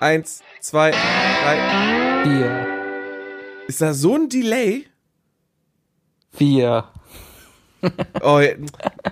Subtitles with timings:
[0.00, 2.22] Eins, zwei, drei.
[2.22, 2.66] Vier.
[3.66, 4.86] Ist da so ein Delay?
[6.32, 6.84] Vier.
[8.22, 8.40] Oh,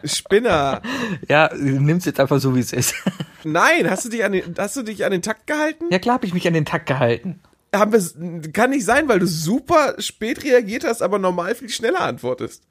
[0.02, 0.82] Spinner.
[1.28, 2.96] Ja, nimm's jetzt einfach so, wie es ist.
[3.44, 5.84] Nein, hast du dich an den, hast du dich an den Takt gehalten?
[5.92, 7.38] Ja, klar habe ich mich an den Takt gehalten.
[7.72, 12.00] Haben wir, kann nicht sein, weil du super spät reagiert hast, aber normal viel schneller
[12.00, 12.64] antwortest.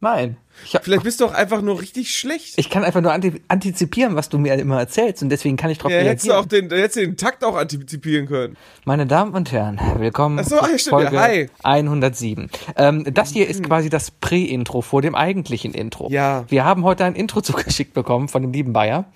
[0.00, 0.36] Nein.
[0.64, 2.54] Ich, hab, Vielleicht bist du auch einfach nur richtig schlecht.
[2.56, 5.78] ich kann einfach nur anti antizipieren, was du mir immer erzählst und deswegen kann ich
[5.78, 6.44] drauf ja, hättest du reagieren.
[6.44, 8.56] auch den, hättest du den Takt auch antizipieren können.
[8.84, 11.50] Meine Damen und Herren, willkommen Ach so, ja, stimmt, ja, Folge hi.
[11.62, 12.50] 107.
[12.76, 16.08] Ähm, das hier ist quasi das Prä-Intro vor dem eigentlichen Intro.
[16.10, 16.44] Ja.
[16.48, 19.06] Wir haben heute ein Intro zugeschickt bekommen von dem lieben Bayer,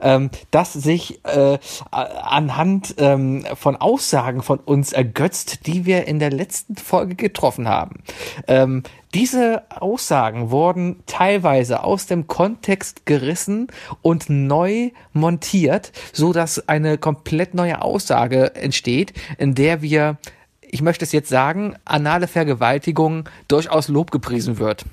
[0.00, 1.58] ähm, das sich äh,
[1.90, 8.02] anhand ähm, von Aussagen von uns ergötzt, die wir in der letzten Folge getroffen haben.
[8.46, 8.82] Ähm,
[9.14, 13.68] diese Aussagen wurden teilweise aus dem Kontext gerissen
[14.02, 20.18] und neu montiert, so dass eine komplett neue Aussage entsteht, in der wir,
[20.60, 24.84] ich möchte es jetzt sagen, anale Vergewaltigung durchaus Lob gepriesen wird.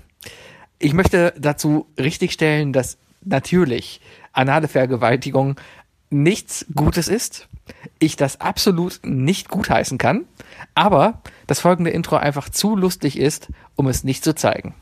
[0.80, 4.02] Ich möchte dazu richtigstellen, dass natürlich
[4.34, 5.56] anale Vergewaltigung
[6.10, 7.48] nichts Gutes ist.
[8.00, 10.26] Ich das absolut nicht gutheißen kann,
[10.76, 14.76] aber das folgende Intro einfach zu lustig ist, um es nicht zu zeigen.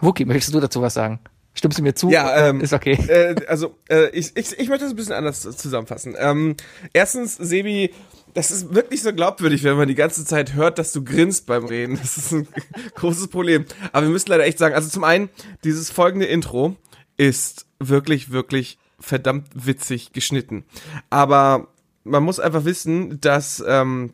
[0.00, 1.20] Wookie, möchtest du dazu was sagen?
[1.52, 2.10] Stimmst du mir zu?
[2.10, 2.92] Ja, ähm, ist okay.
[2.92, 6.14] Äh, also, äh, ich, ich, ich möchte das ein bisschen anders zusammenfassen.
[6.16, 6.56] Ähm,
[6.92, 7.92] erstens, Sebi,
[8.34, 11.64] das ist wirklich so glaubwürdig, wenn man die ganze Zeit hört, dass du grinst beim
[11.64, 11.98] Reden.
[12.00, 12.46] Das ist ein
[12.94, 13.64] großes Problem.
[13.92, 15.28] Aber wir müssen leider echt sagen, also zum einen,
[15.64, 16.76] dieses folgende Intro
[17.16, 20.64] ist wirklich, wirklich verdammt witzig geschnitten.
[21.08, 21.68] Aber
[22.04, 24.12] man muss einfach wissen, dass ähm,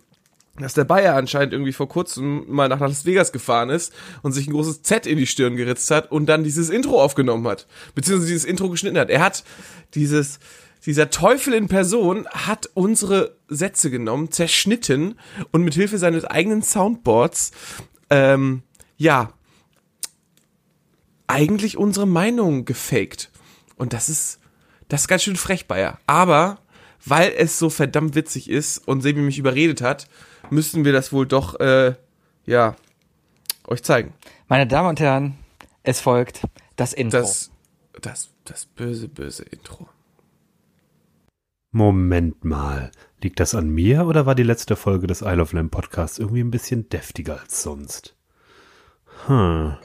[0.58, 4.46] dass der Bayer anscheinend irgendwie vor kurzem mal nach Las Vegas gefahren ist und sich
[4.46, 8.32] ein großes Z in die Stirn geritzt hat und dann dieses Intro aufgenommen hat, beziehungsweise
[8.32, 9.10] dieses Intro geschnitten hat.
[9.10, 9.44] Er hat
[9.94, 10.38] dieses,
[10.84, 15.18] dieser Teufel in Person hat unsere Sätze genommen, zerschnitten
[15.52, 17.52] und mit Hilfe seines eigenen Soundboards,
[18.10, 18.62] ähm,
[18.96, 19.32] ja,
[21.26, 23.30] eigentlich unsere Meinung gefaked.
[23.76, 24.38] Und das ist,
[24.88, 25.98] das ist ganz schön frech, Bayer.
[26.06, 26.60] Aber,
[27.04, 30.06] weil es so verdammt witzig ist und Sebi mich überredet hat,
[30.50, 31.94] müssen wir das wohl doch, äh,
[32.44, 32.76] ja,
[33.66, 34.14] euch zeigen.
[34.48, 35.36] Meine Damen und Herren,
[35.82, 36.42] es folgt
[36.76, 37.18] das Intro.
[37.18, 37.50] Das,
[38.00, 39.88] das, das böse, böse Intro.
[41.72, 42.90] Moment mal.
[43.22, 46.42] Liegt das an mir oder war die letzte Folge des Isle of Lamb Podcasts irgendwie
[46.42, 48.14] ein bisschen deftiger als sonst?
[49.26, 49.76] Hm.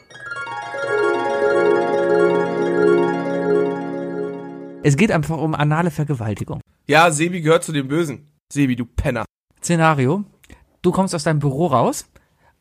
[4.83, 6.61] es geht einfach um anale Vergewaltigung.
[6.87, 8.27] Ja, Sebi gehört zu den Bösen.
[8.51, 9.25] Sebi, du Penner.
[9.61, 10.25] Szenario,
[10.81, 12.05] du kommst aus deinem Büro raus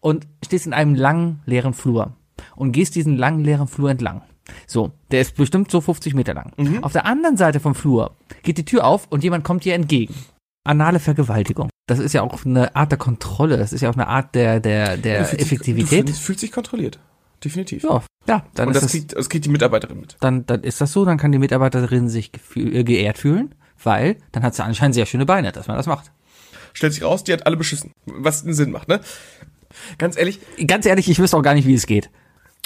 [0.00, 2.14] und stehst in einem langen, leeren Flur
[2.56, 4.22] und gehst diesen langen, leeren Flur entlang.
[4.66, 6.52] So, der ist bestimmt so 50 Meter lang.
[6.82, 10.14] Auf der anderen Seite vom Flur geht die Tür auf und jemand kommt dir entgegen.
[10.64, 11.70] Anale Vergewaltigung.
[11.86, 13.56] Das ist ja auch eine Art der Kontrolle.
[13.56, 16.02] Das ist ja auch eine Art der, der, der Fühlt sich- Effektivität.
[16.02, 16.98] Du fühlst, fühlt sich kontrolliert.
[17.44, 17.82] Definitiv.
[17.84, 20.16] ja, ja, dann Und ist das das, kriegt, das kriegt die Mitarbeiterin mit.
[20.20, 24.16] dann, dann ist das so, dann kann die Mitarbeiterin sich gefühl, äh, geehrt fühlen, weil
[24.32, 26.12] dann hat sie anscheinend sehr schöne Beine, dass man das macht.
[26.72, 27.92] Stellt sich raus, die hat alle beschissen.
[28.06, 29.00] Was einen Sinn macht, ne?
[29.98, 32.10] Ganz ehrlich, Ganz ehrlich, ich wüsste auch gar nicht, wie es geht.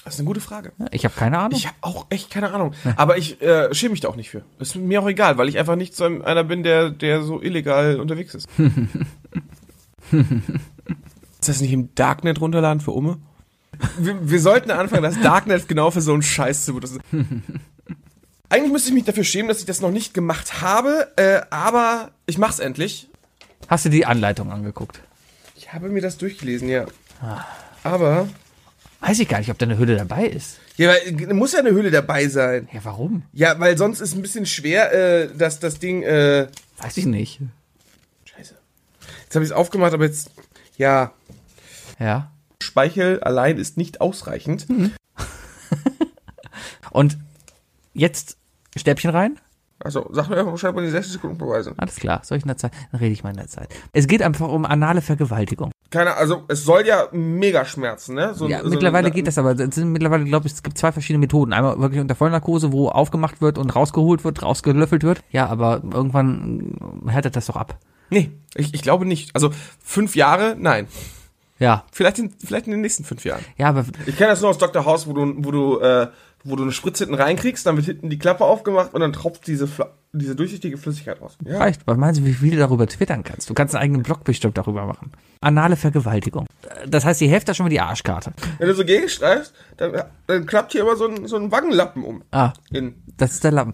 [0.04, 0.72] das ist eine gute Frage.
[0.90, 1.58] Ich habe keine Ahnung.
[1.58, 2.74] Ich habe auch echt keine Ahnung.
[2.96, 4.42] Aber ich äh, schäme mich da auch nicht für.
[4.58, 8.00] Ist mir auch egal, weil ich einfach nicht so einer bin, der, der so illegal
[8.00, 8.48] unterwegs ist.
[10.12, 13.18] ist das nicht im Darknet runterladen für Umme?
[13.98, 17.00] Wir, wir sollten anfangen, das Darknet genau für so einen Scheiß zu benutzen.
[18.48, 22.12] Eigentlich müsste ich mich dafür schämen, dass ich das noch nicht gemacht habe, äh, aber
[22.26, 23.08] ich mach's endlich.
[23.68, 25.00] Hast du die Anleitung angeguckt?
[25.56, 26.86] Ich habe mir das durchgelesen, ja.
[27.82, 28.28] Aber,
[29.00, 30.58] Weiß ich gar nicht, ob da eine Hülle dabei ist.
[30.76, 32.68] ja, weil, muss ja eine Hülle dabei sein.
[32.72, 33.22] Ja, warum?
[33.32, 36.48] Ja, weil sonst ist ein bisschen schwer, äh, dass das Ding, äh,
[36.78, 37.40] Weiß ich nicht.
[38.24, 38.54] Scheiße.
[39.24, 40.30] Jetzt habe ich es aufgemacht, aber jetzt,
[40.78, 41.12] ja,
[41.98, 42.30] Ja.
[42.62, 44.66] Speichel allein ist nicht ausreichend.
[46.90, 47.18] Und
[47.92, 48.36] jetzt
[48.76, 49.38] Stäbchen rein?
[49.84, 51.74] Also, sag mir einfach, schreib mal die 60 Sekunden Beweise.
[51.76, 52.72] Alles klar, soll ich in der Zeit?
[52.90, 53.68] Dann rede ich mal in der Zeit.
[53.92, 55.70] Es geht einfach um anale Vergewaltigung.
[55.90, 58.34] Keine, also, es soll ja mega schmerzen, ne?
[58.34, 59.52] So, Ja, so mittlerweile geht das aber.
[59.52, 61.52] Es sind mittlerweile, glaube ich, es gibt zwei verschiedene Methoden.
[61.52, 65.22] Einmal wirklich unter Vollnarkose, wo aufgemacht wird und rausgeholt wird, rausgelöffelt wird.
[65.30, 67.78] Ja, aber irgendwann härtet das doch ab.
[68.10, 69.34] Nee, ich, ich glaube nicht.
[69.34, 69.50] Also,
[69.82, 70.88] fünf Jahre, nein.
[71.58, 73.44] Ja, Vielleicht in, vielleicht in den nächsten fünf Jahren.
[73.56, 74.84] ja, aber Ich kenne das nur aus Dr.
[74.84, 76.08] House, wo du, wo du, äh,
[76.44, 79.46] wo du eine Spritze hinten reinkriegst, dann wird hinten die Klappe aufgemacht und dann tropft
[79.46, 81.36] diese, Fla diese durchsichtige Flüssigkeit raus.
[81.44, 81.58] Ja.
[81.58, 81.80] Reicht.
[81.86, 83.50] Was meinst du, wie viel du darüber twittern kannst?
[83.50, 85.10] Du kannst einen eigenen Blog bestimmt darüber machen.
[85.40, 86.46] Anale Vergewaltigung.
[86.86, 88.32] Das heißt, die Hälfte ist schon mal die Arschkarte.
[88.58, 92.22] Wenn du so gegenstreifst, dann, dann klappt hier immer so ein, so ein Wangenlappen um.
[92.30, 93.72] Ah, In, das ist der Lappen.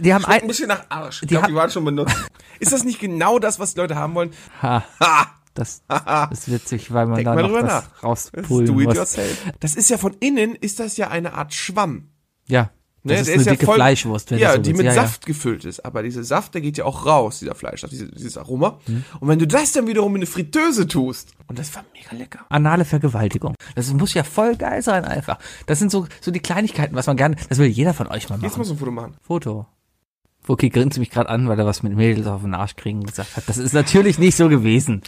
[0.00, 1.16] Die haben ein ein, bisschen nach Arsch.
[1.22, 2.16] Ich Die glaube, ha- die waren schon benutzt.
[2.60, 4.30] Ist das nicht genau das, was die Leute haben wollen?
[4.62, 5.26] ha, Ha!
[5.54, 8.12] Das, das ist witzig, weil man Denk da noch das nach.
[8.12, 9.16] Ist it muss.
[9.60, 12.08] Das ist ja von innen, ist das ja eine Art Schwamm.
[12.46, 12.70] Ja,
[13.02, 14.92] das Ne, ist der eine ja dicke voll- Fleischwurst, wenn Ja, so die mit ja,
[14.92, 15.84] Saft gefüllt ist.
[15.86, 18.78] Aber dieser Saft, der geht ja auch raus, dieser Fleischsaft, diese, dieses Aroma.
[18.86, 19.04] Mhm.
[19.20, 22.40] Und wenn du das dann wiederum in eine Fritteuse tust, und das war mega lecker.
[22.40, 22.46] Ja.
[22.50, 23.54] Anale Vergewaltigung.
[23.74, 25.38] Das muss ja voll geil sein einfach.
[25.64, 28.34] Das sind so, so die Kleinigkeiten, was man gerne, das will jeder von euch mal
[28.42, 28.58] Jetzt machen.
[28.58, 29.16] muss ein Foto machen.
[29.22, 29.66] Foto.
[30.44, 33.36] Wookie grinst mich gerade an, weil er was mit Mädels auf den Arsch kriegen gesagt
[33.36, 33.44] hat.
[33.46, 35.02] Das ist natürlich nicht so gewesen.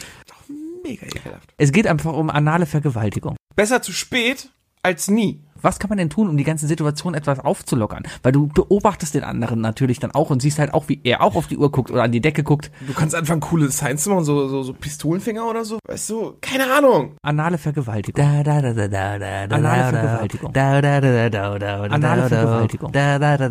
[0.83, 1.53] Mega ekelhaft.
[1.57, 3.35] Es geht einfach um anale Vergewaltigung.
[3.55, 4.49] Besser zu spät
[4.81, 5.41] als nie.
[5.63, 8.03] Was kann man denn tun, um die ganze Situation etwas aufzulockern?
[8.21, 11.35] Weil du beobachtest den anderen natürlich dann auch und siehst halt auch, wie er auch
[11.35, 12.69] auf die Uhr guckt oder an die Decke guckt.
[12.85, 15.79] Du kannst anfangen, coole Designs zu machen, so, so, so Pistolenfinger oder so.
[15.87, 17.15] Weißt du, keine Ahnung.
[17.21, 18.23] Anale Vergewaltigung.
[18.23, 20.53] Anale Vergewaltigung.
[20.53, 22.93] Anale Vergewaltigung.
[22.93, 23.47] Anale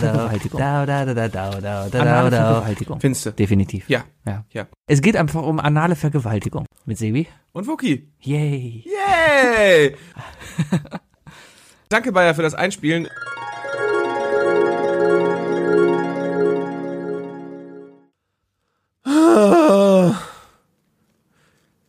[0.00, 0.58] Vergewaltigung.
[0.62, 3.00] Anale Vergewaltigung.
[3.00, 3.30] Findest du?
[3.32, 3.88] Definitiv.
[3.90, 4.04] Ja.
[4.26, 4.44] ja.
[4.52, 4.66] Ja.
[4.86, 6.64] Es geht einfach um anale Vergewaltigung.
[6.86, 7.26] Mit Sebi?
[7.56, 8.06] Und Wookie.
[8.20, 8.84] Yay.
[8.84, 9.96] Yay!
[11.88, 13.08] Danke, Bayer, für das Einspielen.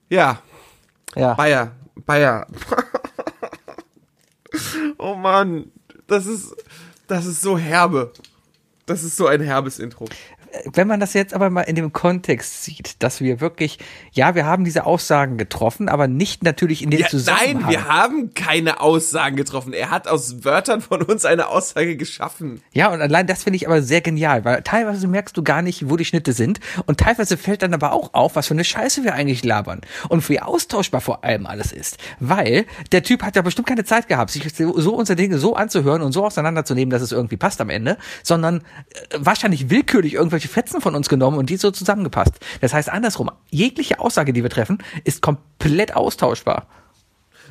[0.10, 0.42] Ja,
[1.18, 1.34] Ja.
[1.34, 2.48] Bayer, Bayer.
[4.98, 5.70] oh Mann,
[6.08, 6.56] das ist,
[7.08, 8.14] das ist so herbe.
[8.86, 10.08] Das ist so ein herbes Intro.
[10.74, 13.80] Wenn man das jetzt aber mal in dem Kontext sieht, dass wir wirklich,
[14.12, 17.62] ja, wir haben diese Aussagen getroffen, aber nicht natürlich in dem Ja, Zusammenhang.
[17.62, 19.74] nein, wir haben keine Aussagen getroffen.
[19.74, 22.62] Er hat aus Wörtern von uns eine Aussage geschaffen.
[22.72, 25.90] Ja, und allein das finde ich aber sehr genial, weil teilweise merkst du gar nicht,
[25.90, 29.04] wo die Schnitte sind und teilweise fällt dann aber auch auf, was für eine Scheiße
[29.04, 33.42] wir eigentlich labern und wie austauschbar vor allem alles ist, weil der Typ hat ja
[33.42, 37.12] bestimmt keine Zeit gehabt, sich so unsere Dinge so anzuhören und so auseinanderzunehmen, dass es
[37.12, 38.58] irgendwie passt am Ende, sondern
[39.12, 42.34] äh, wahrscheinlich willkürlich irgendwelche Fetzen von uns genommen und die so zusammengepasst.
[42.62, 46.68] Das heißt andersrum, jegliche Aussage, die wir treffen, ist komplett austauschbar.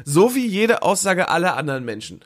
[0.05, 2.21] So wie jede Aussage aller anderen Menschen.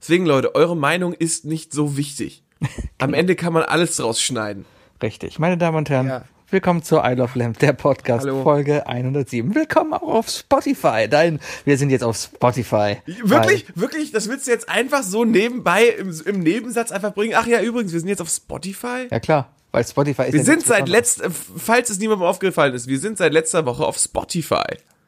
[0.00, 2.42] Deswegen, Leute, eure Meinung ist nicht so wichtig.
[2.98, 4.64] Am Ende kann man alles draus schneiden.
[5.02, 5.38] Richtig.
[5.38, 6.24] Meine Damen und Herren, Ja.
[6.50, 8.42] willkommen zu I Love Lamp, der Podcast, Hallo.
[8.42, 9.54] Folge 107.
[9.54, 11.08] Willkommen auch auf Spotify.
[11.10, 12.98] Dein, wir sind jetzt auf Spotify.
[13.24, 17.34] Wirklich, wirklich, das willst du jetzt einfach so nebenbei im, im Nebensatz einfach bringen?
[17.36, 19.08] Ach ja, übrigens, wir sind jetzt auf Spotify.
[19.10, 21.18] Ja klar, weil Spotify ist Wir ja sind seit Besonderes.
[21.18, 24.62] letzt, äh, falls es niemandem aufgefallen ist, wir sind seit letzter Woche auf Spotify.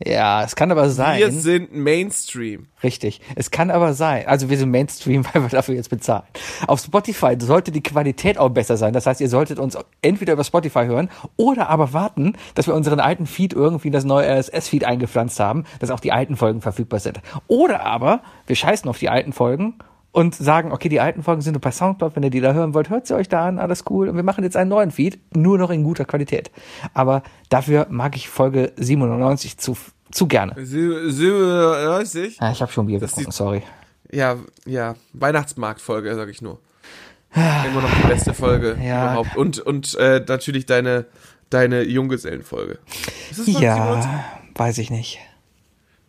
[0.05, 1.19] Ja, es kann aber sein.
[1.19, 2.67] Wir sind Mainstream.
[2.83, 3.23] Richtig.
[3.35, 4.27] Es kann aber sein.
[4.27, 6.25] Also wir sind Mainstream, weil wir dafür jetzt bezahlen.
[6.67, 8.93] Auf Spotify sollte die Qualität auch besser sein.
[8.93, 13.01] Das heißt, ihr solltet uns entweder über Spotify hören oder aber warten, dass wir unseren
[13.01, 17.01] alten Feed irgendwie in das neue RSS-Feed eingepflanzt haben, dass auch die alten Folgen verfügbar
[17.01, 17.21] sind.
[17.47, 19.79] Oder aber wir scheißen auf die alten Folgen
[20.17, 22.73] und sagen, okay, die alten Folgen sind nur bei Soundcloud, wenn ihr die da hören
[22.73, 24.09] wollt, hört sie euch da an, alles cool.
[24.09, 26.51] Und wir machen jetzt einen neuen Feed, nur noch in guter Qualität.
[26.95, 29.77] Aber dafür mag ich Folge 97 zu,
[30.11, 30.55] zu gerne.
[30.65, 32.41] So, so, weiß ich.
[32.41, 33.63] Habe schon Bier Das getrunken, sorry.
[34.11, 36.61] Ja, ja, Weihnachtsmarktfolge, sag ich nur.
[37.35, 39.13] Immer noch die beste Folge Ja.
[39.13, 39.37] überhaupt.
[39.37, 41.05] Und, und äh, natürlich deine,
[41.51, 42.79] deine Junggesellenfolge.
[43.33, 43.61] 97?
[43.63, 44.25] Ja,
[44.55, 45.19] weiß ich nicht.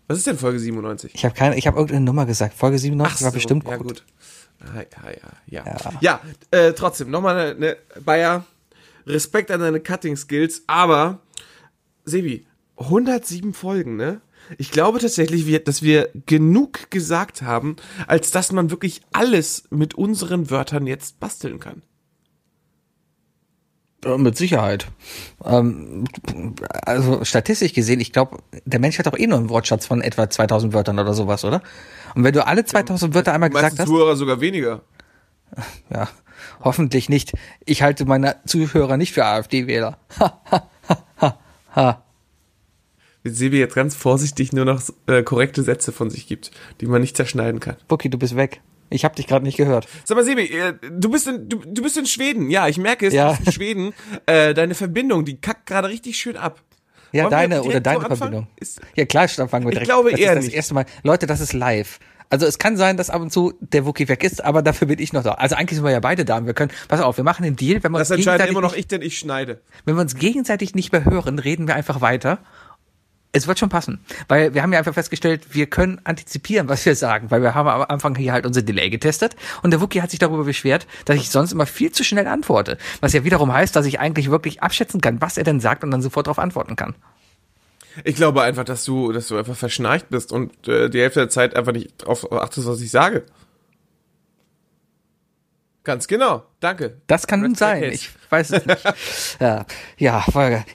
[0.07, 1.11] Was ist denn Folge 97?
[1.13, 2.53] Ich habe keine, ich habe irgendeine Nummer gesagt.
[2.53, 3.87] Folge 97 war so, bestimmt ja, gut.
[3.87, 4.03] gut.
[4.59, 5.09] Ah,
[5.47, 5.99] ja, ja, ja.
[6.01, 6.21] Ja,
[6.51, 8.45] äh, trotzdem, nochmal eine, eine Bayer,
[9.05, 11.19] Respekt an deine Cutting-Skills, aber,
[12.05, 12.45] Sebi,
[12.77, 14.21] 107 Folgen, ne?
[14.57, 17.75] Ich glaube tatsächlich, dass wir genug gesagt haben,
[18.07, 21.81] als dass man wirklich alles mit unseren Wörtern jetzt basteln kann.
[24.07, 24.87] Ja, mit Sicherheit.
[25.43, 26.05] Ähm,
[26.85, 30.29] also statistisch gesehen, ich glaube, der Mensch hat doch eh nur einen Wortschatz von etwa
[30.29, 31.61] 2000 Wörtern oder sowas, oder?
[32.15, 34.81] Und wenn du alle 2000 Wörter einmal gesagt hast, Zuhörer sogar weniger.
[35.93, 36.07] ja,
[36.63, 37.33] hoffentlich nicht.
[37.65, 39.97] Ich halte meine Zuhörer nicht für AfD-Wähler.
[40.19, 40.69] Ha, ha,
[41.19, 41.39] ha,
[41.75, 42.03] ha,
[43.25, 47.17] Sebi jetzt ganz vorsichtig nur noch äh, korrekte Sätze von sich gibt, die man nicht
[47.17, 47.75] zerschneiden kann.
[47.89, 48.61] Bucky, du bist weg.
[48.89, 49.87] Ich habe dich gerade nicht gehört.
[50.05, 52.49] Sag mal, Sebi, äh, du bist in, du, du bist in Schweden.
[52.49, 53.31] Ja, ich merke es, Ja.
[53.31, 53.93] du bist in Schweden.
[54.25, 56.61] Äh, deine Verbindung, die kackt gerade richtig schön ab.
[57.11, 58.01] Ja, Wollen deine oder deine?
[58.05, 58.47] Verbindung.
[58.57, 59.89] Ist, Ja, klar, dann fangen wir Ich direkt.
[59.89, 60.55] glaube das eher ist das nicht.
[60.55, 60.85] erste Mal.
[61.03, 61.99] Leute, das ist live.
[62.29, 64.99] Also es kann sein, dass ab und zu der Wookie weg ist, aber dafür bin
[64.99, 65.31] ich noch da.
[65.35, 66.35] Also eigentlich sind wir ja beide da.
[66.37, 68.59] und Wir können, pass auf, wir machen einen Deal, wenn wir das uns gegenseitig immer
[68.59, 69.61] noch ich, denn ich schneide.
[69.85, 72.39] wenn wir uns gegenseitig nicht mehr hören, reden wir einfach weiter.
[73.33, 76.95] Es wird schon passen, weil wir haben ja einfach festgestellt, wir können antizipieren, was wir
[76.95, 80.09] sagen, weil wir haben am Anfang hier halt unser Delay getestet und der Wookie hat
[80.09, 83.75] sich darüber beschwert, dass ich sonst immer viel zu schnell antworte, was ja wiederum heißt,
[83.75, 86.75] dass ich eigentlich wirklich abschätzen kann, was er denn sagt und dann sofort darauf antworten
[86.75, 86.95] kann.
[88.03, 91.29] Ich glaube einfach, dass du, dass du einfach verschnarcht bist und äh, die Hälfte der
[91.29, 93.23] Zeit einfach nicht drauf achtest, was ich sage.
[95.87, 96.43] Ganz genau.
[96.59, 96.97] Danke.
[97.07, 97.81] Das kann Rest sein.
[97.81, 98.83] Ich weiß es nicht.
[99.39, 99.65] ja,
[99.97, 100.25] ja,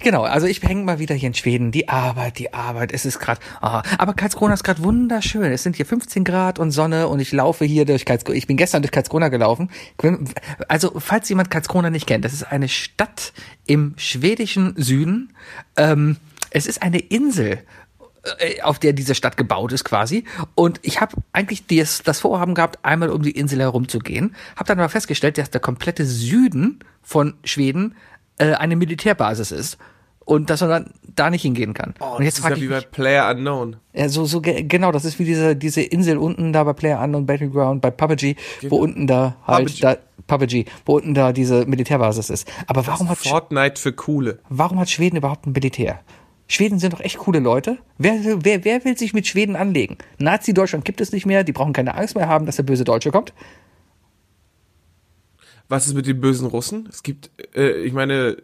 [0.02, 0.22] genau.
[0.22, 1.70] Also ich hänge mal wieder hier in Schweden.
[1.70, 2.92] Die Arbeit, die Arbeit.
[2.92, 3.38] Es ist gerade.
[3.60, 5.52] ah, aber Karlskrona ist gerade wunderschön.
[5.52, 8.38] Es sind hier 15 Grad und Sonne und ich laufe hier durch Karlskrona.
[8.38, 9.70] Ich bin gestern durch Karlskrona gelaufen.
[10.66, 13.34] Also falls jemand Karlskrona nicht kennt, das ist eine Stadt
[13.66, 15.34] im schwedischen Süden.
[15.76, 16.16] Ähm,
[16.48, 17.58] es ist eine Insel
[18.62, 20.24] auf der diese Stadt gebaut ist quasi.
[20.54, 24.34] Und ich habe eigentlich das, das Vorhaben gehabt, einmal um die Insel herumzugehen.
[24.56, 27.96] Habe dann aber festgestellt, dass der komplette Süden von Schweden
[28.38, 29.78] äh, eine Militärbasis ist.
[30.24, 31.94] Und dass man dann da nicht hingehen kann.
[31.98, 33.76] Oh, und jetzt das ist ja ich wie bei mich, Player Unknown.
[33.92, 37.02] ja, so, so ge- genau, das ist wie diese, diese Insel unten da bei Player
[37.02, 38.36] Unknown Battleground, bei PUBG,
[38.68, 39.80] wo unten da halt, PUBG.
[39.80, 39.96] da,
[40.28, 42.46] PUBG, wo unten da diese Militärbasis ist.
[42.68, 44.38] Aber warum hat, Fortnite für Coole.
[44.48, 45.98] warum hat Schweden überhaupt ein Militär?
[46.52, 47.78] Schweden sind doch echt coole Leute.
[47.96, 49.96] Wer, will- wer, wer will sich mit Schweden anlegen?
[50.18, 53.10] Nazi-Deutschland gibt es nicht mehr, die brauchen keine Angst mehr haben, dass der böse Deutsche
[53.10, 53.32] kommt.
[55.68, 56.86] Was ist mit den bösen Russen?
[56.90, 58.36] Es gibt, äh, ich meine,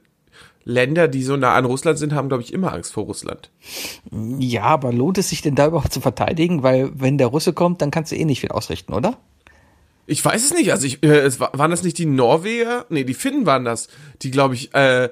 [0.65, 3.51] Länder, die so nah an Russland sind, haben, glaube ich, immer Angst vor Russland.
[4.39, 6.63] Ja, aber lohnt es sich denn da überhaupt zu verteidigen?
[6.63, 9.19] Weil wenn der Russe kommt, dann kannst du eh nicht viel ausrichten, oder?
[10.07, 10.73] Ich weiß es nicht.
[10.73, 12.87] Also ich, äh, es war, waren das nicht die Norweger?
[12.89, 13.89] Nee, die Finnen waren das,
[14.23, 15.11] die, glaube ich, äh,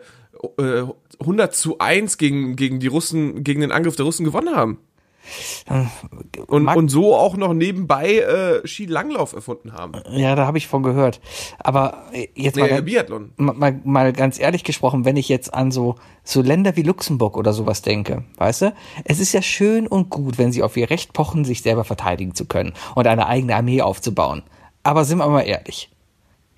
[0.58, 0.84] äh,
[1.20, 4.78] 100 zu 1 gegen, gegen die Russen, gegen den Angriff der Russen gewonnen haben.
[6.46, 9.92] Und, und so auch noch nebenbei äh, Skilanglauf erfunden haben.
[10.10, 11.20] Ja, da habe ich von gehört.
[11.58, 13.32] Aber äh, jetzt mal, Nee, ganz, Biathlon.
[13.36, 17.52] mal, mal ganz ehrlich gesprochen, wenn ich jetzt an so, so Länder wie Luxemburg oder
[17.52, 18.74] sowas denke, weißt du?
[19.04, 22.34] Es ist ja schön und gut, wenn sie auf ihr Recht pochen, sich selber verteidigen
[22.34, 24.42] zu können und eine eigene Armee aufzubauen.
[24.82, 25.90] Aber sind wir mal ehrlich.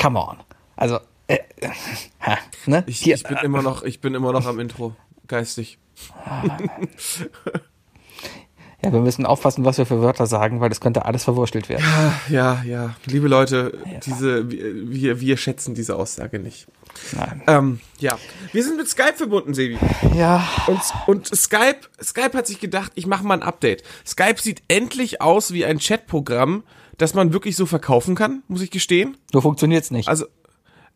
[0.00, 0.36] Come on.
[0.76, 1.68] Also, äh, äh,
[2.20, 2.84] ha, ne?
[2.86, 4.96] Ich, Hier, ich bin immer noch, ich bin immer noch am Intro.
[5.26, 5.78] Geistig.
[8.82, 11.84] ja, wir müssen aufpassen, was wir für Wörter sagen, weil das könnte alles verwurstelt werden.
[12.30, 12.96] Ja, ja.
[13.04, 16.66] Liebe Leute, diese, wir, wir, wir schätzen diese Aussage nicht.
[17.12, 17.42] Nein.
[17.46, 18.18] Ähm, ja.
[18.52, 19.76] Wir sind mit Skype verbunden, Sebi.
[20.14, 23.82] Ja, Und, und Skype, Skype hat sich gedacht, ich mache mal ein Update.
[24.06, 26.64] Skype sieht endlich aus wie ein Chatprogramm,
[26.96, 29.16] das man wirklich so verkaufen kann, muss ich gestehen.
[29.32, 30.08] so funktioniert's nicht.
[30.08, 30.26] Also,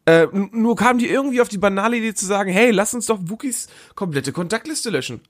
[0.07, 3.19] äh, nur kamen die irgendwie auf die banale Idee zu sagen, hey, lass uns doch
[3.23, 5.21] Wookies komplette Kontaktliste löschen.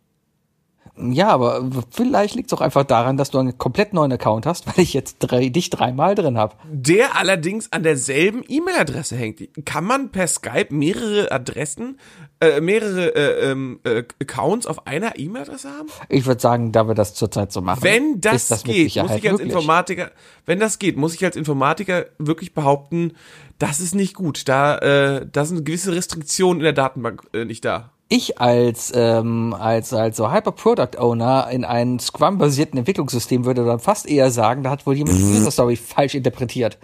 [0.97, 4.85] Ja, aber vielleicht liegt's auch einfach daran, dass du einen komplett neuen Account hast, weil
[4.85, 6.55] ich jetzt drei, dich dreimal drin habe.
[6.71, 9.41] Der allerdings an derselben E-Mail-Adresse hängt.
[9.65, 11.99] Kann man per Skype mehrere Adressen,
[12.41, 15.89] äh, mehrere äh, ähm, äh, Accounts auf einer E-Mail-Adresse haben?
[16.11, 19.31] Ich würde sagen, da wir das zurzeit so machen, Wenn das, das geht, muss ich
[19.31, 19.41] als möglich.
[19.41, 20.11] Informatiker,
[20.45, 23.13] wenn das geht, muss ich als Informatiker wirklich behaupten,
[23.59, 24.47] das ist nicht gut.
[24.47, 27.93] Da, äh, da sind gewisse Restriktionen in der Datenbank äh, nicht da.
[28.15, 33.81] Ich als ähm, als als so Hyper Product Owner in einem Scrum-basierten Entwicklungssystem würde dann
[33.81, 36.77] fast eher sagen, da hat wohl jemand die User Story falsch interpretiert.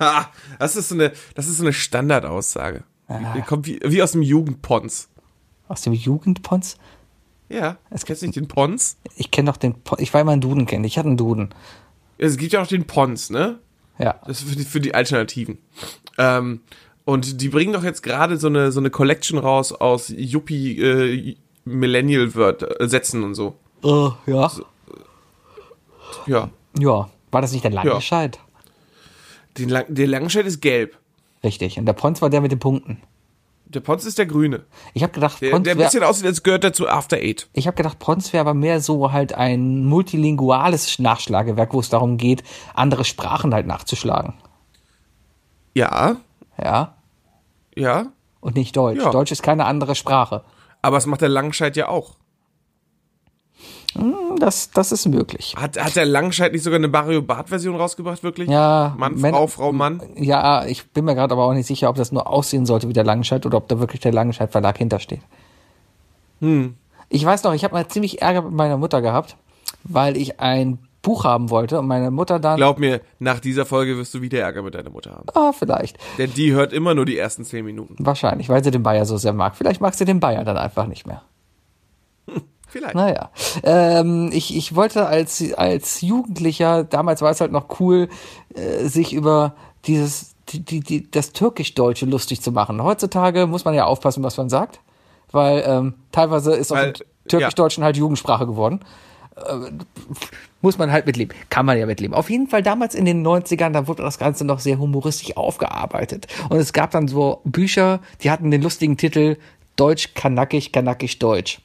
[0.00, 2.82] Ha, das ist so eine, das ist so eine Standardaussage.
[3.36, 5.08] Die Kommt wie, wie aus dem Jugendpons.
[5.68, 6.76] Aus dem Jugendpons?
[7.48, 8.96] Ja, es kennst du nicht den Pons?
[9.14, 10.82] Ich kenne doch den, Pon- ich weiß mal einen Duden kennen.
[10.84, 11.54] Ich hatte einen Duden.
[12.18, 13.60] Es gibt ja auch den Pons, ne?
[13.98, 14.16] Ja.
[14.26, 15.58] Das ist für die, für die Alternativen.
[16.18, 16.62] Ähm,
[17.04, 21.36] und die bringen doch jetzt gerade so eine, so eine Collection raus aus Yuppie äh,
[21.64, 23.56] Millennial Word äh, Sätzen und so.
[23.82, 24.50] Äh, ja.
[26.26, 26.50] Ja.
[26.78, 27.10] Ja.
[27.30, 28.28] War das nicht der lange Ja.
[29.58, 30.96] Lang der Langscheid ist gelb.
[31.42, 31.78] Richtig.
[31.78, 33.00] Und der Pons war der mit den Punkten.
[33.66, 34.64] Der Pons ist der grüne.
[34.94, 37.48] Ich habe gedacht, Der, Pons der ein bisschen aussieht, als gehört er zu After Eight.
[37.52, 42.16] ich habe gedacht, Pons wäre aber mehr so halt ein multilinguales Nachschlagewerk, wo es darum
[42.16, 42.44] geht,
[42.74, 44.34] andere Sprachen halt nachzuschlagen.
[45.74, 46.16] Ja,
[46.62, 46.94] Ja.
[47.74, 48.06] ja.
[48.40, 49.02] Und nicht Deutsch.
[49.02, 49.10] Ja.
[49.10, 50.42] Deutsch ist keine andere Sprache.
[50.82, 52.16] Aber es macht der Langscheid ja auch.
[53.94, 55.54] Hm, Das, das ist möglich.
[55.56, 58.48] Hat, hat der Langscheid nicht sogar eine Mario Bart-Version rausgebracht, wirklich?
[58.50, 60.02] Ja, Mann, Männer- Frau, Frau, Mann.
[60.16, 62.92] Ja, ich bin mir gerade aber auch nicht sicher, ob das nur aussehen sollte wie
[62.92, 65.22] der Langenscheid oder ob da wirklich der Langenscheid Verlag hintersteht.
[66.40, 66.74] Hm.
[67.08, 69.36] Ich weiß noch, ich habe mal ziemlich Ärger mit meiner Mutter gehabt,
[69.84, 72.56] weil ich ein Buch haben wollte und meine Mutter dann.
[72.56, 75.26] Glaub mir, nach dieser Folge wirst du wieder Ärger mit deiner Mutter haben.
[75.34, 75.98] ah, vielleicht.
[76.18, 77.94] Denn die hört immer nur die ersten zehn Minuten.
[77.98, 79.54] Wahrscheinlich, weil sie den Bayer so sehr mag.
[79.54, 81.22] Vielleicht mag sie den Bayer dann einfach nicht mehr.
[82.66, 82.96] Vielleicht.
[82.96, 83.30] Naja,
[83.62, 88.08] ähm, ich, ich wollte als, als Jugendlicher, damals war es halt noch cool,
[88.54, 92.82] äh, sich über dieses, die, die, die, das Türkisch-Deutsche lustig zu machen.
[92.82, 94.80] Heutzutage muss man ja aufpassen, was man sagt,
[95.30, 96.94] weil ähm, teilweise ist auch im
[97.28, 98.80] Türkisch-Deutschen halt Jugendsprache geworden.
[99.36, 99.70] Äh,
[100.62, 101.36] muss man halt mitleben.
[101.50, 102.14] Kann man ja mitleben.
[102.14, 106.26] Auf jeden Fall damals in den 90ern, da wurde das Ganze noch sehr humoristisch aufgearbeitet.
[106.48, 109.36] Und es gab dann so Bücher, die hatten den lustigen Titel
[109.76, 111.60] Deutsch, Kanackig, Kanackig, Deutsch.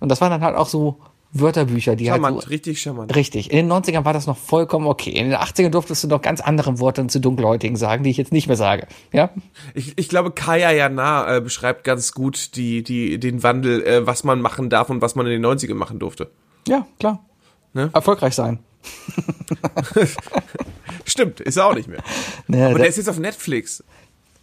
[0.00, 1.00] Und das waren dann halt auch so
[1.32, 3.14] Wörterbücher, die Charmant, halt so, richtig charmant.
[3.14, 3.50] Richtig.
[3.50, 5.10] In den 90ern war das noch vollkommen okay.
[5.10, 8.32] In den 80ern durftest du noch ganz andere Worte zu Dunkelhäutigen sagen, die ich jetzt
[8.32, 8.86] nicht mehr sage.
[9.12, 9.30] Ja?
[9.74, 14.24] Ich, ich glaube, Kaya Jana äh, beschreibt ganz gut die, die, den Wandel, äh, was
[14.24, 16.30] man machen darf und was man in den 90ern machen durfte.
[16.68, 17.24] Ja, klar.
[17.72, 17.90] Ne?
[17.92, 18.58] Erfolgreich sein.
[21.04, 22.02] Stimmt, ist er auch nicht mehr.
[22.46, 23.82] Ne, Aber das- der ist jetzt auf Netflix.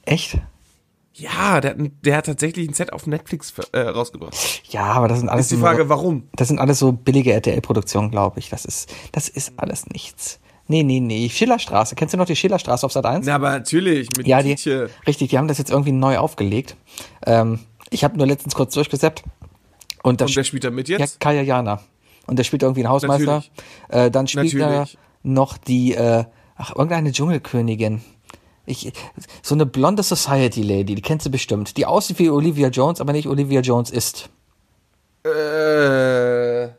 [0.06, 0.38] echt?
[1.18, 4.36] Ja, der, der hat tatsächlich ein Set auf Netflix äh, rausgebracht.
[4.70, 6.28] Ja, aber das sind alles Ist die Frage, warum?
[6.36, 8.50] Das sind alles so billige RTL-Produktionen, glaube ich.
[8.50, 10.42] Das ist, das ist alles nichts.
[10.68, 11.30] Nee, nee, nee.
[11.30, 11.96] Schillerstraße.
[11.96, 13.26] Kennst du noch die Schillerstraße auf Sat 1?
[13.26, 14.90] Na, aber natürlich, mit ja, die, Tietje.
[15.08, 16.76] richtig, die haben das jetzt irgendwie neu aufgelegt.
[17.26, 17.60] Ähm,
[17.92, 19.24] ich habe nur letztens kurz durchgesäppt.
[20.04, 21.22] Und Und wer spielt da mit Ja, jetzt?
[21.22, 21.80] Kaya Jana.
[22.28, 23.44] Und der spielt irgendwie einen Hausmeister.
[23.90, 24.94] Äh, dann spielt Natürlich.
[24.96, 28.02] er noch die, äh, ach, irgendeine Dschungelkönigin.
[28.66, 28.92] Ich,
[29.44, 31.78] so eine blonde Society Lady, die kennst du bestimmt.
[31.78, 34.30] Die aussieht wie Olivia Jones, aber nicht Olivia Jones ist.
[35.24, 36.70] Äh,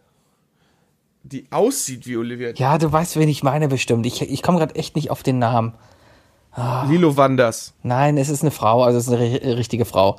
[1.23, 2.51] die aussieht wie Olivia.
[2.55, 4.07] Ja, du weißt, wen ich meine bestimmt.
[4.07, 5.75] Ich, ich komme gerade echt nicht auf den Namen.
[6.89, 7.75] Lilo Wanders.
[7.83, 10.19] Nein, es ist eine Frau, also es ist eine ri- richtige Frau.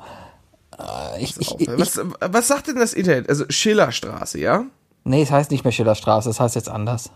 [0.78, 3.28] Äh, ich, ich, was, was sagt denn das Internet?
[3.28, 4.64] Also Schillerstraße, ja?
[5.04, 7.10] Nee, es heißt nicht mehr Schillerstraße, es heißt jetzt anders.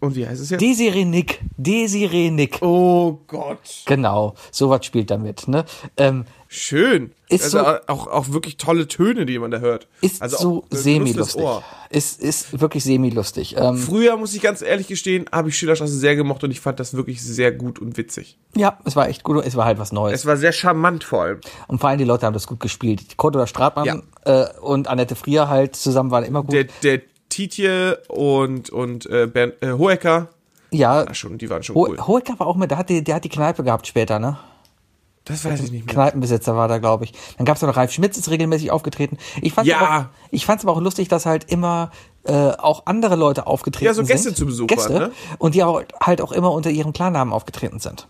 [0.00, 0.60] Und wie heißt es jetzt?
[0.60, 1.40] Desiree Nick.
[1.56, 2.60] Desiree Nick.
[2.60, 3.84] oh Gott.
[3.86, 5.64] Genau, sowas spielt damit, ne?
[5.96, 7.12] Ähm, Schön.
[7.28, 9.86] Ist also so- auch, auch wirklich tolle Töne, die man da hört.
[10.00, 11.44] ist also so semi-lustig.
[11.90, 13.54] Ist, ist wirklich semi-lustig.
[13.56, 16.80] Ähm, Früher, muss ich ganz ehrlich gestehen, habe ich Schillerstraße sehr gemocht und ich fand
[16.80, 18.36] das wirklich sehr gut und witzig.
[18.56, 20.18] ja, es war echt gut, es war halt was Neues.
[20.20, 21.40] Es war sehr charmant vor allem.
[21.68, 23.16] Und vor allem die Leute haben das gut gespielt.
[23.16, 24.02] Cordula Stratmann Ja.
[24.24, 26.52] äh, und Annette Frier halt zusammen waren immer gut.
[26.52, 30.30] Der, der Tietje und, und äh, Bernd, äh, Hoeker,
[30.72, 31.98] ja, ah, schon, die waren schon Ho cool.
[32.06, 34.36] Hoeker war auch mit, der hat, die, der hat die Kneipe gehabt später, ne?
[35.24, 35.94] Das weiß ich nicht mehr.
[35.94, 37.12] Kneipenbesitzer war da, glaube ich.
[37.36, 39.18] Dann gab es noch Ralf Schmitz, ist regelmäßig aufgetreten.
[39.42, 39.78] Ich fand's Ja.
[39.78, 41.90] aber, auch- ich fand's aber auch lustig, dass halt immer
[42.24, 44.36] äh, auch andere Leute aufgetreten Ja, so Gäste sind.
[44.36, 45.12] zu Besuch Gäste, waren, ne?
[45.38, 48.08] Und die auch, halt auch immer unter ihrem Klarnamen aufgetreten sind.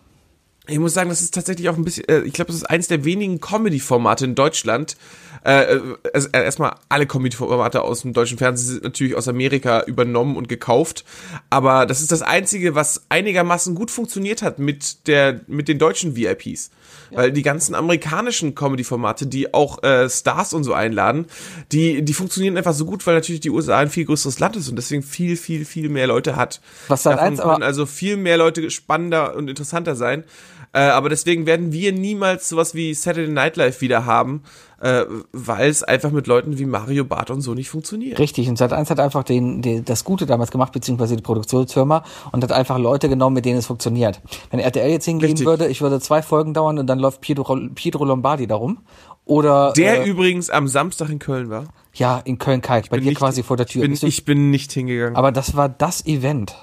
[0.66, 2.88] Ich muss sagen, das ist tatsächlich auch ein bisschen, äh, ich glaube, das ist eines
[2.88, 4.96] der wenigen Comedy-Formate in Deutschland.
[5.44, 5.78] Äh,
[6.12, 11.04] also erstmal alle Comedy-Formate aus dem deutschen Fernsehen sind natürlich aus Amerika übernommen und gekauft.
[11.48, 16.14] Aber das ist das einzige, was einigermaßen gut funktioniert hat mit der, mit den deutschen
[16.16, 16.70] VIPs.
[17.12, 21.26] Weil die ganzen amerikanischen Comedy-Formate, die auch äh, Stars und so einladen,
[21.72, 24.68] die, die funktionieren einfach so gut, weil natürlich die USA ein viel größeres Land ist
[24.68, 26.60] und deswegen viel, viel, viel mehr Leute hat.
[26.88, 27.14] Was Sat.
[27.14, 30.24] Davon 1 aber- können also viel mehr Leute spannender und interessanter sein.
[30.72, 34.42] Äh, aber deswegen werden wir niemals sowas wie Saturday Night Live wieder haben,
[34.80, 38.20] äh, weil es einfach mit Leuten wie Mario Barth und so nicht funktioniert.
[38.20, 42.04] Richtig, und Sat 1 hat einfach den, den, das Gute damals gemacht, beziehungsweise die Produktionsfirma,
[42.30, 44.20] und hat einfach Leute genommen, mit denen es funktioniert.
[44.50, 45.46] Wenn RTL jetzt hingehen Richtig.
[45.46, 48.78] würde, ich würde zwei Folgen dauern und dann läuft Pietro, Pietro Lombardi darum.
[49.24, 51.64] Oder Der äh, übrigens am Samstag in Köln war.
[51.94, 53.82] ja, in Köln-Kalk, bei Bin dir nicht- quasi vor der Tür.
[53.82, 55.16] Bin, Bist du- ich bin nicht hingegangen.
[55.16, 56.54] aber das war das Event.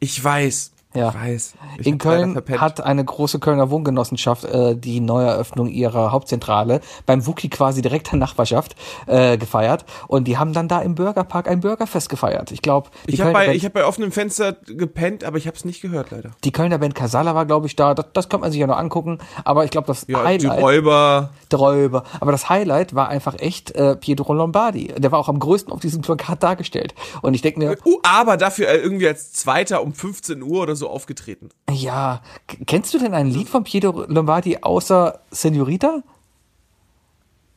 [0.00, 0.72] ich weiß.
[0.94, 1.08] Ja.
[1.08, 1.54] Ich weiß.
[1.78, 7.50] Ich in Köln hat eine große Kölner Wohngenossenschaft äh, die Neueröffnung ihrer Hauptzentrale beim Wookie
[7.50, 8.76] quasi direkt der Nachbarschaft
[9.06, 12.52] äh, gefeiert und die haben dann da im Bürgerpark ein Bürgerfest gefeiert.
[12.52, 15.56] Ich glaube, die, ich habe bei, ich hab bei offenem Fenster gepennt, aber ich habe
[15.56, 16.30] es nicht gehört, leider.
[16.44, 17.94] die Kölner Band Casala war, glaube ich, da.
[17.94, 19.18] Das, das kann man sich ja noch angucken.
[19.44, 21.30] Aber ich glaube, das Ja, die Highlight, Räuber.
[21.50, 22.04] der Räuber.
[22.20, 24.94] Aber das Highlight war einfach echt äh, Pietro Lombardi.
[24.96, 26.94] Der war auch am größten auf diesem Plakat dargestellt.
[27.22, 30.76] Und ich denke mir, Uh, aber dafür äh, irgendwie als Zweiter um 15 Uhr oder
[30.76, 31.50] so aufgetreten.
[31.70, 32.22] ja,
[32.66, 36.02] kennst du denn ein Lied von Pietro Lombardi außer Senorita?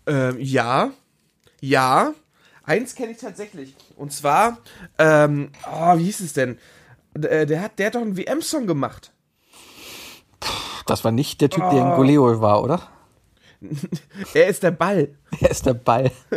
[0.05, 0.91] Ähm, ja.
[1.61, 2.13] Ja.
[2.63, 3.75] Eins kenne ich tatsächlich.
[3.95, 4.57] Und zwar,
[4.97, 6.57] ähm, oh, wie hieß es denn?
[7.15, 9.11] D äh, der, hat, der hat doch einen WM-Song gemacht.
[10.85, 12.81] Das war nicht der Typ, der in Goleo war, oder?
[14.33, 15.15] Er ist der Ball.
[15.41, 16.11] Er ist der Ball.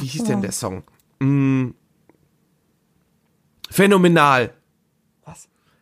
[0.00, 0.82] Wie hieß denn der Song?
[1.18, 1.70] Mm.
[3.70, 4.52] Phänomenal.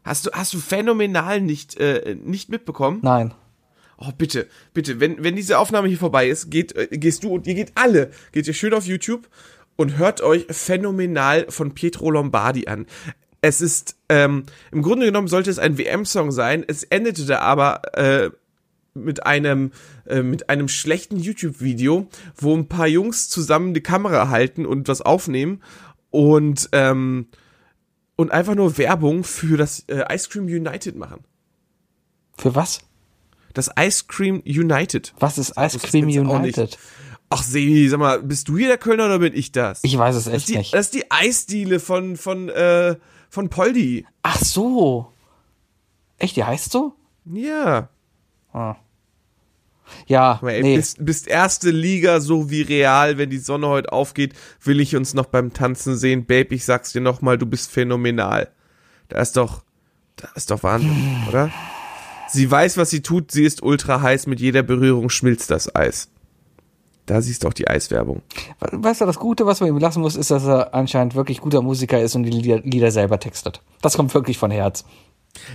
[0.09, 3.01] Hast du, hast du phänomenal nicht, äh, nicht mitbekommen?
[3.03, 3.35] Nein.
[3.99, 7.47] Oh, bitte, bitte, wenn, wenn diese Aufnahme hier vorbei ist, geht, äh, gehst du und
[7.47, 9.29] ihr geht alle, geht ihr schön auf YouTube
[9.77, 12.87] und hört euch Phänomenal von Pietro Lombardi an.
[13.43, 17.83] Es ist, ähm, im Grunde genommen sollte es ein WM-Song sein, es endete da aber,
[17.95, 18.31] äh,
[18.95, 19.73] mit einem
[20.07, 25.03] äh, mit einem schlechten YouTube-Video, wo ein paar Jungs zusammen die Kamera halten und was
[25.03, 25.63] aufnehmen
[26.11, 27.29] und ähm,
[28.19, 31.25] und einfach nur Werbung für das äh, Ice Cream United machen.
[32.37, 32.81] Für was?
[33.55, 35.15] Das Ice Cream United.
[35.21, 36.09] Was ist Ice Cream.
[36.09, 36.77] United?
[37.31, 39.85] Ach, Sebi, sag mal, bist du hier der Kölner oder bin ich das?
[39.85, 40.75] Ich weiß es das, echt die, nicht.
[40.75, 42.97] das ist die Eisdiele von, von, äh,
[43.31, 44.05] von Poldi.
[44.23, 45.13] Ach so.
[46.19, 46.95] Echt, die heißt so?
[47.25, 47.89] Ja.
[50.07, 50.77] Ja, Aber ey, nee.
[50.77, 55.15] bist, bist erste Liga so wie real, wenn die Sonne heute aufgeht, will ich uns
[55.15, 56.27] noch beim Tanzen sehen.
[56.27, 58.49] Babe, ich sag's dir nochmal, du bist phänomenal.
[59.09, 59.63] Da ist doch,
[60.17, 61.51] da ist doch Wahnsinn, oder?
[62.31, 66.09] Sie weiß, was sie tut, sie ist ultra heiß, mit jeder Berührung schmilzt das Eis.
[67.07, 68.21] Da siehst du auch die Eiswerbung.
[68.61, 71.63] Weißt du, das Gute, was man ihm lassen muss, ist, dass er anscheinend wirklich guter
[71.63, 73.63] Musiker ist und die Lieder, Lieder selber textet.
[73.81, 74.85] Das kommt wirklich von Herz.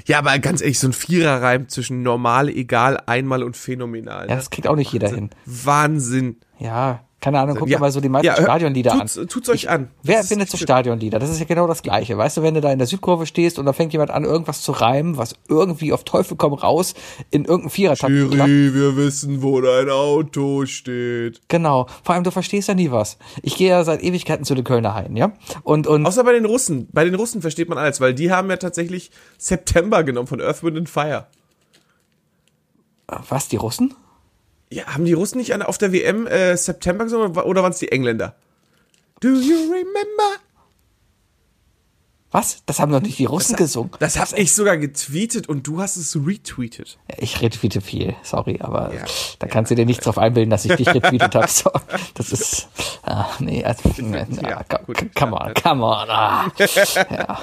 [0.05, 4.27] Ja, aber ganz ehrlich, so ein Viererreim zwischen normal, egal, einmal und phänomenal.
[4.27, 4.35] Ja, Ne?
[4.37, 5.29] das kriegt auch nicht jeder hin.
[5.45, 6.37] Wahnsinn.
[6.59, 9.07] Ja, keine Ahnung, guck Ja, dir mal so die meisten ja, Stadionlieder an.
[9.07, 9.89] tut's, Tut's euch an.
[10.03, 10.57] Wer Das findet so.
[10.57, 11.19] Stadionlieder?
[11.19, 12.17] Das ist ja genau das Gleiche.
[12.17, 14.61] Weißt du, wenn du da in der Südkurve stehst und da fängt jemand an, irgendwas
[14.61, 16.95] zu reimen, was irgendwie auf Teufel komm raus
[17.31, 18.49] in irgendeinem Vierertakt klappt.
[18.49, 21.39] Schiri, wir wissen, wo dein Auto steht.
[21.47, 21.87] Genau.
[22.03, 23.17] Vor allem, du verstehst ja nie was.
[23.41, 25.31] Ich gehe ja seit Ewigkeiten zu den Kölner Haien, ja?
[25.63, 26.89] Und, und, Außer bei den Russen.
[26.91, 30.61] Bei den Russen versteht man alles, weil die haben ja tatsächlich September genommen von Earth,
[30.61, 31.27] Wind and Fire.
[33.07, 33.93] was, die Russen?
[34.73, 37.79] Ja, haben die Russen nicht an- auf der WM äh, September gesungen oder waren es
[37.79, 38.35] die Engländer?
[39.19, 40.39] Do you remember?
[42.31, 42.63] Was?
[42.65, 43.91] Das haben doch nicht die Russen gesungen.
[43.99, 46.97] Das hab ich sogar getweetet und du hast es retweetet.
[47.19, 49.05] Ich retweete viel, sorry, aber Ja.
[49.37, 51.47] da kannst du dir nicht drauf einbilden, dass ich dich retweetet habe.
[51.47, 51.69] So,
[52.15, 52.69] das ist,
[53.03, 53.87] ah, nee, also,
[54.41, 54.97] Ja, ah, gut.
[54.97, 56.09] come, come on, come on.
[56.09, 56.51] Ah.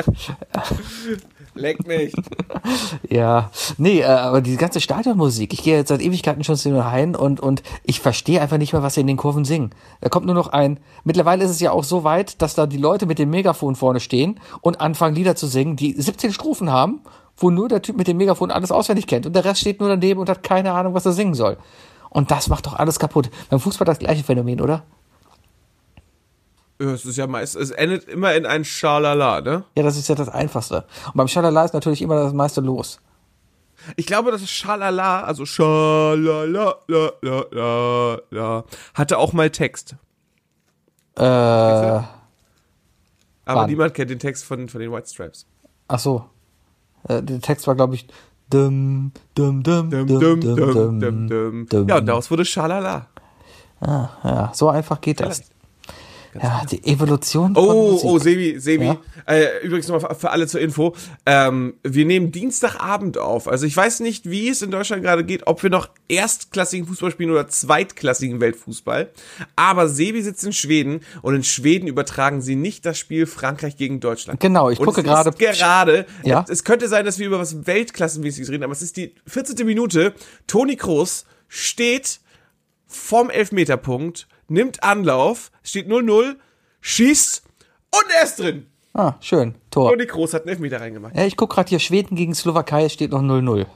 [1.54, 2.12] Leck mich.
[3.08, 6.84] ja, nee, äh, aber die ganze Stadionmusik, ich gehe jetzt seit Ewigkeiten schon zu den
[6.84, 9.70] Haien und, und ich verstehe einfach nicht mehr, was sie in den Kurven singen.
[10.00, 12.76] Da kommt nur noch ein, mittlerweile ist es ja auch so weit, dass da die
[12.76, 17.00] Leute mit dem Megafon vorne stehen und anfangen Lieder zu singen, die 17 Strophen haben,
[17.36, 19.88] wo nur der Typ mit dem Megafon alles auswendig kennt und der Rest steht nur
[19.88, 21.56] daneben und hat keine Ahnung, was er singen soll.
[22.10, 23.30] Und das macht doch alles kaputt.
[23.48, 24.82] Beim Fußball das gleiche Phänomen, oder?
[26.80, 29.64] Ja, Es ist ja meist, es endet immer in ein Schalala, ne?
[29.76, 30.84] Ja, das ist ja das Einfachste.
[31.06, 33.00] Und beim Schalala ist natürlich immer das meiste los.
[33.96, 36.74] Ich glaube, das ist Schalala, also Schalala, la,
[37.22, 38.64] la, la, la,
[38.94, 39.94] hatte auch mal Text.
[41.16, 42.06] Äh, Aber
[43.46, 43.68] Wann?
[43.70, 45.46] niemand kennt den Text von, von den White Stripes.
[45.88, 46.24] ach so.
[47.08, 48.06] Äh, der Text war, glaube ich,
[48.50, 51.88] dum, dum, dum, Dum, dum, dum, dum, dum, dum.
[51.88, 53.06] Ja, und daraus wurde Schalala.
[53.80, 55.42] Ah, ja, so einfach geht das.
[56.40, 58.08] Ja, die Evolution von Oh, Musik.
[58.08, 58.84] oh, Sebi, Sebi.
[58.84, 58.98] Ja?
[59.26, 60.94] Äh, übrigens nochmal für alle zur Info.
[61.26, 63.48] Ähm, wir nehmen Dienstagabend auf.
[63.48, 67.10] Also ich weiß nicht, wie es in Deutschland gerade geht, ob wir noch erstklassigen Fußball
[67.10, 69.10] spielen oder zweitklassigen Weltfußball.
[69.56, 73.98] Aber Sebi sitzt in Schweden und in Schweden übertragen sie nicht das Spiel Frankreich gegen
[73.98, 74.38] Deutschland.
[74.38, 76.06] Genau, ich Und gucke es gerade- gerade.
[76.22, 76.44] Ja?
[76.48, 79.64] Es könnte sein, dass wir über was Weltklassenmäßiges reden, aber es ist die 14.
[79.66, 80.14] Minute.
[80.46, 82.20] Toni Kroos steht
[82.86, 86.36] vom Elfmeterpunkt, nimmt Anlauf, steht 0-0,
[86.80, 87.42] schießt
[87.92, 88.66] und er ist drin.
[88.92, 89.90] Ah, schön, Tor.
[89.90, 91.16] Toni Kroos hat einen Elfmeter reingemacht.
[91.16, 93.66] Ja, ich gucke gerade hier, Schweden gegen Slowakei steht noch 0-0.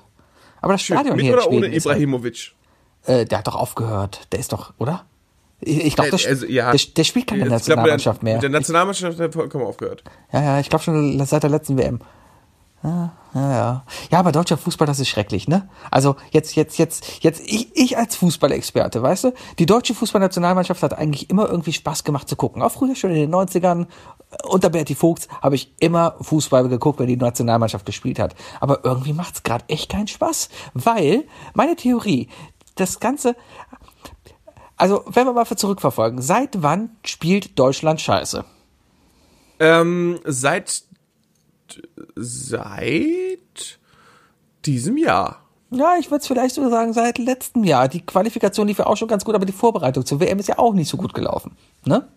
[0.60, 2.52] Aber das Stadion Mit hier in oder ohne Schweden ist halt, Ibrahimovic?
[3.04, 4.26] äh, der hat doch aufgehört.
[4.32, 5.04] Der ist doch, oder?
[5.60, 6.72] Ich, glaube, Äh, also, ja.
[6.72, 8.32] der, der spielt keine Ich glaub, Nationalmannschaft mit mehr.
[8.40, 10.02] der, Mit der Nationalmannschaft hat er vollkommen aufgehört.
[10.32, 12.00] Ja, ja, ich glaube schon seit der letzten WM.
[12.84, 13.84] Ja, ja, ja.
[14.10, 15.70] Ja, aber deutscher Fußball, das ist schrecklich, ne?
[15.90, 19.32] Also jetzt, jetzt, jetzt, jetzt, ich, ich als Fußballexperte, weißt du?
[19.58, 22.60] Die deutsche Fußballnationalmannschaft hat eigentlich immer irgendwie Spaß gemacht zu gucken.
[22.60, 26.98] Auch früher schon in den 90ern, äh, unter Berti Vogts, habe ich immer Fußball geguckt,
[26.98, 28.34] wenn die Nationalmannschaft gespielt hat.
[28.60, 30.50] Aber irgendwie macht's gerade echt keinen Spaß.
[30.74, 32.28] Weil, meine Theorie,
[32.74, 33.34] das Ganze,
[34.76, 38.44] also wenn wir mal für zurückverfolgen, seit wann spielt Deutschland Scheiße?
[39.58, 40.84] Ähm, seit
[42.14, 43.78] seit
[44.64, 45.40] diesem Jahr.
[45.70, 47.88] Ja, ich würde es vielleicht so sagen, seit letztem Jahr.
[47.88, 50.58] Die Qualifikation lief ja auch schon ganz gut, aber die Vorbereitung zur WM ist ja
[50.58, 51.56] auch nicht so gut gelaufen.
[51.84, 52.08] Ne?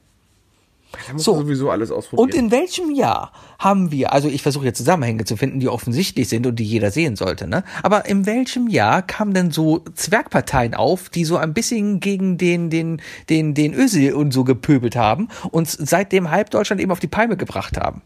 [1.15, 1.35] So.
[1.35, 2.29] sowieso alles ausprobieren.
[2.29, 6.29] Und in welchem Jahr haben wir, also ich versuche jetzt Zusammenhänge zu finden, die offensichtlich
[6.29, 7.63] sind und die jeder sehen sollte, ne?
[7.83, 12.69] Aber in welchem Jahr kamen denn so Zwergparteien auf, die so ein bisschen gegen den,
[12.69, 17.07] den, den, den Özil und so gepöbelt haben und seitdem halb Deutschland eben auf die
[17.07, 18.01] Palme gebracht haben?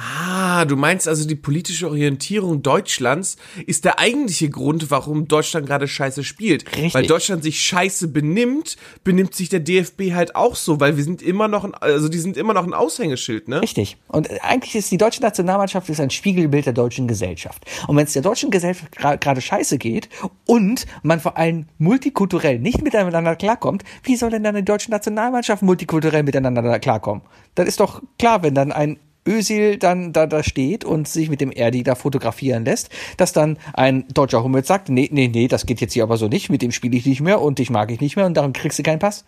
[0.00, 3.36] Ah, du meinst also die politische Orientierung Deutschlands
[3.66, 6.66] ist der eigentliche Grund, warum Deutschland gerade scheiße spielt.
[6.74, 6.94] Richtig.
[6.94, 11.20] Weil Deutschland sich scheiße benimmt, benimmt sich der DFB halt auch so, weil wir sind
[11.20, 13.60] immer noch ein, also die sind immer noch ein Aushängeschild, ne?
[13.60, 13.98] Richtig.
[14.08, 17.64] Und äh, eigentlich ist die deutsche Nationalmannschaft ist ein Spiegelbild der deutschen Gesellschaft.
[17.86, 20.08] Und wenn es der deutschen Gesellschaft gerade scheiße geht
[20.46, 25.62] und man vor allem multikulturell nicht miteinander klarkommt, wie soll denn dann die deutsche Nationalmannschaft
[25.62, 27.22] multikulturell miteinander klarkommen?
[27.54, 31.40] Das ist doch klar, wenn dann ein Özil dann da, da steht und sich mit
[31.40, 35.66] dem Erdi da fotografieren lässt, dass dann ein deutscher Hummels sagt, nee, nee, nee, das
[35.66, 37.90] geht jetzt hier aber so nicht, mit dem spiele ich nicht mehr und dich mag
[37.90, 39.24] ich nicht mehr und darum kriegst du keinen Pass?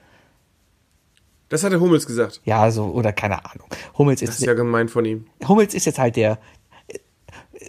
[1.48, 2.40] Das hat der Hummels gesagt.
[2.46, 3.66] Ja, so, oder keine Ahnung.
[3.98, 5.26] Hummels Das ist, ist ja gemein von ihm.
[5.46, 6.38] Hummels ist jetzt halt der,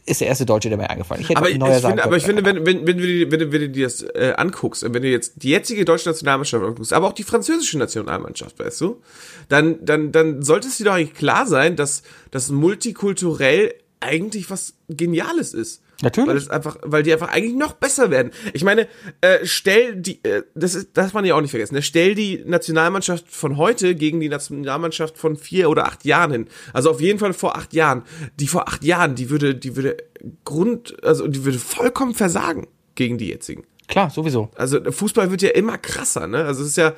[0.06, 1.24] ist der erste Deutsche, der mir eingefallen.
[1.24, 2.46] Hätte Aber ich, ich finde, aber ich können.
[2.46, 4.94] finde, wenn, wenn, wenn, du dir- wenn, du- wenn du dir das äh, anguckst, und
[4.94, 9.02] wenn du jetzt die jetzige deutsche Nationalmannschaft anguckst, aber auch die französische Nationalmannschaft, weißt du,
[9.50, 14.74] dann, dann, dann sollte es dir doch eigentlich klar sein, dass das multikulturell eigentlich was
[14.90, 15.82] Geniales ist.
[16.04, 16.30] Natürlich.
[16.30, 18.32] Weil es einfach, weil die einfach eigentlich noch besser werden.
[18.54, 18.88] Ich meine,
[19.22, 21.76] äh, stell die, äh, das ist, das darf man ja auch nicht vergessen.
[21.76, 21.82] Ne?
[21.82, 26.48] Stell die Nationalmannschaft von heute gegen die Nationalmannschaft von vier oder acht Jahren hin.
[26.74, 28.04] Also auf jeden Fall vor acht Jahren.
[28.40, 29.98] Die vor acht Jahren, die würde, die würde
[30.44, 33.64] Grund, also die würde vollkommen versagen gegen die jetzigen.
[33.88, 34.50] Klar, sowieso.
[34.56, 36.46] Also Fußball wird ja immer krasser, ne?
[36.46, 36.94] Also es ist ja,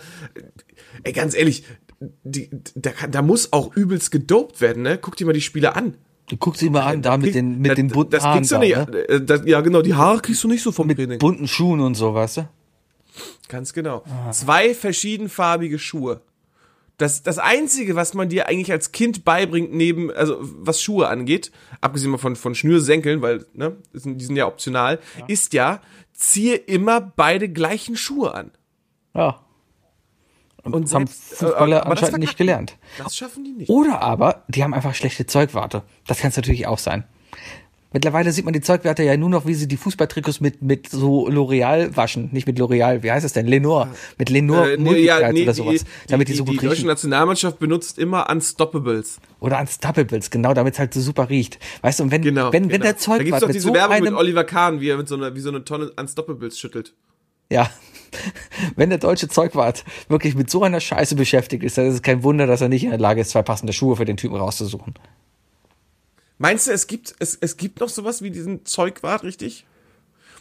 [1.04, 1.64] ey, ganz ehrlich,
[2.24, 4.98] die, da, kann, da muss auch übelst gedopt werden, ne?
[4.98, 5.96] Guck dir mal die Spiele an.
[6.28, 8.56] Du guckst ihn mal an, da mit den, mit den bunten das Haaren kriegst du
[8.56, 8.98] da, nicht, ne?
[9.08, 11.20] äh, das, ja genau, die Haare kriegst du nicht so vom Mit Training.
[11.20, 12.50] bunten Schuhen und so, weißt du?
[13.48, 14.04] Ganz genau.
[14.32, 16.22] Zwei verschiedenfarbige Schuhe.
[16.98, 21.52] Das, das Einzige, was man dir eigentlich als Kind beibringt, neben, also was Schuhe angeht,
[21.82, 25.82] abgesehen mal von, von Schnürsenkeln, weil, ne, die sind, die sind ja optional, ist ja,
[26.14, 28.52] ziehe immer beide gleichen Schuhe an.
[29.14, 29.45] Ja.
[30.66, 32.38] Und Das haben selbst- äh, Fußballer anscheinend nicht die.
[32.38, 32.78] gelernt.
[32.98, 33.70] Das schaffen die nicht.
[33.70, 35.84] Oder aber, die haben einfach schlechte Zeugwarte.
[36.08, 37.04] Das kann es natürlich auch sein.
[37.94, 41.30] Mittlerweile sieht man die Zeugwerte ja nur noch, wie sie die Fußballtrikots mit, mit so
[41.30, 42.28] L'Oreal waschen.
[42.34, 43.46] Nicht mit L'Oreal, wie heißt es denn?
[43.48, 43.88] Lenore.
[44.18, 45.86] Mit Lenore Äh, nee, ja, nee, oder sowas.
[46.10, 46.88] damit die, so die, gut die deutsche riechen.
[46.88, 49.20] Nationalmannschaft benutzt immer Unstoppables.
[49.40, 51.58] Oder Unstoppables, genau, damit es halt so super riecht.
[51.84, 52.52] Weißt du, und wenn, Genau.
[52.52, 52.84] wenn, wenn genau.
[52.84, 55.08] der da gibt's Zeugwart doch mit diese so Werbung mit Oliver Kahn, wie er mit
[55.08, 56.94] so einer, wie so eine Tonne Unstoppables schüttelt.
[57.50, 57.70] ja,
[58.76, 62.24] wenn der deutsche Zeugwart wirklich mit so einer Scheiße beschäftigt ist, dann ist es kein
[62.24, 64.96] Wunder, dass er nicht in der Lage ist, zwei passende Schuhe für den Typen rauszusuchen.
[66.38, 69.66] Meinst du, es gibt, es, es gibt noch sowas wie diesen Zeugwart, richtig?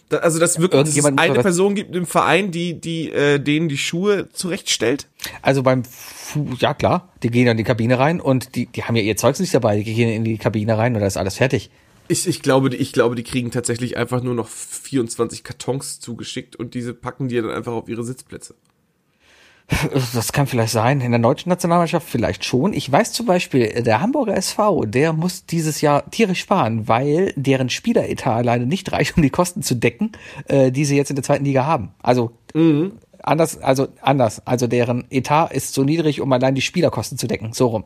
[0.08, 3.68] Da, also, dass wirklich dass es eine Person gibt im Verein, die, die, äh, denen
[3.68, 5.08] die Schuhe zurechtstellt?
[5.40, 8.84] Also beim, Fu ja klar, die gehen dann in die Kabine rein und die, die
[8.84, 11.16] haben ja ihr Zeugs nicht dabei, die gehen in die Kabine rein und da ist
[11.16, 11.70] alles fertig.
[12.08, 16.56] Ich, ich glaube, die, ich glaube, die kriegen tatsächlich einfach nur noch 24 Kartons zugeschickt
[16.56, 18.54] und diese packen die dann einfach auf ihre Sitzplätze.
[20.14, 21.00] Das kann vielleicht sein.
[21.00, 22.72] In der deutschen Nationalmannschaft vielleicht schon.
[22.72, 27.70] Ich weiß zum Beispiel, der Hamburger SV, der muss dieses Jahr tierisch sparen, weil deren
[27.70, 30.12] Spieleretat alleine nicht reicht, um die Kosten zu decken,
[30.48, 31.94] äh, die sie jetzt in der zweiten Liga haben.
[32.02, 32.32] Also
[33.22, 34.46] anders, also anders.
[34.46, 37.52] Also deren Etat ist so niedrig, um allein die Spielerkosten zu decken.
[37.52, 37.84] So rum.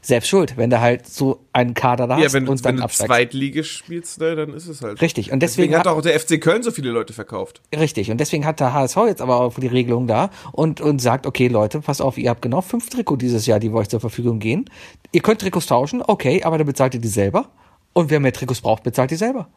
[0.00, 2.70] Selbst schuld, wenn du halt so einen Kader da Ja, hast wenn du, und wenn
[2.70, 3.08] dann du absteigst.
[3.08, 5.00] Zweitliga spielst, ne, dann ist es halt.
[5.00, 5.32] Richtig.
[5.32, 7.60] Und Deswegen deswegen, hat auch der FC Köln so viele Leute verkauft.
[7.74, 11.26] Richtig, und deswegen hat der HSV jetzt aber auch die Regelung da und, und sagt,
[11.26, 14.38] okay Leute, pass auf, ihr habt genau fünf Trikots dieses Jahr, die euch zur Verfügung
[14.38, 14.70] gehen.
[15.12, 17.50] Ihr könnt Trikots tauschen, okay, aber dann bezahlt ihr die selber.
[17.92, 19.48] Und wer mehr Trikots braucht, bezahlt die selber.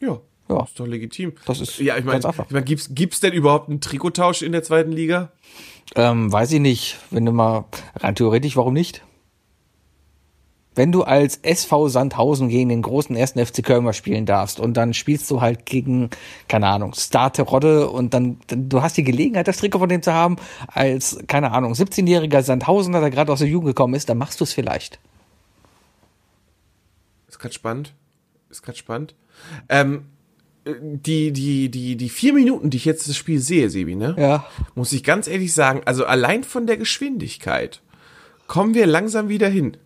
[0.00, 0.18] Ja.
[0.50, 0.64] Ja.
[0.64, 1.32] Ist doch legitim.
[1.46, 4.62] Das ist ja, ich meine, ich mein, gibt's, gibt's denn überhaupt einen Trikottausch in der
[4.62, 5.30] zweiten Liga?
[5.94, 7.64] Ähm, weiß ich nicht, wenn du mal,
[7.96, 9.02] rein theoretisch, warum nicht?
[10.74, 14.74] Wenn du als SV Sandhausen gegen den großen ersten FC Köln mal spielen darfst und
[14.74, 16.10] dann spielst du halt gegen,
[16.48, 20.12] keine Ahnung, Starte Rodde und dann, du hast die Gelegenheit, das Trikot von dem zu
[20.12, 20.36] haben,
[20.68, 24.44] als, keine Ahnung, 17-jähriger Sandhausener, der gerade aus der Jugend gekommen ist, dann machst du
[24.44, 25.00] es vielleicht.
[27.28, 27.92] Ist grad spannend.
[28.48, 29.14] Ist grad spannend.
[29.68, 30.19] Ähm, äh,
[30.64, 34.14] die, die, die, die vier Minuten, die ich jetzt das Spiel sehe, Sebi, ne?
[34.18, 34.46] Ja.
[34.74, 37.80] Muss ich ganz ehrlich sagen, also allein von der Geschwindigkeit
[38.46, 39.76] kommen wir langsam wieder hin.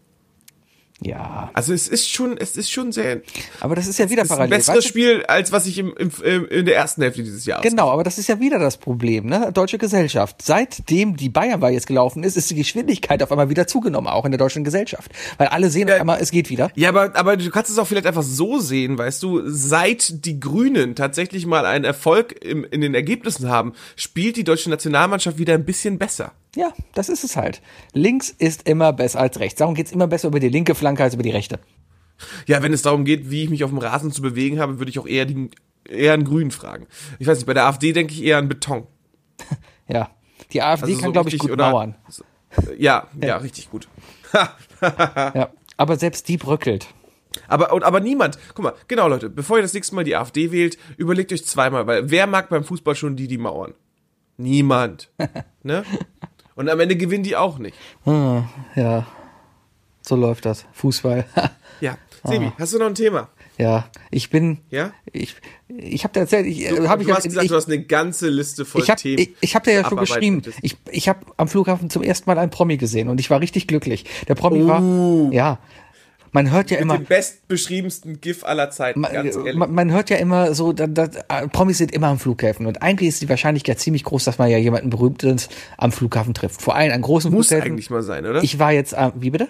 [1.01, 1.51] Ja.
[1.55, 3.21] Also es ist schon, es ist schon sehr,
[3.61, 4.57] Aber das ist ja wieder ist ein parallel.
[4.59, 4.89] besseres weißt du?
[4.89, 7.69] Spiel, als was ich im, im, im, in der ersten Hälfte dieses Jahres.
[7.69, 9.51] Genau, aber das ist ja wieder das Problem, ne?
[9.53, 10.37] Deutsche Gesellschaft.
[10.41, 14.31] Seitdem die Bayernwahl jetzt gelaufen ist, ist die Geschwindigkeit auf einmal wieder zugenommen, auch in
[14.31, 15.11] der deutschen Gesellschaft.
[15.37, 16.71] Weil alle sehen auf einmal, es geht wieder.
[16.77, 20.39] Ja, aber, aber du kannst es auch vielleicht einfach so sehen, weißt du, seit die
[20.39, 25.55] Grünen tatsächlich mal einen Erfolg im, in den Ergebnissen haben, spielt die deutsche Nationalmannschaft wieder
[25.55, 26.33] ein bisschen besser.
[26.55, 27.61] Ja, das ist es halt.
[27.93, 29.59] Links ist immer besser als rechts.
[29.59, 31.59] Darum geht's immer besser über die linke Flanke als über die rechte.
[32.47, 34.91] Ja, wenn es darum geht, wie ich mich auf dem Rasen zu bewegen habe, würde
[34.91, 35.51] ich auch eher, die,
[35.89, 36.87] eher einen Grün fragen.
[37.19, 38.87] Ich weiß nicht, bei der AfD denke ich eher an Beton.
[39.89, 40.11] Ja.
[40.53, 41.95] Die AfD Also kann, so glaube ich, gut oder- mauern.
[42.79, 43.89] Ja, ja, richtig gut.
[44.33, 45.51] Ja.
[45.77, 46.87] Aber selbst die bröckelt.
[47.49, 50.53] Aber, und, aber niemand, guck mal, genau Leute, bevor ihr das nächste Mal die AfD
[50.53, 53.75] wählt, überlegt euch zweimal, weil wer mag beim Fußball schon die, die mauern?
[54.37, 55.11] Niemand.
[55.63, 55.85] ne?
[56.57, 57.77] Und am Ende gewinnen die auch nicht.
[58.05, 59.07] Ja.
[60.03, 60.65] So läuft das.
[60.73, 61.25] Fußball.
[61.81, 61.99] Ja.
[62.23, 63.29] Sebi, hast du noch ein Thema?
[63.59, 64.59] Ja, ich bin.
[64.71, 64.93] Ja?
[65.13, 65.35] Ich,
[65.69, 67.83] ich habe dir erzählt, ich Du, habe ich, du hast gesagt, ich, du hast eine
[67.83, 69.19] ganze Liste voll ich habe Themen.
[69.19, 70.41] ich, ich hab dir ja schon geschrieben.
[70.63, 73.67] Ich, ich habe am Flughafen zum ersten Mal einen Promi gesehen und ich war richtig
[73.67, 74.05] glücklich.
[74.29, 75.59] Der Promi war, ja,
[76.35, 79.55] man hört ja Mit immer, dem bestbeschriebensten GIF aller Zeiten, man, ganz ehrlich.
[79.55, 82.83] man, man hört ja immer so, da, da, äh, Promis sind immer am Flughafen und
[82.83, 86.61] eigentlich ist die Wahrscheinlichkeit ziemlich groß, dass man ja jemanden Berühmtes am Flughafen trifft.
[86.61, 87.73] Vor allem an großen Muss Flughäfen.
[87.73, 88.43] eigentlich mal sein, oder?
[88.43, 89.49] Ich war jetzt, äh, wie bitte?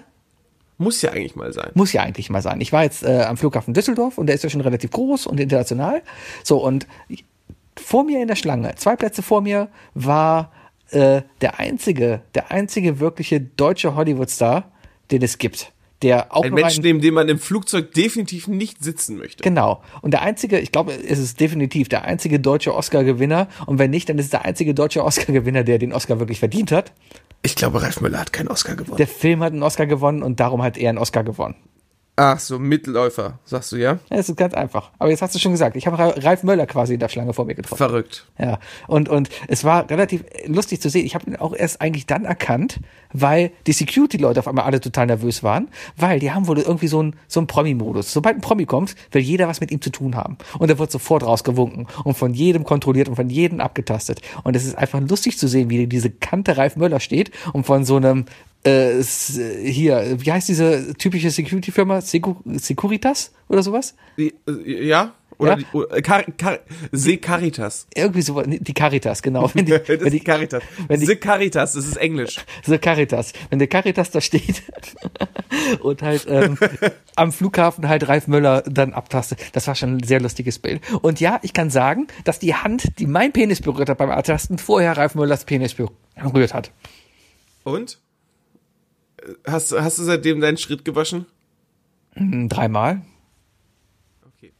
[0.77, 1.70] Muss ja eigentlich mal sein.
[1.73, 2.61] Muss ja eigentlich mal sein.
[2.61, 5.40] Ich war jetzt äh, am Flughafen Düsseldorf und der ist ja schon relativ groß und
[5.40, 6.03] international.
[6.42, 6.87] So, und
[7.77, 10.53] vor mir in der Schlange, zwei Plätze vor mir, war
[10.90, 14.70] äh, der einzige, der einzige wirkliche deutsche Hollywood-Star,
[15.11, 15.73] den es gibt.
[16.05, 19.43] Der auch Ein Mensch, neben dem man im Flugzeug definitiv nicht sitzen möchte.
[19.43, 19.83] Genau.
[20.03, 23.49] Und der einzige, ich glaube, es ist definitiv der einzige deutsche Oscar-Gewinner.
[23.64, 26.73] Und wenn nicht, dann ist es der einzige deutsche Oscar-Gewinner, der den Oscar wirklich verdient
[26.73, 26.93] hat.
[27.43, 28.99] Ich glaube, Ralf Müller hat keinen Oscar gewonnen.
[28.99, 31.57] Der Film hat einen Oscar gewonnen und darum hat er einen Oscar gewonnen.
[32.16, 33.98] Ach so, Mittelläufer, sagst du, ja?
[34.09, 34.92] Ja, es ist ganz einfach.
[35.00, 37.33] Aber jetzt hast du schon gesagt, ich habe Ra- Ralf Möller quasi in der Schlange
[37.33, 37.77] vor mir getroffen.
[37.77, 38.29] Verrückt.
[38.38, 41.07] Ja, und, und es war relativ lustig zu sehen.
[41.07, 42.79] Ich habe ihn auch erst eigentlich dann erkannt,
[43.12, 47.00] weil die Security-Leute auf einmal alle total nervös waren, weil die haben wohl irgendwie so
[47.00, 48.12] einen so einen Promi-Modus.
[48.12, 50.38] Sobald ein Promi kommt, will jeder was mit ihm zu tun haben.
[50.61, 54.20] Und er wird sofort rausgewunken und von jedem kontrolliert und von jedem abgetastet.
[54.44, 57.85] Und es ist einfach lustig zu sehen, wie diese Kante Ralf Möller steht und von
[57.85, 58.27] so einem
[58.66, 62.00] äh, s- hier, wie heißt diese typische Security-Firma?
[62.00, 63.94] Secu Securitas oder sowas?
[64.18, 64.31] Äh,
[64.87, 65.14] ja?
[65.37, 65.57] Oder Ja?
[65.57, 66.61] die oder, Car Car
[66.92, 67.88] Se Caritas.
[67.92, 69.50] Irgendwie so, die Caritas, genau.
[69.53, 70.62] Wenn die, das wenn die, ist Caritas.
[70.87, 72.37] wenn die- Se Caritas, das ist Englisch.
[72.64, 73.33] So Caritas.
[73.50, 74.62] Wenn der Caritas da steht
[75.83, 76.57] und halt ähm,
[77.16, 80.81] am Flughafen halt Ralf Möller dann abtastet, das war schon ein sehr lustiges Bild.
[81.03, 84.59] Und ja, ich kann sagen, dass die Hand, die mein Penis berührt hat beim Abtasten,
[84.59, 86.70] vorher Ralf Möllers Penis berührt hat.
[87.64, 87.98] Und?
[89.47, 91.27] Hast, hast du seitdem deinen Schritt gewaschen?
[92.15, 93.03] Hm, Dreimal.
[94.27, 94.53] Okay,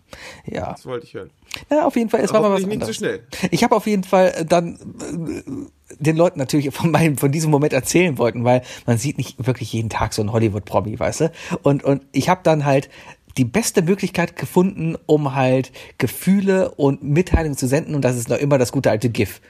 [0.47, 0.73] Ja.
[0.73, 1.31] das wollte ich hören.
[1.71, 2.89] Na, auf jeden Fall, es war mal was nicht anderes.
[2.89, 3.23] zu schnell.
[3.51, 7.51] Ich habe auf jeden Fall äh, dann äh, den Leuten natürlich von meinem, von diesem
[7.51, 11.33] Moment erzählen wollten, weil man sieht nicht wirklich jeden Tag so einen Hollywood-Promi, weißt du?
[11.63, 12.89] Und, und ich habe dann halt
[13.37, 18.39] die beste Möglichkeit gefunden, um halt Gefühle und Mitteilungen zu senden und das ist noch
[18.39, 19.41] immer das gute alte GIF.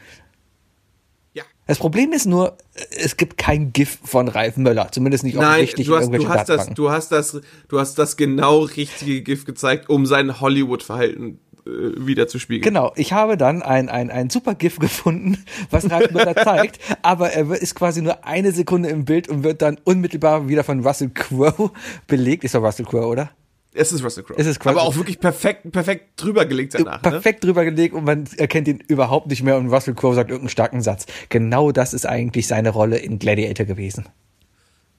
[1.67, 2.59] Das Problem ist nur,
[2.91, 6.49] es gibt kein GIF von Ralf Möller, zumindest nicht Nein, offensichtlich du hast, du hast
[6.49, 11.71] das, du hast das, du hast das genau richtige Gift gezeigt, um sein Hollywood-Verhalten äh,
[12.07, 12.63] wieder zu spiegeln.
[12.63, 17.31] Genau, ich habe dann ein, ein, ein super GIF gefunden, was Ralf Möller zeigt, aber
[17.31, 21.11] er ist quasi nur eine Sekunde im Bild und wird dann unmittelbar wieder von Russell
[21.15, 21.71] Crowe
[22.07, 22.45] belegt.
[22.45, 23.31] Ist doch Russell Crowe, oder?
[23.77, 24.39] Es ist Russell Crowe.
[24.39, 27.03] Es ist quasi- Aber auch wirklich perfekt, perfekt drüber gelegt danach.
[27.03, 27.11] Ne?
[27.11, 30.51] Perfekt drüber gelegt und man erkennt ihn überhaupt nicht mehr und Russell Crowe sagt irgendeinen
[30.51, 31.07] starken Satz.
[31.29, 34.07] Genau das ist eigentlich seine Rolle in Gladiator gewesen.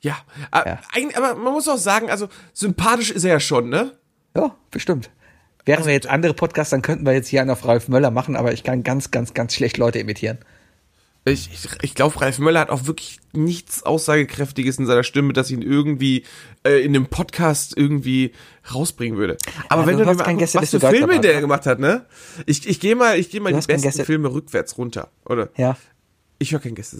[0.01, 0.17] Ja.
[0.51, 0.79] Aber, Ja.
[1.15, 3.93] Aber man muss auch sagen, also sympathisch ist er ja schon, ne?
[4.35, 5.09] Ja, bestimmt.
[5.65, 8.35] Wären wir jetzt andere Podcasts, dann könnten wir jetzt hier einen auf Ralf Möller machen,
[8.35, 10.38] aber ich kann ganz, ganz, ganz schlecht Leute imitieren.
[11.27, 15.49] Ich, ich, ich glaube, Ralf Möller hat auch wirklich nichts Aussagekräftiges in seiner Stimme, das
[15.49, 16.23] ihn irgendwie
[16.63, 18.31] äh, in einem Podcast irgendwie
[18.71, 19.38] rausbringen würde.
[19.67, 22.05] Aber Ja, wenn du du, kein mal was für Filme der gemacht hat, ne?
[22.45, 25.49] Ich, ich gehe mal, ich gehe mal die besten Gäste- Filme rückwärts runter, oder?
[25.57, 25.75] Ja.
[26.38, 26.97] Ich höre kein Gäste.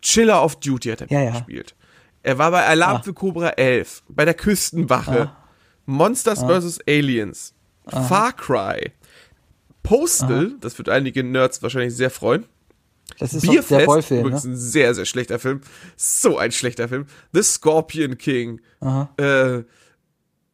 [0.00, 1.30] Chiller of Duty hat er Ja, ja.
[1.32, 1.74] gespielt.
[2.22, 3.02] Er war bei Alarm Ah.
[3.02, 5.32] für Cobra 11, bei der Küstenwache,
[5.86, 6.78] Monsters vs.
[6.86, 7.52] Aliens,
[7.88, 8.92] Far Cry,
[9.82, 12.46] Postal, das wird einige Nerds wahrscheinlich sehr freuen.
[13.18, 14.52] Das ist doch der Bierfest, Boyfilm, übrigens ne?
[14.52, 15.60] ein sehr, sehr schlechter Film.
[15.96, 17.06] So ein schlechter Film.
[17.32, 18.60] The Scorpion King.
[19.16, 19.62] Äh,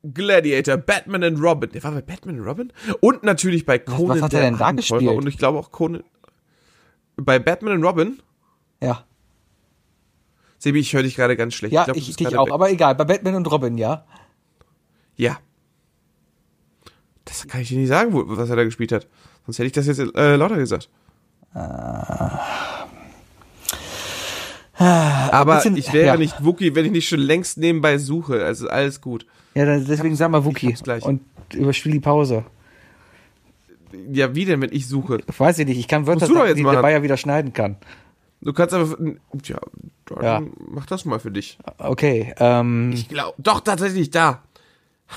[0.03, 1.71] Gladiator, Batman and Robin.
[1.71, 2.73] Der war bei Batman and Robin?
[3.01, 5.03] Und natürlich bei Conan was hat er denn da gespielt?
[5.03, 6.05] Und ich glaube auch Conan.
[7.17, 8.21] Bei Batman and Robin?
[8.81, 9.05] Ja.
[10.59, 11.75] Sebi, ich höre dich gerade ganz schlecht.
[11.75, 12.53] Ja, glaub, du ich, dich auch, weg.
[12.53, 14.05] aber egal, bei Batman und Robin, ja.
[15.17, 15.39] Ja.
[17.25, 19.09] Das kann ich dir nicht sagen, was er da gespielt hat.
[19.45, 20.89] Sonst hätte ich das jetzt äh, lauter gesagt.
[24.75, 26.17] Aber bisschen- ich wäre ja.
[26.17, 28.45] nicht Wookie, wenn ich nicht schon längst nebenbei suche.
[28.45, 29.27] Also alles gut.
[29.55, 30.75] Ja, deswegen sag mal Wookie.
[31.03, 31.21] Und
[31.55, 32.45] überspiel die Pause.
[34.11, 35.19] Ja, wie denn, wenn ich suche?
[35.37, 36.75] Weiß ich nicht, ich kann Wörter sagen, die machen.
[36.77, 37.77] der Bayer wieder schneiden kann.
[38.41, 38.97] Du kannst aber.
[39.43, 39.59] Tja,
[40.07, 40.43] dann Ja.
[40.67, 41.59] mach das mal für dich.
[41.79, 43.35] Okay, ähm, Ich glaube.
[43.39, 44.43] Doch, tatsächlich da.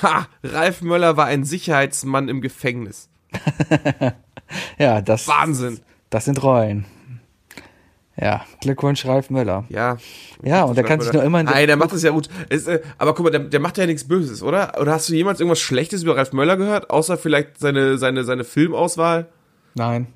[0.04, 0.28] Ha!
[0.43, 3.10] Ralf Möller war ein Sicherheitsmann im Gefängnis.
[4.78, 5.80] ja, das, Wahnsinn.
[6.10, 6.86] Das sind Rollen.
[8.18, 9.65] Ja, Glückwunsch, Ralf Möller.
[9.68, 9.98] Ja.
[10.41, 12.30] Ja, und der kann sich nur immer in Nein, der macht das ja gut.
[12.48, 14.80] Es, äh, aber guck mal, der, der macht ja nichts Böses, oder?
[14.80, 16.89] Oder hast du jemals irgendwas Schlechtes über Ralf Möller gehört?
[16.89, 19.28] Außer vielleicht seine, seine, seine Filmauswahl?
[19.74, 20.08] Nein.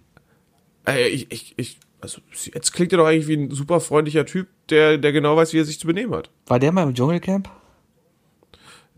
[0.88, 2.22] Äh, ich, ich, ich, also
[2.54, 5.60] jetzt klingt er doch eigentlich wie ein super freundlicher Typ, der, der genau weiß, wie
[5.60, 6.30] er sich zu benehmen hat.
[6.48, 7.50] War der mal im Dschungelcamp?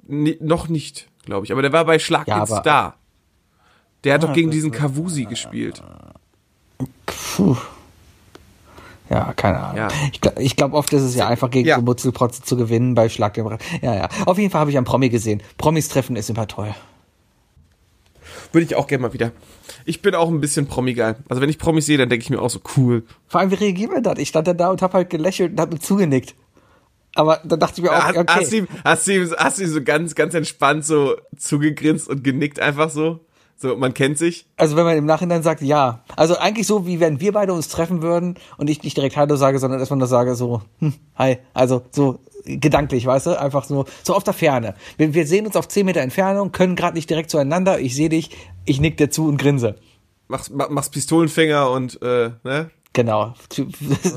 [0.05, 1.07] Ni- noch nicht.
[1.25, 1.51] glaube ich.
[1.51, 2.97] Aber der war bei Schlag Ja, Star.
[4.03, 5.81] Der hat doch gegen diesen Kavusi gespielt.
[7.05, 7.57] Puh.
[9.09, 9.77] Ja, keine Ahnung.
[9.77, 9.87] Ja.
[10.13, 11.75] Ich, glaub- ich glaube, oft ist es ja einfach gegen Ja.
[11.77, 13.61] so Mutzelprotze zu gewinnen bei Schlag Rad.
[13.81, 14.09] Ja, ja.
[14.25, 15.43] Auf jeden Fall habe ich einen Promi gesehen.
[15.57, 16.73] Promis treffen ist immer toll.
[18.53, 19.31] Würde ich auch gerne mal wieder.
[19.85, 21.15] Ich bin auch ein bisschen Promi-geil.
[21.29, 23.03] Also wenn ich Promis sehe, dann denke ich mir auch so cool.
[23.27, 24.19] Vor allem, wie reagiert man das?
[24.19, 26.35] Ich stand dann da und habe halt gelächelt und habe mir zugenickt.
[27.15, 28.33] Aber dann dachte ich mir auch, Hast, okay.
[28.33, 32.07] hast, du ihm, hast, du ihm, hast du ihm so ganz, ganz entspannt so zugegrinst
[32.07, 33.19] und genickt einfach so?
[33.61, 34.47] So, man kennt sich.
[34.57, 36.03] Also wenn man im Nachhinein sagt, ja.
[36.15, 39.35] Also eigentlich so, wie wenn wir beide uns treffen würden und ich nicht direkt Hallo
[39.35, 41.37] sage, sondern erstmal nur sage so, hm, hi.
[41.53, 43.39] Also so gedanklich, weißt du?
[43.39, 44.73] Einfach so, so auf der Ferne.
[44.97, 47.79] Wir, wir sehen uns auf 10 Meter Entfernung, können gerade nicht direkt zueinander.
[47.79, 48.31] Ich sehe dich,
[48.65, 49.75] ich nick dir zu und grinse.
[50.27, 52.71] Machst, ma- machst Pistolenfinger und, äh, ne?
[52.93, 53.33] Genau.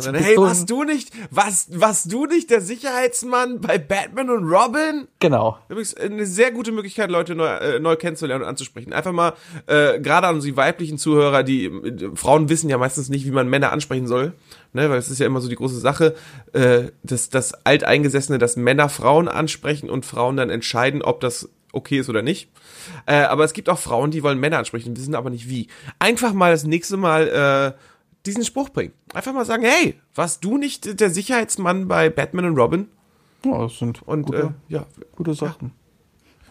[0.05, 5.07] Dann, hey, warst du nicht, warst, warst du nicht der Sicherheitsmann bei Batman und Robin?
[5.21, 5.59] Genau.
[5.69, 8.93] Übrigens eine sehr gute Möglichkeit, Leute neu, äh, neu kennenzulernen und anzusprechen.
[8.93, 9.35] Einfach mal,
[9.69, 13.49] äh, gerade an die weiblichen Zuhörer, die äh, Frauen wissen ja meistens nicht, wie man
[13.49, 14.33] Männer ansprechen soll,
[14.73, 16.17] ne, weil es ist ja immer so die große Sache,
[16.53, 21.99] äh, dass das alteingesessene, dass Männer Frauen ansprechen und Frauen dann entscheiden, ob das okay
[21.99, 22.51] ist oder nicht.
[23.07, 25.69] Äh, aber es gibt auch Frauen, die wollen Männer ansprechen, wissen aber nicht wie.
[26.01, 27.94] Einfach mal das nächste Mal äh,
[28.27, 28.93] diesen Spruch bringen.
[29.13, 32.89] Einfach mal sagen, hey, warst du nicht der Sicherheitsmann bei Batman und Robin?
[33.45, 35.73] Ja, das sind Und gute, äh, ja, gute Sachen.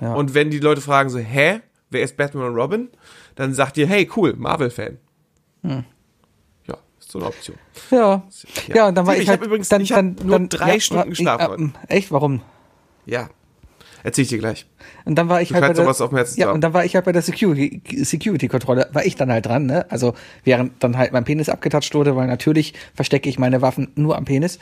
[0.02, 0.14] Ja.
[0.16, 2.90] und wenn die Leute fragen so, hä, wer ist Batman und Robin?
[3.36, 4.98] Dann sagt ihr, hey, cool, Marvel-Fan.
[5.64, 5.84] Ja,
[7.00, 7.58] ist so eine Option.
[7.90, 8.24] Ja.
[8.68, 8.76] Ja.
[8.76, 11.12] Ja, und dann war Ich ich halt, übrigens- dann, ich dann, nur dann, drei Stunden
[11.12, 11.96] ich- geschlafen äh.
[11.96, 12.12] Echt?
[12.12, 12.42] Warum?
[13.06, 13.30] Ja,
[14.04, 14.66] erzähl ich dir gleich.
[15.06, 16.74] Und dann war ich Du halt bei der, noch auf dem Herzen ja, und dann
[16.74, 19.86] war ich halt bei der Security, Security-Kontrolle, war ich dann halt dran, ne?
[19.90, 24.18] Also, während dann halt mein Penis abgetatscht wurde, weil natürlich verstecke ich meine Waffen nur
[24.18, 24.60] am Penis.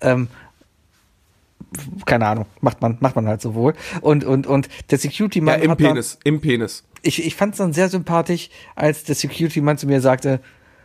[0.00, 0.28] Ähm,
[2.06, 3.74] keine Ahnung, macht man, macht man halt so wohl.
[4.00, 6.84] Und, und, und der Ja, Security-Mann im hat dann- Penis, im Penis.
[7.02, 10.40] ich, ich fand es dann sehr sympathisch, als der Security-Mann zu mir sagte,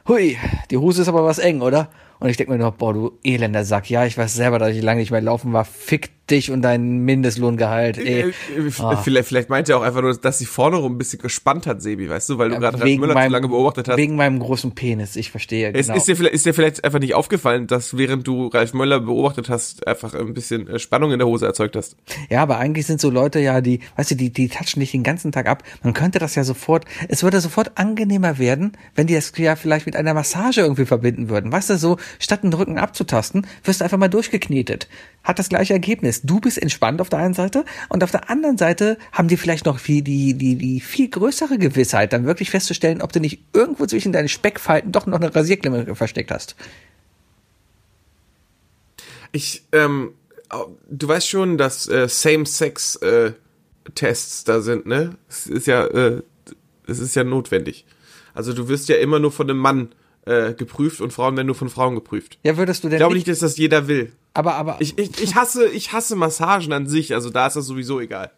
[0.08, 0.38] hui,
[0.72, 1.90] die Hose ist aber was eng, oder?
[2.20, 4.82] Und ich denke mir nur, boah, du elender Sack, ja, ich weiß selber, dass ich
[4.82, 8.30] lange nicht mehr laufen war, fick dich und dein Mindestlohngehalt, Äh, ey.
[8.30, 8.34] äh,
[8.80, 8.96] Ah.
[8.98, 11.82] Vielleicht, vielleicht meint er auch einfach nur, dass sie vorne rum ein bisschen gespannt hat,
[11.82, 13.98] Sebi, weißt du, weil du gerade Ralf wegen Müller zu meinem, lange beobachtet hast.
[13.98, 15.98] wegen meinem großen Penis, ich verstehe, Es genau.
[15.98, 19.50] ist, dir vielleicht, ist dir vielleicht einfach nicht aufgefallen, dass während du Ralf Möller beobachtet
[19.50, 21.96] hast, einfach ein bisschen äh, Spannung in der Hose erzeugt hast.
[22.30, 25.04] Ja, aber eigentlich sind so Leute ja, die, weißt du, die, die touchen dich den
[25.04, 25.64] ganzen Tag ab.
[25.84, 29.86] Man könnte das ja sofort, es würde sofort angenehmer werden, wenn die das ja vielleicht
[29.86, 31.52] mit einer Massage irgendwie verbinden würden.
[31.52, 34.88] Weißt du, so, statt den Rücken abzutasten, wirst du einfach mal durchgeknetet.
[35.28, 36.22] Hat das gleiche Ergebnis.
[36.22, 39.66] Du bist entspannt auf der einen Seite und auf der anderen Seite haben die vielleicht
[39.66, 43.86] noch viel, die, die, die viel größere Gewissheit, dann wirklich festzustellen, ob du nicht irgendwo
[43.88, 46.56] zwischen deinen Speckfalten doch noch eine Rasierklimme versteckt hast.
[49.34, 50.14] Ich, ähm,
[50.90, 55.18] du weißt schon, dass äh, Same-Sex-Tests da sind, ne?
[55.28, 56.22] Es ist ja, äh,
[56.88, 57.86] es ist ja notwendig.
[58.34, 59.90] Also du wirst ja immer nur von einem Mann
[60.28, 62.38] äh, geprüft und Frauen werden nur von Frauen geprüft.
[62.44, 64.12] Ja, würdest du denn Ich glaube nicht, dass das jeder will.
[64.34, 67.66] aber, aber, Ich, ich, ich hasse, ich hasse Massagen an sich, also da ist das
[67.66, 68.32] sowieso egal.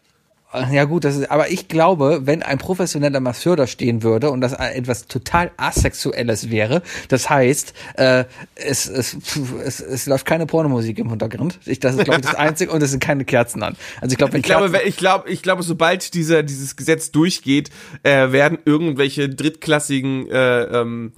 [0.72, 4.40] Ja gut, das ist, aber ich glaube, wenn ein professioneller Masseur da stehen würde und
[4.40, 8.24] das etwas total asexuelles wäre, das heißt, äh,
[8.56, 9.16] es, es,
[9.64, 11.60] es, es läuft keine Pornomusik im Hintergrund.
[11.66, 13.76] Ich, das ist glaube ich das Einzige und es sind keine Kerzen an.
[14.00, 16.74] Also ich glaube, wenn Ich glaube, Kerzen, wenn- ich glaube, ich glaube, sobald dieser dieses
[16.74, 17.70] Gesetz durchgeht,
[18.02, 21.12] äh, werden irgendwelche drittklassigen äh, ähm,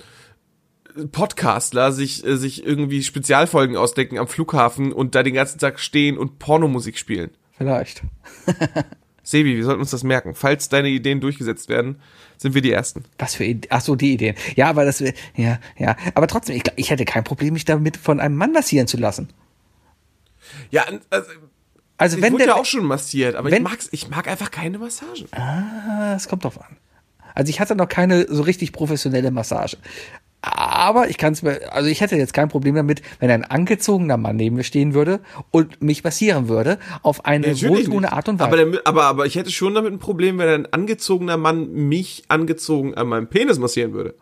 [1.13, 6.19] Podcastler sich äh, sich irgendwie Spezialfolgen ausdenken am Flughafen und da den ganzen Tag stehen
[6.19, 7.31] und Pornomusik spielen.
[7.57, 8.03] vielleicht.
[9.25, 10.35] Sebi, wir sollten uns das merken.
[10.35, 12.01] Falls deine Ideen durchgesetzt werden,
[12.39, 13.05] sind wir die ersten.
[13.21, 13.71] Was für Ideen?
[13.71, 14.35] Ach so, die Ideen.
[14.57, 18.19] Ja, aber das ja, ja, aber trotzdem, ich, ich hätte kein Problem, mich damit von
[18.19, 19.29] einem Mann massieren zu lassen.
[20.71, 21.31] Ja, also,
[21.99, 24.27] Also ich wenn wurde der ja auch schon massiert, aber wenn- ich mag's, ich mag
[24.27, 25.29] einfach keine Massagen.
[25.33, 26.77] Ah, es kommt drauf an.
[27.35, 29.77] Also ich hatte noch keine so richtig professionelle Massage.
[30.43, 34.17] Aber ich kann es mir, also ich hätte jetzt kein Problem damit, wenn ein angezogener
[34.17, 35.21] Mann neben mir stehen würde
[35.53, 38.13] und mich massieren würde auf eine Natürlich wohltuende.
[38.13, 38.49] Art und Weise.
[38.49, 42.25] Aber, der, aber, aber ich hätte schon damit ein Problem, wenn ein angezogener Mann mich
[42.27, 44.15] angezogen an meinem Penis massieren würde.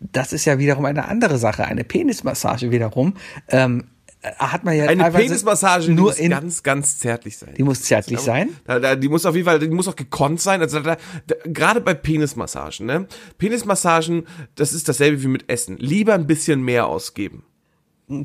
[0.00, 1.64] das ist ja wiederum eine andere Sache.
[1.66, 3.14] Eine Penismassage wiederum
[3.48, 7.54] ähm, äh, hat man ja Eine Penismassage nur muss in, ganz, ganz zärtlich sein.
[7.56, 8.50] die muss zärtlich sein.
[8.64, 10.60] Da, da, die muss auf jeden Fall, die muss auch gekonnt sein.
[10.60, 10.96] Also da,
[11.26, 13.06] da, gerade bei Penismassagen, ne?
[13.38, 15.78] Penismassagen, das ist dasselbe wie mit Essen.
[15.78, 17.44] Lieber ein bisschen mehr ausgeben.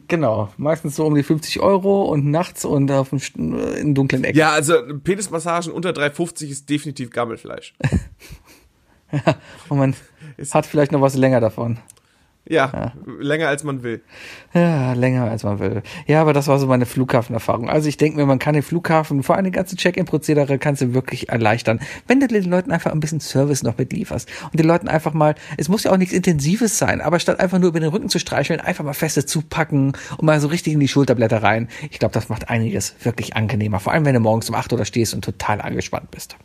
[0.07, 4.37] Genau, meistens so um die 50 Euro und nachts und auf dem, in dunklen Ecken.
[4.37, 4.73] Ja, also
[5.03, 7.75] Penismassagen unter 3,50 ist definitiv Gammelfleisch.
[9.69, 9.95] Und man
[10.51, 11.77] hat vielleicht noch was länger davon.
[12.47, 14.03] Ja, länger als man will.
[14.53, 15.81] Ja, länger als man will.
[16.05, 17.69] Ja, aber das war so meine Flughafenerfahrung.
[17.69, 20.93] Also ich denke mir, man kann den Flughafen, vor allem die ganze Check-in-Prozedere, kannst du
[20.93, 24.87] wirklich erleichtern, wenn du den Leuten einfach ein bisschen Service noch mitlieferst und den Leuten
[24.87, 27.89] einfach mal, es muss ja auch nichts Intensives sein, aber statt einfach nur über den
[27.89, 31.67] Rücken zu streicheln, einfach mal feste zupacken und mal so richtig in die Schulterblätter rein.
[31.89, 33.79] Ich glaube, das macht einiges wirklich angenehmer.
[33.79, 36.37] Vor allem, wenn du morgens um acht oder stehst und total angespannt bist.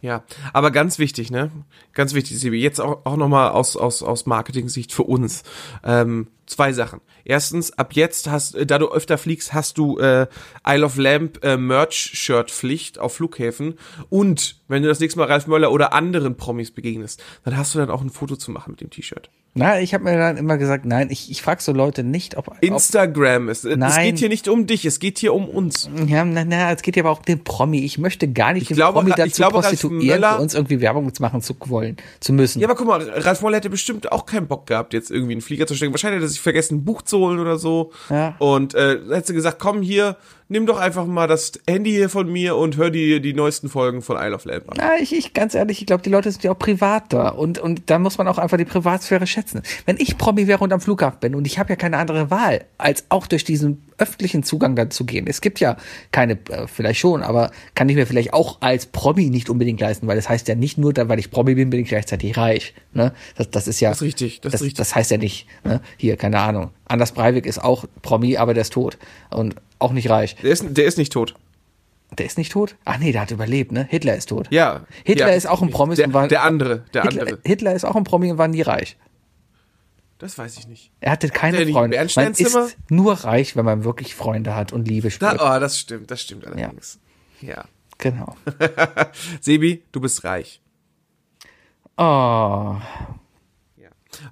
[0.00, 0.22] Ja,
[0.52, 1.50] aber ganz wichtig, ne?
[1.92, 5.42] Ganz wichtig, Sibi, jetzt auch, auch nochmal aus, aus, aus Marketing-Sicht für uns.
[5.82, 7.00] Ähm, zwei Sachen.
[7.24, 10.28] Erstens, ab jetzt hast, äh, da du öfter fliegst, hast du äh,
[10.64, 13.74] Isle of Lamp äh, Merch-Shirt-Pflicht auf Flughäfen.
[14.08, 17.78] Und wenn du das nächste Mal Ralf Möller oder anderen Promis begegnest, dann hast du
[17.80, 19.30] dann auch ein Foto zu machen mit dem T-Shirt.
[19.54, 22.48] Na, ich habe mir dann immer gesagt, nein, ich, ich frage so Leute nicht, ob,
[22.48, 23.64] ob Instagram ist.
[23.64, 24.10] Es Nein.
[24.10, 25.90] geht hier nicht um dich, es geht hier um uns.
[26.06, 27.80] Ja, na, na, es geht ja aber auch um den Promi.
[27.80, 31.12] Ich möchte gar nicht Ich den glaube, Promi dazu glaube, prostituieren, für uns irgendwie Werbung
[31.12, 32.60] zu machen zu wollen, zu müssen.
[32.60, 35.40] Ja, aber guck mal, Ralf Möller hätte bestimmt auch keinen Bock gehabt, jetzt irgendwie einen
[35.40, 35.92] Flieger zu stecken.
[35.92, 37.92] Wahrscheinlich hat er sich vergessen, ein Buch zu holen oder so.
[38.10, 38.36] Ja.
[38.38, 40.16] Und äh, hätte gesagt, komm hier,
[40.48, 44.02] nimm doch einfach mal das Handy hier von mir und hör die, die neuesten Folgen
[44.02, 44.76] von Isle of Lamp an.
[44.78, 47.58] Na, ich, ich, ganz ehrlich, ich glaube, die Leute sind ja auch privat da und,
[47.58, 49.62] und da muss man auch einfach die Privatsphäre schätzen.
[49.86, 52.64] Wenn ich Promi wäre und am Flughafen bin und ich habe ja keine andere Wahl,
[52.78, 55.26] als auch durch diesen öffentlichen Zugang dazu gehen.
[55.26, 55.76] Es gibt ja
[56.12, 60.06] keine, äh, vielleicht schon, aber kann ich mir vielleicht auch als Promi nicht unbedingt leisten,
[60.06, 62.74] weil das heißt ja nicht nur, weil ich Promi bin, bin ich gleichzeitig reich.
[62.92, 63.12] Ne?
[63.36, 63.90] Das, das ist ja.
[63.90, 64.78] Das ist richtig, das ist das, richtig.
[64.78, 65.80] das heißt ja nicht, ne?
[65.96, 66.70] hier, keine Ahnung.
[66.86, 68.96] Anders Breivik ist auch Promi, aber der ist tot
[69.30, 70.36] und auch nicht reich.
[70.36, 71.34] Der ist, der ist nicht tot.
[72.16, 72.76] Der ist nicht tot?
[72.84, 73.86] Ach nee, der hat überlebt, ne?
[73.88, 74.48] Hitler ist tot.
[74.50, 74.86] Ja.
[75.04, 75.34] Hitler ja.
[75.34, 77.38] ist auch ein Promi Der, und war der andere, der Hitler, andere.
[77.44, 78.96] Hitler ist auch ein Promi und war nie reich.
[80.18, 80.90] Das weiß ich nicht.
[81.00, 81.96] Er hatte keine Hat er Freunde.
[82.16, 85.40] Man ist nur reich, wenn man wirklich Freunde hat und Liebe Da, spürt.
[85.40, 86.98] oh, das stimmt, das stimmt allerdings.
[87.40, 87.64] Ja.
[87.98, 88.36] Genau.
[89.40, 90.60] Sebi, du bist reich.
[91.96, 92.76] Oh.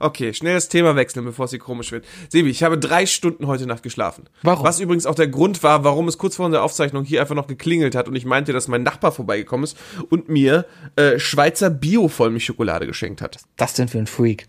[0.00, 2.04] Okay, schnell das Thema wechseln, bevor es hier komisch wird.
[2.28, 4.24] Sebi, ich habe drei Stunden heute Nacht geschlafen.
[4.42, 4.64] Warum?
[4.64, 7.46] Was übrigens auch der Grund war, warum es kurz vor unserer Aufzeichnung hier einfach noch
[7.46, 9.76] geklingelt hat und ich meinte, dass mein Nachbar vorbeigekommen ist
[10.10, 10.66] und mir
[10.96, 13.38] äh, Schweizer Bio-Vollmilchschokolade geschenkt hat.
[13.56, 14.46] Das denn für ein Freak.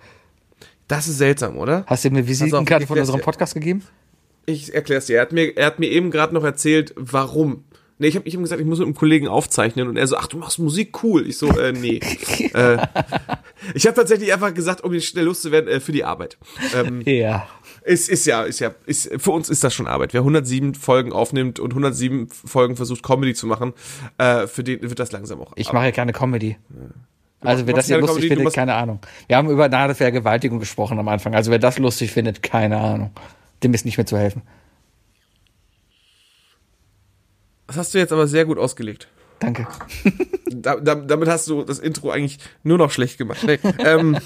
[0.88, 1.84] Das ist seltsam, oder?
[1.88, 3.22] Hast du ihm eine auf, Visitenkarte ich von unserem.
[3.22, 3.84] Podcast gegeben?
[4.46, 5.18] Ich erkläre es dir.
[5.18, 7.66] Er hat mir, er hat mir eben gerade noch erzählt, warum.
[8.00, 10.16] Nee, ich habe ich hab gesagt, ich muss mit einem Kollegen aufzeichnen und er so,
[10.16, 11.28] ach, du machst Musik cool.
[11.28, 12.00] Ich so, äh, nee.
[12.54, 12.78] äh,
[13.74, 16.38] ich habe tatsächlich einfach gesagt, um schnell loszuwerden, äh, für die Arbeit.
[16.76, 17.48] Ähm, Ja.
[17.84, 20.14] es ist ja, ist ja, ist, für uns ist das schon Arbeit.
[20.14, 23.74] Wer 107 Folgen aufnimmt und 107 Folgen versucht, Comedy zu machen,
[24.18, 25.54] äh, für den wird das langsam auch.
[25.56, 26.58] Ich mache ja keine Comedy.
[27.42, 29.00] Also wer das hier lustig Comedy, du findet, keine Ahnung.
[29.28, 31.36] Wir haben über nahe Vergewaltigung gesprochen am Anfang.
[31.36, 33.12] Also wer das lustig findet, keine Ahnung.
[33.64, 34.42] Dem ist nicht mehr zu helfen.
[37.68, 39.10] Das hast du jetzt aber sehr gut ausgelegt.
[39.40, 39.68] Danke.
[40.52, 43.44] da, da, damit hast du das Intro eigentlich nur noch schlecht gemacht.
[43.46, 43.60] Nee.
[43.80, 44.18] ähm,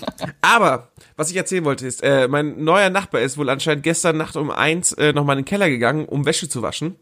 [0.41, 4.35] aber was ich erzählen wollte ist, äh, mein neuer Nachbar ist wohl anscheinend gestern Nacht
[4.35, 6.95] um eins äh, nochmal in den Keller gegangen, um Wäsche zu waschen.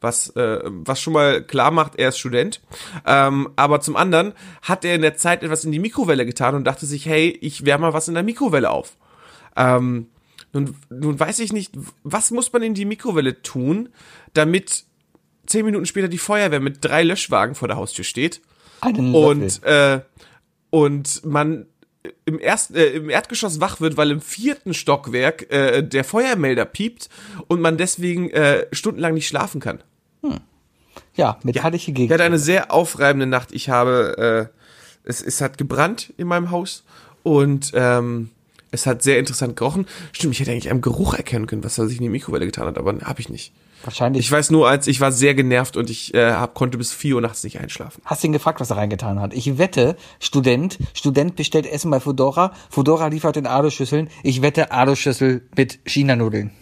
[0.00, 2.60] Was, äh, was schon mal klar macht, er ist Student.
[3.06, 4.32] Ähm, aber zum anderen
[4.62, 7.64] hat er in der Zeit etwas in die Mikrowelle getan und dachte sich, hey, ich
[7.64, 8.96] wärme mal was in der Mikrowelle auf.
[9.56, 10.08] Ähm,
[10.52, 13.90] nun, nun weiß ich nicht, was muss man in die Mikrowelle tun,
[14.34, 14.84] damit
[15.46, 18.40] zehn Minuten später die Feuerwehr mit drei Löschwagen vor der Haustür steht
[18.80, 19.28] Einen Löffel.
[19.42, 20.00] und äh,
[20.70, 21.66] und man
[22.24, 27.08] im ersten äh, im Erdgeschoss wach wird, weil im vierten Stockwerk äh, der Feuermelder piept
[27.48, 29.82] und man deswegen äh, stundenlang nicht schlafen kann.
[31.14, 32.12] ja, metallische Ich Gegend.
[32.12, 33.52] hatte eine sehr aufreibende Nacht.
[33.52, 36.84] Ich habe äh, es, es hat gebrannt in meinem Haus
[37.22, 38.30] und ähm,
[38.70, 39.86] es hat sehr interessant gerochen.
[40.12, 42.66] Stimmt, ich hätte eigentlich am Geruch erkennen können, was er sich in die Mikrowelle getan
[42.66, 43.52] hat, aber habe ich nicht.
[43.84, 44.24] Wahrscheinlich.
[44.24, 47.16] Ich weiß nur, als ich war sehr genervt und ich äh, hab, konnte bis vier
[47.16, 48.02] Uhr nachts nicht einschlafen.
[48.04, 49.34] Hast ihn gefragt, was er reingetan hat.
[49.34, 54.08] Ich wette, Student, Student bestellt Essen bei Fedora, Fedora liefert in Alu-Schüsseln.
[54.22, 56.52] Ich wette Alu-Schüssel mit China-Nudeln.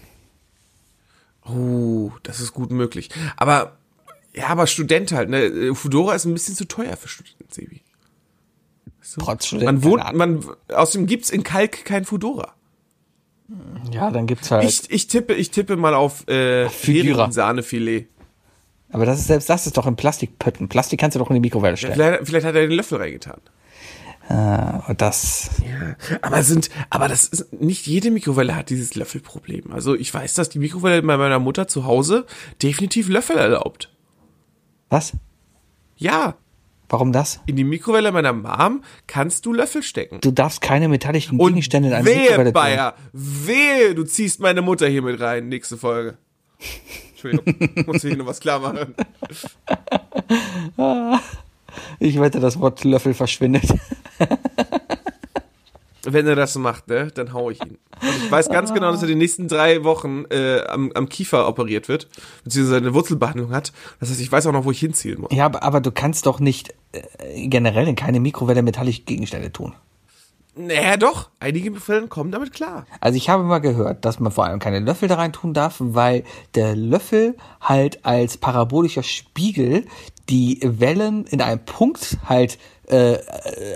[1.47, 3.11] Oh, das ist gut möglich.
[3.37, 3.77] Aber,
[4.35, 5.75] ja, aber Student halt, ne?
[5.75, 7.83] Fudora ist ein bisschen zu teuer für Studenten, Sebi.
[9.15, 9.21] Du?
[9.21, 9.67] Trotz Student.
[9.67, 12.55] Man wohnt, man, außerdem gibt's in Kalk kein Fudora.
[13.93, 14.65] Ja, dann gibt's halt.
[14.69, 16.69] Ich, ich tippe, ich tippe mal auf, äh.
[16.69, 18.09] Sahnefilet.
[18.93, 20.69] aber das ist selbst das ist doch in Plastikpötten.
[20.69, 21.95] Plastik kannst du doch in die Mikrowelle stellen.
[21.95, 23.41] Vielleicht, vielleicht hat er den Löffel reingetan.
[24.87, 25.51] Und das.
[25.69, 29.73] Ja, aber sind, aber das ist, nicht jede Mikrowelle hat dieses Löffelproblem.
[29.73, 32.27] Also ich weiß, dass die Mikrowelle bei meiner Mutter zu Hause
[32.63, 33.91] definitiv Löffel erlaubt.
[34.89, 35.15] Was?
[35.97, 36.37] Ja,
[36.91, 37.41] Warum das?
[37.47, 40.19] in die Mikrowelle meiner Mom kannst du Löffel stecken.
[40.21, 42.53] Du darfst keine metallischen Und Gegenstände in eine wehe, Mikrowelle.
[42.53, 46.19] Bayer, wehe, du ziehst meine Mutter hier mit rein, nächste Folge.
[47.11, 48.95] Entschuldigung, muss ich noch was klar machen.
[52.01, 53.73] Ich wette, das Wort Löffel verschwindet.
[56.05, 57.79] Wenn er das macht, ne, dann hau ich ihn.
[58.01, 61.47] Und ich weiß ganz genau, dass er die nächsten drei Wochen äh, am, am Kiefer
[61.47, 62.09] operiert wird,
[62.45, 63.73] beziehungsweise eine Wurzelbehandlung hat.
[64.01, 65.33] Das heißt, ich weiß auch noch, wo ich hinzielen muss.
[65.33, 69.75] Ja, aber, aber du kannst doch nicht äh, generell in keine Mikrowelle metallische Gegenstände tun.
[70.57, 71.31] Naja, doch.
[71.39, 72.87] Einige Fällen kommen damit klar.
[73.01, 75.77] Also ich habe mal gehört, dass man vor allem keine Löffel da rein tun darf,
[75.79, 76.25] weil
[76.55, 79.87] der Löffel halt als parabolischer Spiegel
[80.29, 82.59] die Wellen in einem Punkt halt
[82.91, 83.19] äh,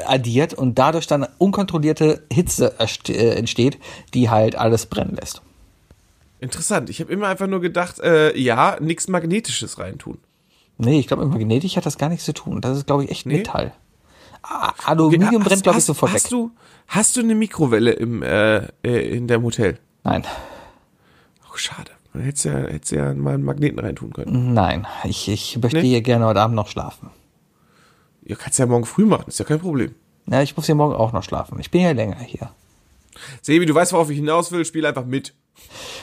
[0.06, 3.78] addiert und dadurch dann unkontrollierte Hitze äh, entsteht,
[4.12, 5.42] die halt alles brennen lässt.
[6.40, 6.90] Interessant.
[6.90, 10.18] Ich habe immer einfach nur gedacht, äh, ja, nichts Magnetisches reintun.
[10.76, 12.60] Nee, ich glaube, magnetisch hat das gar nichts zu tun.
[12.60, 13.38] Das ist, glaube ich, echt nee.
[13.38, 13.72] Metall.
[14.84, 16.30] Aluminium okay, brennt, glaube ich, sofort hast weg.
[16.30, 16.50] Du,
[16.88, 19.78] hast du eine Mikrowelle im, äh, äh in dem Hotel?
[20.02, 20.24] Nein.
[21.50, 21.92] Oh, schade.
[22.12, 24.52] Man hätte ja, hätte ja mal einen Magneten reintun können.
[24.52, 25.88] Nein, ich, ich möchte nee?
[25.88, 27.10] hier gerne heute Abend noch schlafen.
[28.24, 29.94] Ihr kannst ja morgen früh machen, ist ja kein Problem.
[30.26, 31.58] Ja, ich muss ja morgen auch noch schlafen.
[31.60, 32.50] Ich bin ja länger hier.
[33.42, 35.34] Sebi, du weißt, worauf ich hinaus will, spiel einfach mit.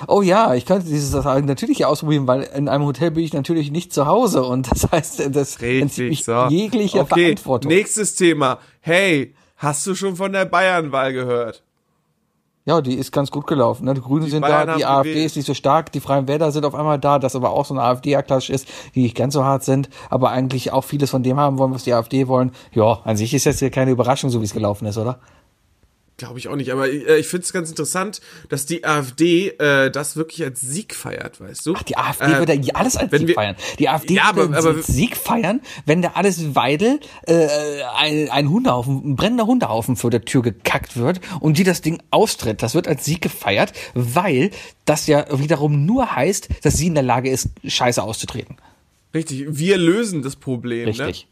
[0.08, 3.92] Oh ja, ich könnte dieses natürlich ausprobieren, weil in einem Hotel bin ich natürlich nicht
[3.92, 6.48] zu Hause und das heißt, das Richtig, so.
[6.48, 7.72] jegliche okay, Verantwortung.
[7.72, 8.60] Nächstes Thema.
[8.80, 11.64] Hey, hast du schon von der Bayernwahl gehört?
[12.66, 13.86] Ja, die ist ganz gut gelaufen.
[13.86, 13.96] Ne?
[13.96, 15.26] Die Grünen die sind Bayern da, die AfD gewählt.
[15.26, 17.74] ist nicht so stark, die Freien Wähler sind auf einmal da, das aber auch so
[17.74, 21.40] ein AfD-Klatsch ist, die nicht ganz so hart sind, aber eigentlich auch vieles von dem
[21.40, 22.52] haben wollen, was die AfD wollen.
[22.72, 25.20] Ja, an sich ist jetzt hier keine Überraschung, so wie es gelaufen ist, oder?
[26.22, 29.90] Glaube ich auch nicht, aber äh, ich finde es ganz interessant, dass die AfD äh,
[29.90, 31.74] das wirklich als Sieg feiert, weißt du?
[31.76, 33.56] Ach, die AfD äh, würde ja alles als Sieg wir, feiern.
[33.80, 37.48] Die AfD ja, würde aber, aber, Sieg feiern, wenn der alles Weidel äh,
[37.98, 42.04] ein, ein Hundehaufen, ein brennender Hundehaufen vor der Tür gekackt wird und die das Ding
[42.12, 42.62] austritt.
[42.62, 44.52] Das wird als Sieg gefeiert, weil
[44.86, 48.58] das ja wiederum nur heißt, dass sie in der Lage ist, Scheiße auszutreten.
[49.12, 50.82] Richtig, wir lösen das Problem.
[50.82, 50.90] Ne?
[50.90, 51.26] Richtig.
[51.26, 51.31] Ne?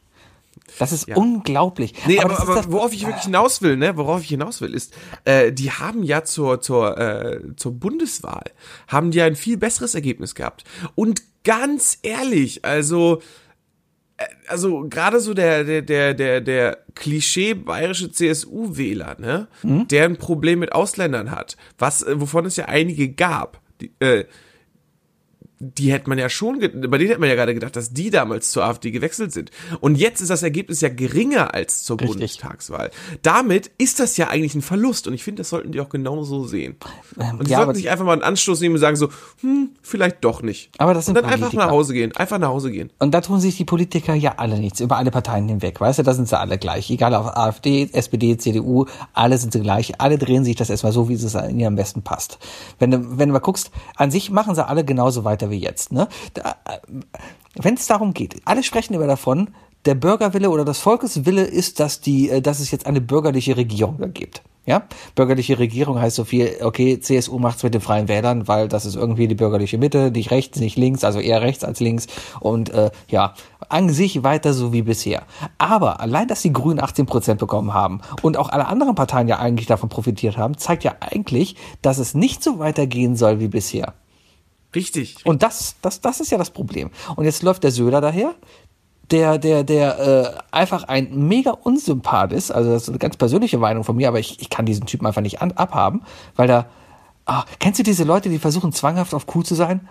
[0.78, 1.16] Das ist ja.
[1.16, 1.94] unglaublich.
[2.06, 4.94] Nee, aber, aber, aber worauf ich wirklich hinaus will, ne, worauf ich hinaus will, ist,
[5.26, 8.46] äh, die haben ja zur, zur, äh, zur Bundeswahl,
[8.88, 10.64] haben die ein viel besseres Ergebnis gehabt.
[10.96, 13.22] Und ganz ehrlich, also,
[14.18, 19.88] äh, also gerade so der, der, der, der, der Klischee bayerische CSU-Wähler, ne, mhm.
[19.88, 24.26] der ein Problem mit Ausländern hat, was, äh, wovon es ja einige gab, die, äh,
[25.62, 28.52] die hätte man ja schon, bei denen hätte man ja gerade gedacht, dass die damals
[28.52, 29.52] zur AfD gewechselt sind.
[29.82, 32.12] Und jetzt ist das Ergebnis ja geringer als zur Richtig.
[32.12, 32.92] Bundestagswahl.
[33.24, 35.06] Damit ist das ja eigentlich ein Verlust.
[35.08, 36.78] Und ich finde, das sollten die auch genauso sehen.
[37.20, 39.10] Ähm, und die ja, sollten sich einfach mal einen Anstoß nehmen und sagen so,
[39.42, 40.72] hm, vielleicht doch nicht.
[40.78, 41.48] Aber das sind und dann Politiker.
[41.48, 42.16] einfach nach Hause gehen.
[42.16, 42.90] Einfach nach Hause gehen.
[42.98, 45.82] Und da tun sich die Politiker ja alle nichts, über alle Parteien hinweg.
[45.82, 46.90] Weißt du, da sind sie alle gleich.
[46.90, 50.00] Egal auf AfD, SPD, CDU, alle sind sie gleich.
[50.00, 52.40] Alle drehen sich das erstmal so, wie es ihnen am besten passt.
[52.80, 55.92] Wenn du, wenn du mal guckst, an sich machen sie alle genauso weiter wie jetzt.
[55.92, 56.08] Ne?
[56.36, 56.78] Äh,
[57.56, 59.50] Wenn es darum geht, alle sprechen immer davon,
[59.86, 64.14] der Bürgerwille oder das Volkeswille ist, dass die, äh, dass es jetzt eine bürgerliche Regierung
[64.14, 64.42] gibt.
[64.66, 64.84] Ja,
[65.16, 68.96] bürgerliche Regierung heißt so viel, okay, CSU macht's mit den Freien Wählern, weil das ist
[68.96, 72.06] irgendwie die bürgerliche Mitte, nicht rechts, nicht links, also eher rechts als links
[72.40, 73.34] und äh, ja,
[73.68, 75.24] an sich weiter so wie bisher.
[75.58, 79.40] Aber allein, dass die Grünen 18 Prozent bekommen haben und auch alle anderen Parteien ja
[79.40, 83.96] eigentlich davon profitiert haben, zeigt ja eigentlich, dass es nicht so weitergehen soll wie bisher.
[84.76, 85.18] Richtig.
[85.26, 86.92] Und das, das, das ist ja das Problem.
[87.16, 88.36] Und jetzt läuft der Söder daher,
[89.12, 92.52] der, der, der äh, einfach ein mega Unsympath ist.
[92.52, 95.08] Also das ist eine ganz persönliche Meinung von mir, aber ich, ich kann diesen Typen
[95.08, 96.02] einfach nicht an, abhaben,
[96.36, 96.68] weil da.
[97.26, 99.88] Ah, kennst du diese Leute, die versuchen zwanghaft auf cool zu sein?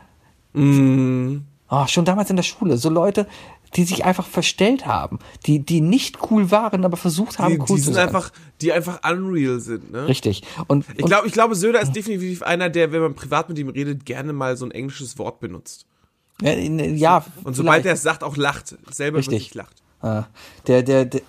[0.55, 1.39] Mm.
[1.71, 2.79] Oh, schon damals in der Schule.
[2.79, 3.29] So Leute,
[3.77, 7.77] die sich einfach verstellt haben, die, die nicht cool waren, aber versucht haben, die, cool
[7.77, 8.07] die zu sein.
[8.07, 10.09] Einfach, die einfach unreal sind, ne?
[10.09, 10.43] Richtig.
[10.67, 13.69] Und, ich glaube, ich glaube, Söder ist definitiv einer, der, wenn man privat mit ihm
[13.69, 15.87] redet, gerne mal so ein englisches Wort benutzt.
[16.41, 18.77] Ja, ja und sobald er es sagt, auch lacht.
[18.91, 19.33] Selber Richtig.
[19.33, 19.83] wirklich lacht.
[20.01, 20.25] Ah,
[20.67, 21.23] der, der, der,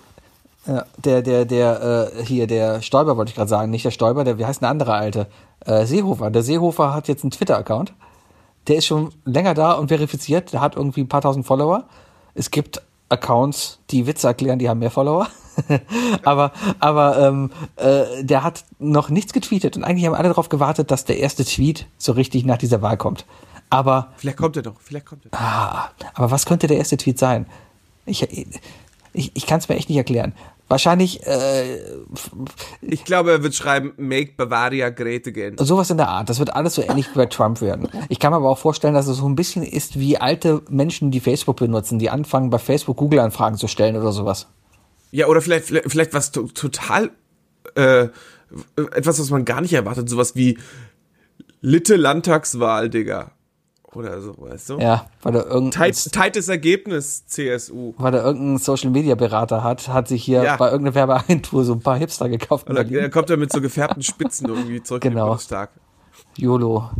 [1.04, 4.38] der, der, der, äh, hier, der Stoiber wollte ich gerade sagen, nicht der Stoiber, der,
[4.38, 5.26] wie heißt ein anderer Alte?
[5.66, 6.30] Äh, Seehofer.
[6.30, 7.92] Der Seehofer hat jetzt einen Twitter-Account.
[8.68, 10.52] Der ist schon länger da und verifiziert.
[10.52, 11.88] Der hat irgendwie ein paar tausend Follower
[12.34, 15.28] es gibt Accounts, die Witze erklären, die haben mehr Follower.
[16.24, 20.90] aber aber ähm, äh, der hat noch nichts getweetet und eigentlich haben alle darauf gewartet,
[20.90, 23.26] dass der erste Tweet so richtig nach dieser Wahl kommt.
[23.68, 25.30] Aber vielleicht kommt er doch, vielleicht kommt er.
[25.30, 25.40] Doch.
[25.40, 27.46] Ah, aber was könnte der erste Tweet sein?
[28.06, 28.26] Ich
[29.12, 30.32] ich, ich kann es mir echt nicht erklären.
[30.70, 31.26] Wahrscheinlich.
[31.26, 31.80] Äh,
[32.80, 35.56] ich glaube, er wird schreiben, Make Bavaria great again.
[35.58, 36.28] Sowas in der Art.
[36.28, 37.88] Das wird alles so ähnlich wie bei Trump werden.
[38.08, 41.10] Ich kann mir aber auch vorstellen, dass es so ein bisschen ist wie alte Menschen,
[41.10, 44.46] die Facebook benutzen, die anfangen, bei Facebook Google-Anfragen zu stellen oder sowas.
[45.10, 47.10] Ja, oder vielleicht, vielleicht, vielleicht was total,
[47.74, 48.06] äh,
[48.76, 50.56] etwas, was man gar nicht erwartet, sowas wie
[51.60, 53.32] Litte Landtagswahl, Digga.
[53.94, 54.78] Oder so, weißt du?
[54.78, 57.94] Ja, weil er irgendein, Tight, tightes Ergebnis, CSU.
[57.98, 60.56] weil er irgendeinen Social Media Berater hat, hat sich hier Ja.
[60.56, 62.70] bei irgendeiner Werbeagentur so ein paar Hipster gekauft.
[62.70, 65.28] Oder er kommt dann mit so gefärbten Spitzen irgendwie zurück in den Genau.
[65.30, 65.70] Bundestag.
[66.36, 66.90] YOLO.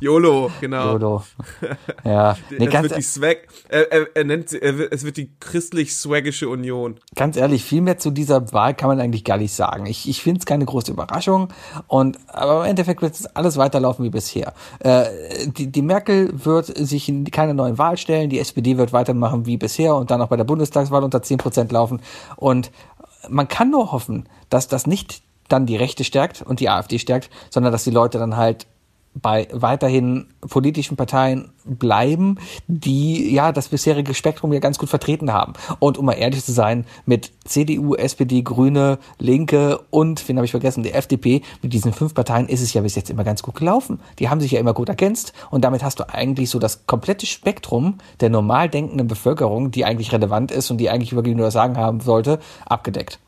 [0.00, 0.92] YOLO, genau.
[0.92, 1.22] YOLO.
[2.04, 3.38] Ja, nee, es ganz, wird die Swag,
[3.68, 6.96] er, er, er nennt sie, er, es wird die christlich-swaggische Union.
[7.14, 9.86] ganz ehrlich, viel mehr zu dieser Wahl kann man eigentlich gar nicht sagen.
[9.86, 11.48] Ich, ich finde es keine große Überraschung.
[11.86, 14.52] Und, aber im Endeffekt wird es alles weiterlaufen wie bisher.
[14.80, 15.06] Äh,
[15.46, 19.56] die, die Merkel wird sich in keine neuen Wahl stellen, die SPD wird weitermachen wie
[19.56, 22.00] bisher und dann auch bei der Bundestagswahl unter 10 Prozent laufen.
[22.36, 22.70] Und
[23.28, 27.30] man kann nur hoffen, dass das nicht dann die Rechte stärkt und die AfD stärkt,
[27.50, 28.66] sondern dass die Leute dann halt
[29.14, 35.54] bei weiterhin politischen Parteien bleiben, die ja das bisherige Spektrum ja ganz gut vertreten haben.
[35.78, 40.50] Und um mal ehrlich zu sein, mit CDU, SPD, Grüne, Linke und, wen habe ich
[40.50, 43.54] vergessen, die FDP, mit diesen fünf Parteien ist es ja bis jetzt immer ganz gut
[43.54, 44.00] gelaufen.
[44.18, 47.26] Die haben sich ja immer gut ergänzt und damit hast du eigentlich so das komplette
[47.26, 51.76] Spektrum der normal denkenden Bevölkerung, die eigentlich relevant ist und die eigentlich nur das Sagen
[51.76, 53.20] haben sollte, abgedeckt.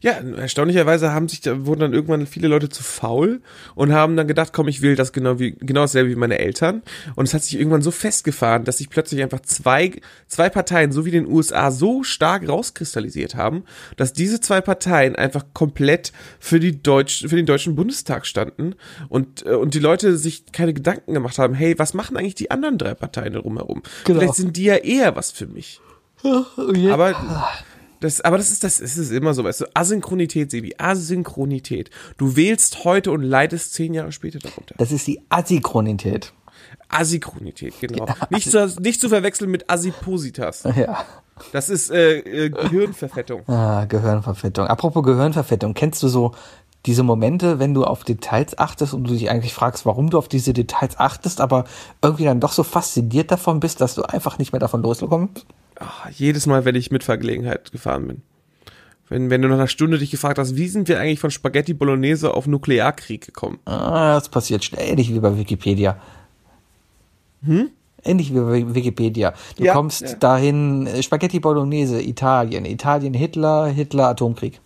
[0.00, 3.40] Ja, erstaunlicherweise haben sich, da wurden dann irgendwann viele Leute zu faul
[3.74, 6.82] und haben dann gedacht, komm, ich will das genau wie, genau dasselbe wie meine Eltern.
[7.14, 9.92] Und es hat sich irgendwann so festgefahren, dass sich plötzlich einfach zwei,
[10.26, 13.64] zwei Parteien, so wie den USA, so stark rauskristallisiert haben,
[13.96, 18.74] dass diese zwei Parteien einfach komplett für die Deutsch, für den deutschen Bundestag standen
[19.08, 22.50] und, äh, und die Leute sich keine Gedanken gemacht haben, hey, was machen eigentlich die
[22.50, 23.82] anderen drei Parteien drumherum?
[24.04, 24.18] Genau.
[24.18, 25.80] Vielleicht sind die ja eher was für mich.
[26.90, 27.14] Aber
[28.00, 31.90] das, aber das ist das, es ist immer so, weißt du, Asynchronität, Sebi, Asynchronität.
[32.16, 34.74] Du wählst heute und leidest zehn Jahre später darunter.
[34.78, 36.32] Das ist die Asynchronität.
[36.88, 38.06] Asynchronität, genau.
[38.30, 40.64] Nicht zu, nicht zu verwechseln mit Asipositas.
[40.76, 41.04] Ja.
[41.52, 43.48] Das ist äh, äh, Gehirnverfettung.
[43.48, 44.66] Ah, Gehirnverfettung.
[44.66, 46.32] Apropos Gehirnverfettung, kennst du so
[46.86, 50.28] diese Momente, wenn du auf Details achtest und du dich eigentlich fragst, warum du auf
[50.28, 51.64] diese Details achtest, aber
[52.02, 55.46] irgendwie dann doch so fasziniert davon bist, dass du einfach nicht mehr davon loskommst?
[55.80, 58.22] Ah, jedes Mal, wenn ich mit Vergelegenheit gefahren bin.
[59.08, 61.74] Wenn, wenn du nach einer Stunde dich gefragt hast, wie sind wir eigentlich von Spaghetti
[61.74, 63.58] Bolognese auf Nuklearkrieg gekommen?
[63.64, 65.96] Ah, das passiert schnell, ähnlich wie bei Wikipedia.
[67.44, 67.70] Hm?
[68.04, 69.34] Ähnlich wie bei Wikipedia.
[69.56, 70.14] Du Ja, kommst ja.
[70.14, 74.60] dahin, äh, Spaghetti Bolognese, Italien, Italien, Hitler, Hitler, Atomkrieg.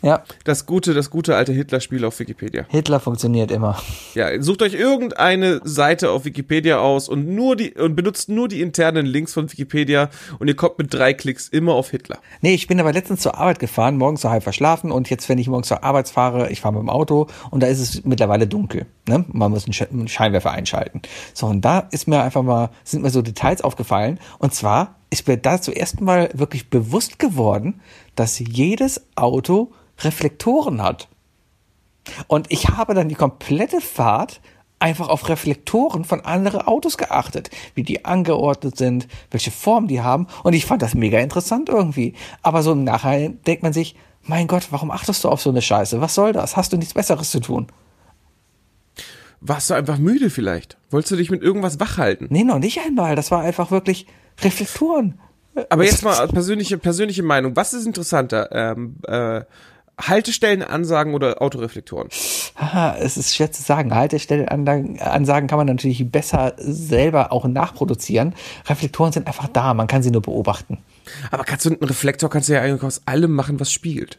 [0.00, 2.66] Ja, das gute, das gute alte Hitler-Spiel auf Wikipedia.
[2.68, 3.76] Hitler funktioniert immer.
[4.14, 8.60] Ja, sucht euch irgendeine Seite auf Wikipedia aus und nur die und benutzt nur die
[8.60, 12.18] internen Links von Wikipedia und ihr kommt mit drei Klicks immer auf Hitler.
[12.42, 15.38] Nee, ich bin aber letztens zur Arbeit gefahren, morgens so halb verschlafen und jetzt, wenn
[15.38, 18.46] ich morgens zur Arbeit fahre, ich fahre mit dem Auto und da ist es mittlerweile
[18.46, 18.86] dunkel.
[19.08, 19.24] Ne?
[19.28, 21.02] Man muss einen Sch- einen Scheinwerfer einschalten.
[21.34, 24.20] So, und da ist mir einfach mal, sind mir so Details aufgefallen.
[24.38, 27.80] Und zwar ist mir da zum ersten Mal wirklich bewusst geworden,
[28.14, 31.08] dass jedes Auto Reflektoren hat.
[32.26, 34.40] Und ich habe dann die komplette Fahrt
[34.78, 40.28] einfach auf Reflektoren von anderen Autos geachtet, wie die angeordnet sind, welche Form die haben.
[40.44, 42.14] Und ich fand das mega interessant irgendwie.
[42.42, 45.62] Aber so im Nachhinein denkt man sich, mein Gott, warum achtest du auf so eine
[45.62, 46.00] Scheiße?
[46.00, 46.56] Was soll das?
[46.56, 47.66] Hast du nichts Besseres zu tun?
[49.40, 50.76] Warst du einfach müde vielleicht?
[50.90, 52.26] Wolltest du dich mit irgendwas wach halten?
[52.30, 53.16] Nee, noch nicht einmal.
[53.16, 54.06] Das war einfach wirklich
[54.42, 55.18] Reflektoren.
[55.70, 57.56] Aber jetzt mal persönliche, persönliche Meinung.
[57.56, 58.48] Was ist interessanter?
[58.52, 59.42] Ähm, äh,
[59.98, 62.08] Haltestellenansagen oder Autoreflektoren?
[62.56, 63.94] Haha, es ist schwer zu sagen.
[63.94, 68.34] Haltestellenansagen Ansagen kann man natürlich besser selber auch nachproduzieren.
[68.66, 69.74] Reflektoren sind einfach da.
[69.74, 70.78] Man kann sie nur beobachten.
[71.30, 74.18] Aber kannst du einen Reflektor kannst du ja eigentlich aus allem machen, was spiegelt.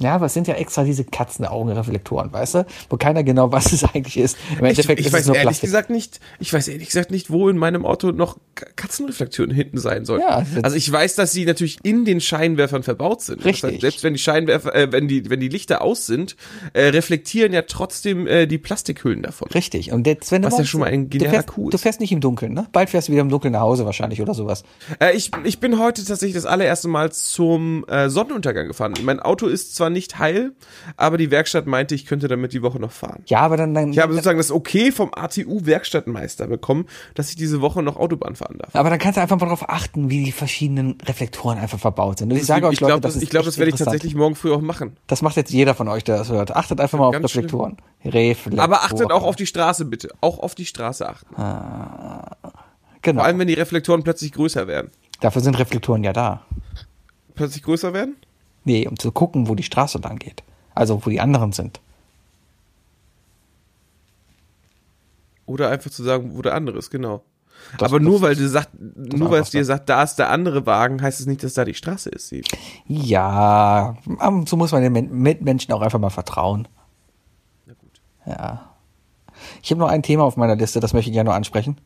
[0.00, 2.66] Ja, es sind ja extra diese Katzenaugenreflektoren, weißt du?
[2.90, 4.36] Wo keiner genau weiß, was es eigentlich ist.
[4.58, 5.68] Im Ich, Endeffekt ich ist weiß es nur ehrlich Plastik.
[5.68, 8.36] gesagt nicht, ich weiß ehrlich gesagt nicht, wo in meinem Auto noch
[8.76, 10.20] Katzenreflektoren hinten sein sollen.
[10.20, 13.44] Ja, also ich weiß, dass sie natürlich in den Scheinwerfern verbaut sind.
[13.44, 13.60] Richtig.
[13.62, 16.36] Das heißt, selbst wenn die Scheinwerfer, äh, wenn die, wenn die Lichter aus sind,
[16.72, 19.48] äh, reflektieren ja trotzdem äh, die Plastikhüllen davon.
[19.54, 19.92] Richtig.
[19.92, 21.56] Und jetzt, wenn du Was ja schon mal ein du fährst, ist.
[21.56, 22.66] du fährst nicht im Dunkeln, ne?
[22.72, 24.64] Bald fährst du wieder im Dunkeln nach Hause wahrscheinlich oder sowas.
[25.00, 28.94] Äh, ich, ich bin heute tatsächlich das allererste Mal zum äh, Sonnenuntergang gefahren.
[29.02, 30.52] Mein Auto ist zwar nicht heil,
[30.96, 33.22] aber die Werkstatt meinte, ich könnte damit die Woche noch fahren.
[33.26, 37.60] Ja, aber dann, dann Ich habe sozusagen das Okay vom ATU-Werkstattmeister bekommen, dass ich diese
[37.60, 38.74] Woche noch Autobahn fahren darf.
[38.74, 42.32] aber dann kannst du einfach mal darauf achten, wie die verschiedenen Reflektoren einfach verbaut sind.
[42.32, 43.76] Und ich sage euch, ich Leute, glaube, das, das, ich glaub, echt das werde ich
[43.76, 44.96] tatsächlich morgen früh auch machen.
[45.06, 46.54] Das macht jetzt jeder von euch, der das hört.
[46.54, 47.24] Achtet einfach mal auf schlimm.
[47.24, 47.76] Reflektoren.
[48.04, 48.60] Reflektoren.
[48.60, 50.08] Aber achtet auch auf die Straße bitte.
[50.20, 51.34] Auch auf die Straße achten.
[53.02, 53.20] Genau.
[53.20, 54.90] Vor allem, wenn die Reflektoren plötzlich größer werden.
[55.20, 56.42] Dafür sind Reflektoren ja da.
[57.34, 58.16] Plötzlich größer werden?
[58.64, 60.42] Nee, um zu gucken, wo die Straße lang geht.
[60.74, 61.80] Also, wo die anderen sind.
[65.46, 67.22] Oder einfach zu sagen, wo der andere ist, genau.
[67.78, 70.66] Das- Aber nur weil du sagt, nur weil es dir sagt, da ist der andere
[70.66, 72.26] Wagen, heißt es nicht, dass da die Straße ist.
[72.28, 72.44] Steve.
[72.86, 76.66] Ja, ab und zu muss man den Men- Mitmenschen auch einfach mal vertrauen.
[78.26, 78.70] Ja.
[79.62, 81.76] Ich habe noch ein Thema auf meiner Liste, das möchte ich gerne nur ansprechen.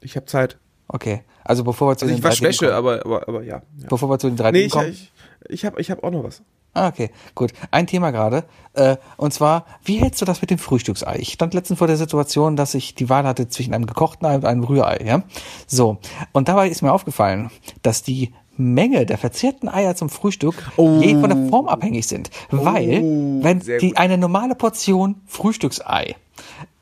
[0.00, 0.58] Ich habe Zeit.
[0.88, 3.28] Okay, also bevor wir zu Also den ich drei wasche Dingen Wäsche, kommen, aber, aber,
[3.28, 3.56] aber ja.
[3.78, 3.88] ja.
[3.88, 4.88] bevor wir zu den drei Nee, Dingen kommen.
[4.90, 5.12] ich,
[5.48, 6.42] ich habe ich hab auch noch was.
[6.76, 7.52] Ah, okay, gut.
[7.70, 8.44] Ein Thema gerade.
[8.74, 11.16] Äh, und zwar, wie hältst du das mit dem Frühstücksei?
[11.20, 14.34] Ich stand letztens vor der Situation, dass ich die Wahl hatte zwischen einem gekochten Ei
[14.34, 15.22] und einem Rührei, ja?
[15.66, 15.96] So.
[16.32, 21.30] Und dabei ist mir aufgefallen, dass die Menge der verzehrten Eier zum Frühstück je von
[21.30, 22.30] der Form abhängig sind.
[22.50, 23.02] Weil,
[23.42, 26.14] wenn sehr die eine normale Portion Frühstücksei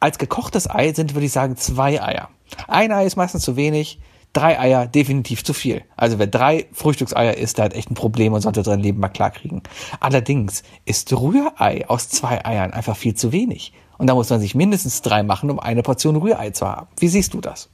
[0.01, 2.31] als gekochtes Ei sind, würde ich sagen, zwei Eier.
[2.67, 4.01] Ein Ei ist meistens zu wenig,
[4.35, 5.83] drei Eier definitiv zu viel.
[5.97, 9.09] Also wer drei Frühstückseier isst, der hat echt ein Problem und sollte sein Leben mal
[9.09, 9.63] klarkriegen.
[10.01, 13.73] Allerdings ist Rührei aus zwei Eiern einfach viel zu wenig.
[13.97, 16.89] Und da muss man sich mindestens drei machen, um eine Portion Rührei zu haben.
[16.99, 17.71] Wie siehst du das?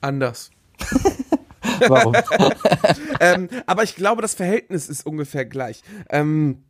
[0.00, 0.50] Anders.
[1.88, 2.14] Warum?
[3.20, 5.82] ähm, aber ich glaube, das Verhältnis ist ungefähr gleich.
[6.10, 6.62] Ähm,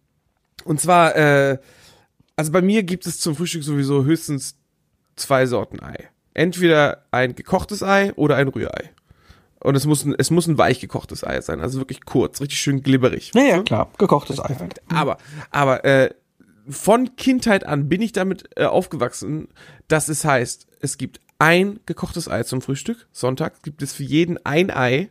[0.65, 1.59] und zwar, äh,
[2.37, 4.57] also bei mir gibt es zum Frühstück sowieso höchstens
[5.17, 6.09] zwei Sorten Ei.
[6.35, 8.91] Entweder ein gekochtes Ei oder ein Rührei.
[9.61, 12.59] Und es muss ein, es muss ein weich gekochtes Ei sein, also wirklich kurz, richtig
[12.59, 13.31] schön glibberig.
[13.35, 13.91] ja, ja, klar.
[13.99, 14.57] Gekochtes Ei.
[14.89, 15.19] Aber,
[15.51, 16.11] aber äh,
[16.69, 19.49] von Kindheit an bin ich damit äh, aufgewachsen,
[19.89, 23.07] dass es heißt, es gibt ein gekochtes Ei zum Frühstück.
[23.13, 25.11] Sonntag gibt es für jeden ein Ei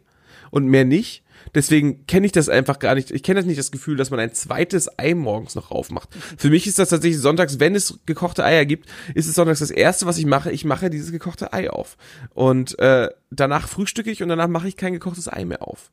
[0.50, 1.24] und mehr nicht.
[1.54, 3.12] Deswegen kenne ich das einfach gar nicht.
[3.12, 6.10] Ich kenne das nicht das Gefühl, dass man ein zweites Ei morgens noch aufmacht.
[6.38, 9.72] Für mich ist das tatsächlich sonntags, wenn es gekochte Eier gibt, ist es sonntags das
[9.72, 10.52] erste, was ich mache.
[10.52, 11.98] Ich mache dieses gekochte Ei auf.
[12.34, 15.92] Und äh, danach frühstücke ich und danach mache ich kein gekochtes Ei mehr auf.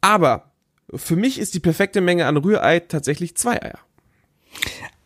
[0.00, 0.52] Aber
[0.92, 3.78] für mich ist die perfekte Menge an Rührei tatsächlich zwei Eier.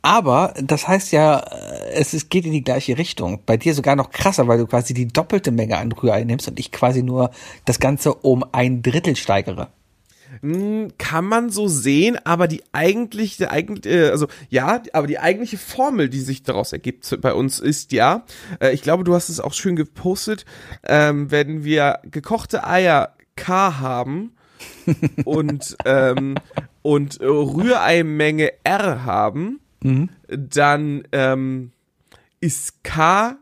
[0.02, 3.40] Aber das heißt ja, äh, es ist, geht in die gleiche Richtung.
[3.44, 6.58] Bei dir sogar noch krasser, weil du quasi die doppelte Menge an Rührei nimmst und
[6.60, 7.30] ich quasi nur
[7.64, 9.68] das Ganze um ein Drittel steigere.
[10.42, 15.18] Hm, Kann man so sehen, aber die eigentlich, der eigentlich, äh, also ja, aber die
[15.18, 18.24] eigentliche Formel, die sich daraus ergibt bei uns, ist ja,
[18.60, 20.44] äh, ich glaube, du hast es auch schön gepostet,
[20.86, 24.32] ähm, wenn wir gekochte Eier K haben
[25.24, 26.36] und ähm,
[26.82, 29.60] und Rühreimenge R haben,
[30.28, 31.72] dann ähm,
[32.40, 33.36] ist K,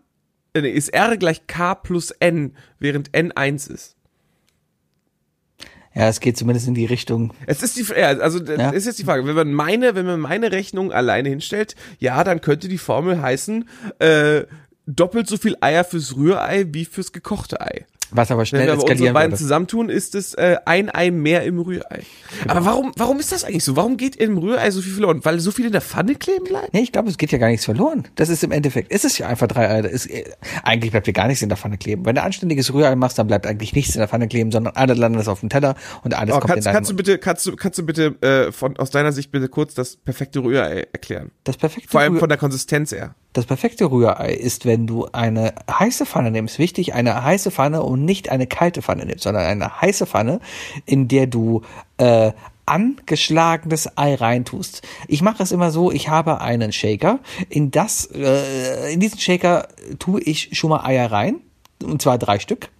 [0.54, 3.96] äh, ist R gleich K plus N, während N 1 ist.
[5.94, 7.32] Ja, es geht zumindest in die Richtung.
[7.46, 8.68] Es ist die, ja, also das Ja.
[8.70, 12.42] ist jetzt die Frage, wenn man meine, wenn man meine Rechnung alleine hinstellt, ja, dann
[12.42, 13.66] könnte die Formel heißen,
[13.98, 14.44] äh,
[14.86, 17.86] doppelt so viel Eier fürs Rührei wie fürs gekochte Ei.
[18.10, 19.42] Was aber Wenn schnell wir aber unsere beiden würde.
[19.42, 22.02] zusammentun, ist es äh, ein Ei mehr im Rührei.
[22.42, 22.54] Genau.
[22.54, 23.74] Aber warum, warum ist das eigentlich so?
[23.76, 25.20] Warum geht im Rührei so viel verloren?
[25.24, 26.72] Weil so viel in der Pfanne kleben bleibt?
[26.72, 28.04] Nee, ich glaube, es geht ja gar nichts verloren.
[28.14, 29.84] Das ist im Endeffekt, ist es ja einfach drei Eier.
[29.88, 30.24] Ist, äh,
[30.62, 32.04] eigentlich bleibt ja gar nichts in der Pfanne kleben.
[32.06, 34.96] Wenn du anständiges Rührei machst, dann bleibt eigentlich nichts in der Pfanne kleben, sondern alles
[34.98, 37.46] landet auf dem Teller und alles Oh, kommt kannst, in deinen kannst du bitte, kannst
[37.46, 41.30] du, kannst du bitte äh, von aus deiner Sicht bitte kurz das perfekte Rührei erklären?
[41.44, 43.14] Das perfekte Vor allem Rührei- von der Konsistenz her.
[43.36, 46.58] Das perfekte Rührei ist, wenn du eine heiße Pfanne nimmst.
[46.58, 50.40] Wichtig, eine heiße Pfanne und nicht eine kalte Pfanne nimmst, sondern eine heiße Pfanne,
[50.86, 51.60] in der du
[51.98, 52.32] äh,
[52.64, 54.80] angeschlagenes Ei reintust.
[55.06, 57.18] Ich mache es immer so, ich habe einen Shaker.
[57.50, 59.68] In das, äh, in diesen Shaker
[59.98, 61.40] tue ich schon mal Eier rein.
[61.84, 62.70] Und zwar drei Stück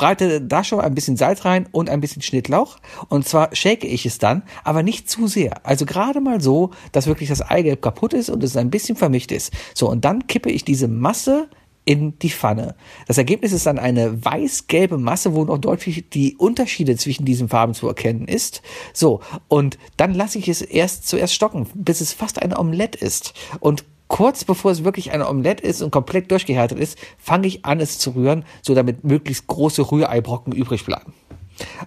[0.00, 2.78] breite da schon ein bisschen Salz rein und ein bisschen Schnittlauch.
[3.10, 5.60] Und zwar shake ich es dann, aber nicht zu sehr.
[5.66, 9.30] Also gerade mal so, dass wirklich das Eigelb kaputt ist und es ein bisschen vermischt
[9.30, 9.52] ist.
[9.74, 11.50] So, und dann kippe ich diese Masse
[11.84, 12.76] in die Pfanne.
[13.08, 17.74] Das Ergebnis ist dann eine weiß-gelbe Masse, wo noch deutlich die Unterschiede zwischen diesen Farben
[17.74, 18.62] zu erkennen ist.
[18.94, 23.34] So, und dann lasse ich es erst zuerst stocken, bis es fast ein Omelett ist.
[23.60, 27.80] Und kurz bevor es wirklich ein Omelett ist und komplett durchgehärtet ist, fange ich an,
[27.80, 31.14] es zu rühren, so damit möglichst große Rühreibrocken übrig bleiben.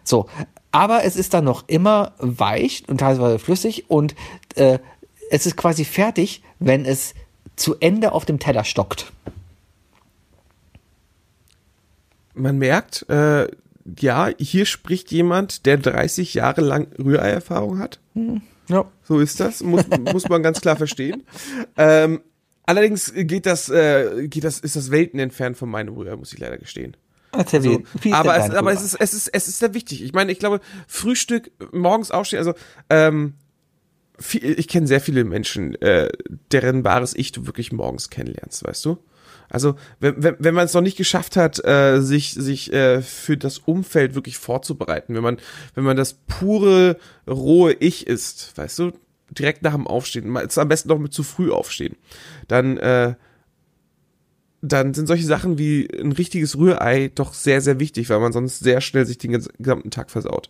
[0.04, 0.28] So,
[0.72, 4.16] aber es ist dann noch immer weich und teilweise flüssig und
[4.56, 4.80] äh,
[5.30, 7.14] es ist quasi fertig, wenn es
[7.56, 9.12] zu Ende auf dem Teller stockt.
[12.34, 13.48] Man merkt, äh,
[14.00, 18.00] ja, hier spricht jemand, der 30 Jahre lang Rühreierfahrung hat.
[18.74, 18.92] Ja.
[19.04, 21.24] So ist das, muss, muss man ganz klar verstehen.
[21.78, 22.22] Ähm,
[22.66, 26.40] allerdings geht das, äh, geht das, ist das Welten entfernt von meinem Rührei, muss ich
[26.40, 26.98] leider gestehen.
[27.32, 29.76] Erzähl, So, wie, wie ist aber es, aber es ist, es ist, es ist sehr
[29.76, 30.04] wichtig.
[30.04, 32.54] Ich meine, ich glaube, Frühstück, morgens aufstehen, also,
[32.90, 33.36] ähm,
[34.20, 36.10] viel, ich kenne sehr viele Menschen, äh,
[36.52, 38.98] deren wahres Ich du wirklich morgens kennenlernst, weißt du?
[39.50, 43.38] Also, wenn, wenn, wenn man es noch nicht geschafft hat, äh, sich, sich äh, für
[43.38, 45.38] das Umfeld wirklich vorzubereiten, wenn man,
[45.76, 48.92] wenn man das pure, rohe Ich ist, weißt du,
[49.30, 51.96] direkt nach dem Aufstehen, mal- am besten noch mit zu früh aufstehen,
[52.48, 53.16] dann, äh,
[54.66, 58.60] dann sind solche Sachen wie ein richtiges Rührei doch sehr, sehr wichtig, weil man sonst
[58.60, 60.50] sehr schnell sich den ges- gesamten Tag versaut.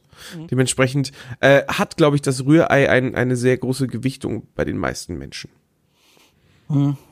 [0.52, 5.18] Dementsprechend äh, hat, glaube ich, das Rührei ein, eine sehr große Gewichtung bei den meisten
[5.18, 5.50] Menschen.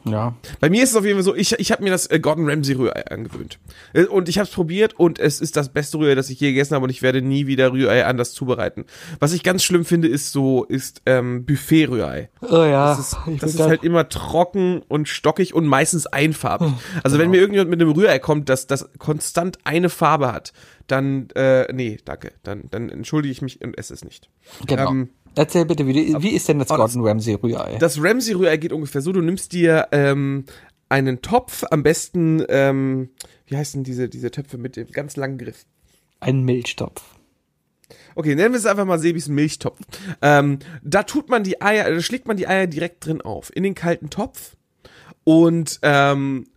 [0.06, 0.36] Ja.
[0.60, 2.50] Bei mir ist es auf jeden Fall so, ich, ich habe mir das äh, Gordon
[2.50, 3.60] Ramsay Rührei angewöhnt.
[3.94, 6.50] Äh, Und ich habe es probiert und es ist das beste Rührei, das ich je
[6.50, 8.86] gegessen habe und ich werde nie wieder Rührei anders zubereiten.
[9.20, 12.30] Was ich ganz schlimm finde, ist so, ist ähm, Buffet-Rührei.
[12.42, 12.96] Oh ja.
[12.96, 16.74] Das ist, das ist halt immer trocken und stockig und meistens einfarbig.
[17.04, 20.54] Also wenn mir irgendjemand mit einem Rührei kommt, das, das konstant eine Farbe hat,
[20.88, 22.34] dann, äh, nee, danke.
[22.44, 24.30] Dann, dann entschuldige ich mich und esse es nicht.
[24.68, 24.90] Genau.
[24.92, 27.78] Ähm, Erzähl bitte, wie, wie ist denn das Oh, das- Gordon Ramsay Rührei?
[27.80, 30.46] Das Ramsay-Rührei geht ungefähr so, du nimmst dir ähm,
[30.90, 33.10] einen Topf, am besten, ähm,
[33.48, 35.66] wie heißen diese, diese Töpfe mit dem ganz langen Griff?
[36.20, 37.02] Ein Milchtopf.
[38.16, 39.80] Okay, nennen wir es einfach mal Sebis Milchtopf.
[40.22, 43.64] Ähm, da tut man die Eier, da schlägt man die Eier direkt drin auf, in
[43.64, 44.56] den kalten Topf
[45.24, 46.48] und ähm,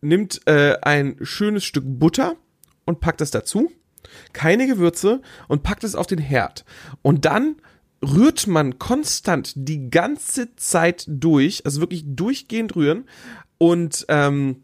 [0.00, 2.36] nimmt äh, ein schönes Stück Butter
[2.84, 3.70] und packt es dazu,
[4.32, 6.64] keine Gewürze und packt es auf den Herd.
[7.02, 7.56] Und dann
[8.02, 13.04] rührt man konstant die ganze Zeit durch, also wirklich durchgehend rühren
[13.58, 14.62] und ähm,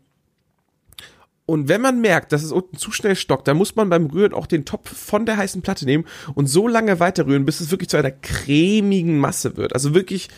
[1.48, 4.34] und wenn man merkt, dass es unten zu schnell stockt, dann muss man beim Rühren
[4.34, 7.70] auch den Topf von der heißen Platte nehmen und so lange weiter rühren, bis es
[7.70, 9.72] wirklich zu einer cremigen Masse wird.
[9.72, 10.28] Also wirklich,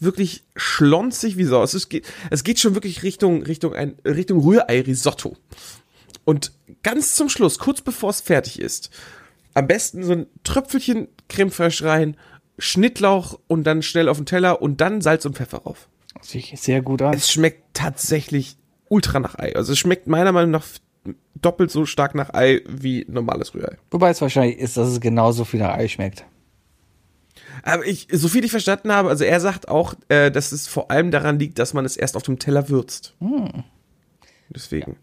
[0.00, 1.62] wirklich schlonzig wie Sau.
[1.62, 1.88] Es, ist,
[2.30, 5.36] es geht schon wirklich Richtung, Richtung, ein, Richtung Rührei-Risotto.
[6.24, 6.50] Und
[6.82, 8.90] ganz zum Schluss, kurz bevor es fertig ist,
[9.54, 12.16] am besten so ein Tröpfelchen Creme fraiche rein,
[12.58, 15.88] Schnittlauch und dann schnell auf den Teller und dann Salz und Pfeffer rauf.
[16.22, 17.14] Sich sehr gut an.
[17.14, 18.56] Es schmeckt tatsächlich
[18.88, 19.54] ultra nach Ei.
[19.54, 20.64] Also es schmeckt meiner Meinung nach
[21.34, 23.76] doppelt so stark nach Ei wie normales Rührei.
[23.90, 26.24] Wobei es wahrscheinlich ist, dass es genauso viel nach Ei schmeckt.
[27.62, 30.90] Aber ich, so viel ich verstanden habe, also er sagt auch, äh, dass es vor
[30.90, 33.14] allem daran liegt, dass man es erst auf dem Teller würzt.
[34.50, 34.96] Deswegen.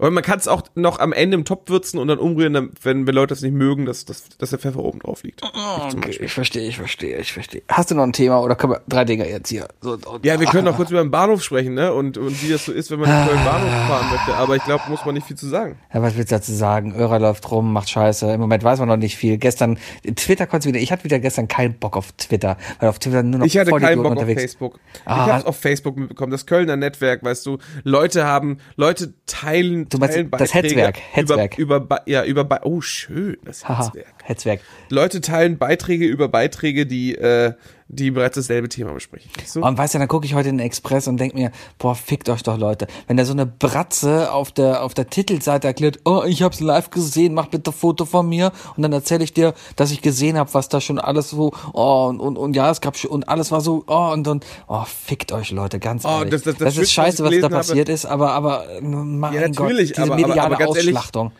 [0.00, 3.06] Aber man kann es auch noch am Ende im Topf würzen und dann umrühren, wenn,
[3.06, 5.42] wenn Leute das nicht mögen, dass, dass, dass der Pfeffer oben drauf liegt.
[5.42, 7.60] Ich zum Okay, ich verstehe, ich verstehe, ich verstehe.
[7.68, 9.68] Hast du noch ein Thema oder können wir drei Dinge jetzt hier?
[9.82, 11.92] So, und, Ja, wir können noch kurz über den Bahnhof sprechen, ne?
[11.92, 14.34] Und, und wie das so ist, wenn man in Köln Bahnhof fahren möchte.
[14.36, 15.78] Aber ich glaube, muss man nicht viel zu sagen.
[15.92, 16.94] Ja, was willst du dazu sagen?
[16.94, 18.32] Örer läuft rum, macht Scheiße.
[18.32, 19.36] Im Moment weiß man noch nicht viel.
[19.36, 19.78] Gestern,
[20.16, 23.40] Twitter konnte wieder, ich hatte wieder gestern keinen Bock auf Twitter, weil auf Twitter nur
[23.40, 24.40] noch Ich hatte keinen Bock auf unterwegs.
[24.40, 24.80] Facebook.
[25.04, 25.26] Ah.
[25.26, 29.98] Ich habe auf Facebook mitbekommen, das Kölner Netzwerk, weißt du, Leute haben, Leute teilen, Du
[29.98, 31.58] meinst teilen das Hetzwerk, Hetzwerk.
[31.58, 34.14] Über, über, ja, über, oh schön, das Haha, Hetzwerk.
[34.24, 34.60] Hetzwerk.
[34.88, 37.54] Leute teilen Beiträge über Beiträge, die, äh,
[37.92, 39.30] die bereits dasselbe Thema besprechen.
[39.52, 39.62] Du?
[39.62, 42.28] Und weißt du, dann gucke ich heute in den Express und denk mir, boah, fickt
[42.28, 42.86] euch doch Leute.
[43.08, 46.90] Wenn da so eine Bratze auf der, auf der Titelseite erklärt, oh, ich hab's live
[46.90, 48.52] gesehen, mach bitte Foto von mir.
[48.76, 52.06] Und dann erzähle ich dir, dass ich gesehen habe, was da schon alles so, oh,
[52.08, 54.84] und, und, und ja, es gab schon, und alles war so, oh, und, und, oh,
[54.84, 56.30] fickt euch Leute, ganz Oh, ehrlich.
[56.30, 58.80] das- das- das ist Schönste, scheiße, was da gelesen habe- passiert ist, aber, aber, äh,
[58.80, 61.32] mein Ja, Gott, natürlich, diese aber- aber- mediale aber ehrlich, Ausschlachtung.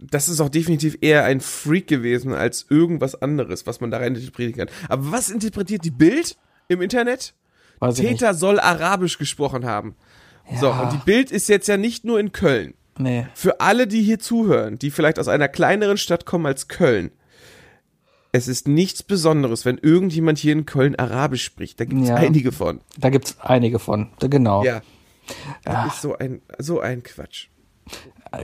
[0.00, 4.14] Das ist auch definitiv eher ein Freak gewesen als irgendwas anderes, was man da rein
[4.14, 4.76] interpretieren kann.
[4.88, 6.36] Aber was interpretiert die Bild
[6.68, 7.34] im Internet?
[7.80, 9.94] Weiß Täter soll Arabisch gesprochen haben.
[10.58, 10.80] So, Ja.
[10.82, 12.74] und die Bild ist jetzt ja nicht nur in Köln.
[12.98, 13.26] Nee.
[13.34, 17.10] Für alle, die hier zuhören, die vielleicht aus einer kleineren Stadt kommen als Köln,
[18.32, 21.80] es ist nichts Besonderes, wenn irgendjemand hier in Köln Arabisch spricht.
[21.80, 22.16] Da gibt es Ja.
[22.16, 22.80] einige von.
[22.98, 24.10] Da gibt's einige von.
[24.20, 24.64] Genau.
[24.64, 24.82] Ja.
[25.64, 27.48] Das ist so ein, so ein Quatsch.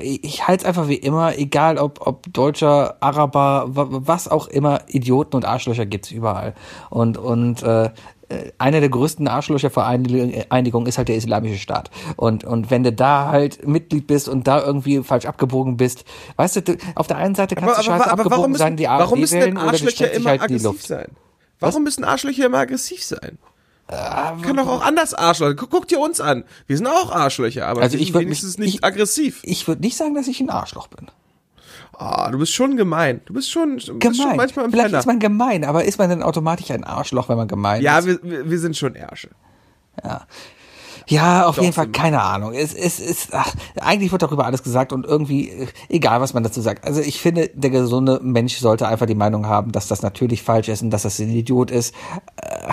[0.02, 4.80] Ich halte es einfach wie immer, egal ob, ob Deutscher, Araber, wa- was auch immer,
[4.88, 6.54] Idioten und Arschlöcher gibt's überall.
[6.90, 7.84] Und, und äh,
[8.28, 11.90] äh, einer der größten Arschlöchervereinigungen ist halt der Islamische Staat.
[12.16, 16.56] Und, und wenn du da halt Mitglied bist und da irgendwie falsch abgebogen bist, weißt
[16.56, 19.20] du, du auf der einen Seite kannst du scheiße abgebogen müssen, sein, die warum AfD
[19.20, 20.86] müssen wählen denn Arschlöcher immer halt aggressiv Luft.
[20.88, 21.06] sein?
[21.60, 23.38] Warum müssen Arschlöcher immer aggressiv sein?
[23.88, 25.54] Ah, Kann doch auch anders Arschlöcher.
[25.54, 26.44] Guck, guck dir uns an.
[26.66, 29.40] Wir sind auch Arschlöcher, aber Also ich würd wenigstens mich- nicht ich- aggressiv.
[29.44, 31.06] Ich würde nicht sagen, dass ich ein Arschloch bin.
[31.98, 33.20] Ah, du bist schon gemein.
[33.26, 34.36] Du bist schon, du bist schon Gemein.
[34.36, 34.98] manchmal ein Vielleicht Penner.
[34.98, 37.84] ist man gemein, aber ist man dann automatisch ein Arschloch, wenn man gemein ist?
[37.84, 39.30] Ja, wir, wir sind schon Ärsche.
[41.08, 42.52] Ja, auf Doch, jeden Fall, keine Ahnung.
[42.52, 46.42] Es, es ist, ach, eigentlich wird darüber alles gesagt und irgendwie, äh, egal was man
[46.42, 46.84] dazu sagt.
[46.84, 50.68] Also ich finde, der gesunde Mensch sollte einfach die Meinung haben, dass das natürlich falsch
[50.68, 51.94] ist und dass das ein Idiot ist.
[52.42, 52.72] Äh,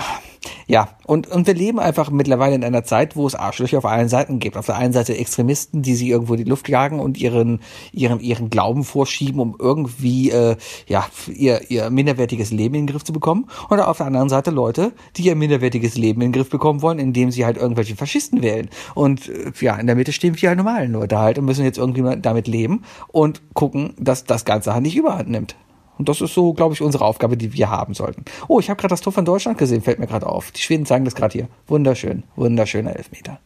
[0.66, 4.08] ja, und, und wir leben einfach mittlerweile in einer Zeit, wo es Arschlöcher auf allen
[4.08, 4.56] Seiten gibt.
[4.56, 7.60] Auf der einen Seite Extremisten, die sie irgendwo in die Luft jagen und ihren,
[7.92, 13.04] ihren, ihren Glauben vorschieben, um irgendwie, äh, ja, ihr, ihr minderwertiges Leben in den Griff
[13.04, 13.46] zu bekommen.
[13.68, 16.98] Und auf der anderen Seite Leute, die ihr minderwertiges Leben in den Griff bekommen wollen,
[16.98, 18.70] indem sie halt irgendwelche Faschisten wählen.
[18.94, 22.20] Und äh, ja, in der Mitte stehen wir normalen Leute halt und müssen jetzt irgendwie
[22.20, 25.56] damit leben und gucken, dass das Ganze halt nicht überhand nimmt.
[25.98, 28.24] Und das ist so, glaube ich, unsere Aufgabe, die wir haben sollten.
[28.48, 30.50] Oh, ich habe gerade das Tor von Deutschland gesehen, fällt mir gerade auf.
[30.50, 31.48] Die Schweden zeigen das gerade hier.
[31.66, 33.38] Wunderschön, wunderschöner Elfmeter.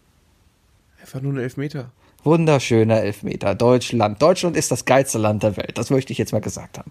[1.01, 1.91] Einfach nur ein Elfmeter.
[2.25, 3.55] Wunderschöner Elfmeter.
[3.55, 4.21] Deutschland.
[4.21, 5.79] Deutschland ist das geilste Land der Welt.
[5.79, 6.91] Das möchte ich jetzt mal gesagt haben.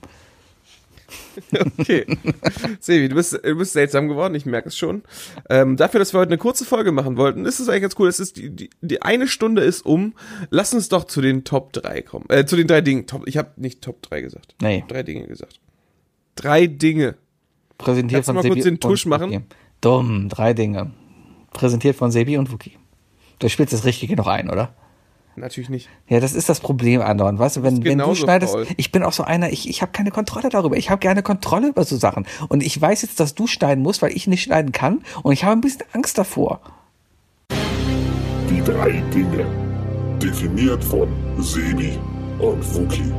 [1.80, 2.06] Okay.
[2.80, 5.04] Sevi, du bist, du bist seltsam geworden, ich merke es schon.
[5.50, 8.08] Ähm, dafür, dass wir heute eine kurze Folge machen wollten, ist es eigentlich ganz cool.
[8.08, 10.14] Es ist die, die, die eine Stunde ist um.
[10.50, 12.26] Lass uns doch zu den Top 3 kommen.
[12.30, 13.08] Äh, zu den drei Dingen.
[13.08, 14.56] Top, ich habe nicht Top 3 gesagt.
[14.62, 14.84] Nee.
[14.88, 15.60] Drei Dinge gesagt.
[16.36, 17.16] Drei Dinge.
[17.78, 19.46] Präsentiert Kannst von mal Sebi kurz den und Tusch machen?
[19.82, 20.92] Dumm, drei Dinge.
[21.52, 22.78] Präsentiert von Sebi und Wookie.
[23.40, 24.74] Du spielst das Richtige noch ein, oder?
[25.38, 25.88] Natürlich nicht.
[26.08, 27.38] Ja, das ist das Problem andauernd.
[27.38, 28.66] Weißt du, wenn, wenn du schneidest, faul.
[28.76, 30.78] ich bin auch so einer, ich, ich habe keine Kontrolle darüber.
[30.78, 32.26] Ich habe gerne Kontrolle über so Sachen.
[32.50, 35.04] Und ich weiß jetzt, dass du schneiden musst, weil ich nicht schneiden kann.
[35.22, 36.60] Und ich habe ein bisschen Angst davor.
[37.52, 39.46] Die drei Dinge.
[40.20, 41.08] Definiert von
[41.38, 42.00] Sebi
[42.40, 43.14] und Wookie.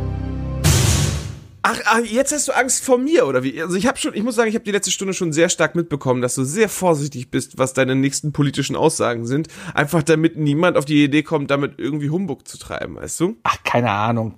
[1.70, 3.60] Ach, ach, jetzt hast du Angst vor mir, oder wie?
[3.60, 5.74] Also ich habe schon, ich muss sagen, ich habe die letzte Stunde schon sehr stark
[5.74, 9.48] mitbekommen, dass du sehr vorsichtig bist, was deine nächsten politischen Aussagen sind.
[9.74, 13.36] Einfach damit niemand auf die Idee kommt, damit irgendwie Humbug zu treiben, weißt du?
[13.42, 14.36] Ach, keine Ahnung.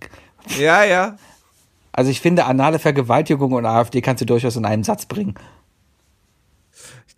[0.58, 1.18] Ja, ja.
[1.92, 5.34] Also ich finde, anale Vergewaltigung und AfD kannst du durchaus in einen Satz bringen.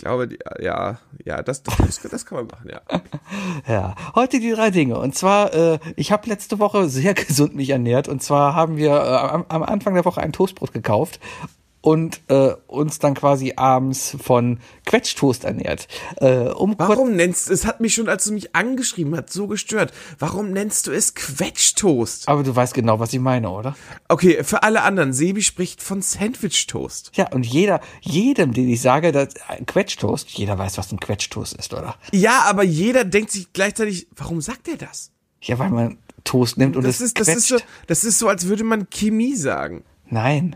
[0.03, 2.80] Ich glaube, die, ja, ja, das, das, das kann man machen, ja.
[3.72, 4.98] Ja, heute die drei Dinge.
[4.98, 8.09] Und zwar, äh, ich habe letzte Woche sehr gesund mich ernährt.
[8.09, 11.20] Und zwar haben wir äh, am, am Anfang der Woche ein Toastbrot gekauft
[11.83, 15.89] und äh, uns dann quasi abends von Quetschtoast ernährt.
[16.16, 19.49] Äh, um Warum nennst du, es hat mich schon, als du mich angeschrieben hast, so
[19.49, 19.93] gestört.
[20.18, 22.28] Warum nennst du es Quetschtoast?
[22.28, 23.76] aber du weißt genau, was ich meine, oder?
[24.09, 27.11] Okay, für alle anderen, Sebi spricht von Sandwich-Toast.
[27.14, 31.55] Ja, und jeder, jedem, den ich sage, dass ein Quetschtoast, jeder weiß, was ein Quetschtoast
[31.55, 31.97] ist, oder?
[32.12, 35.11] Ja, aber jeder denkt sich gleichzeitig, warum sagt er das?
[35.41, 37.64] Ja, weil man Toast nimmt und Das es ist, das ist quetscht.
[37.66, 39.83] so, das ist so, als würde man Chemie sagen.
[40.09, 40.55] Nein.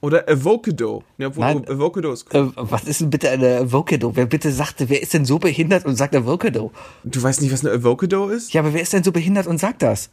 [0.00, 1.04] Oder Avocado.
[1.18, 1.68] Ja, obwohl Nein.
[1.68, 2.52] Avocado ist cool.
[2.56, 4.16] Äh, was ist denn bitte eine Avocado?
[4.16, 6.72] Wer bitte sagte, wer ist denn so behindert und sagt Avocado?
[7.04, 8.52] Du weißt nicht, was eine Avocado ist?
[8.54, 10.10] Ja, aber wer ist denn so behindert und sagt das?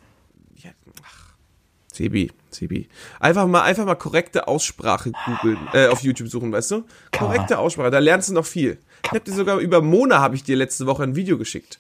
[1.98, 2.88] Sebi, Sebi.
[3.20, 6.84] Einfach mal, einfach mal korrekte Aussprache googeln, äh, auf YouTube suchen, weißt du?
[7.12, 8.78] Kann Korrekte Aussprache, da lernst du noch viel.
[9.04, 11.80] Ich hab dir sogar über Mona habe ich dir letzte Woche ein Video geschickt.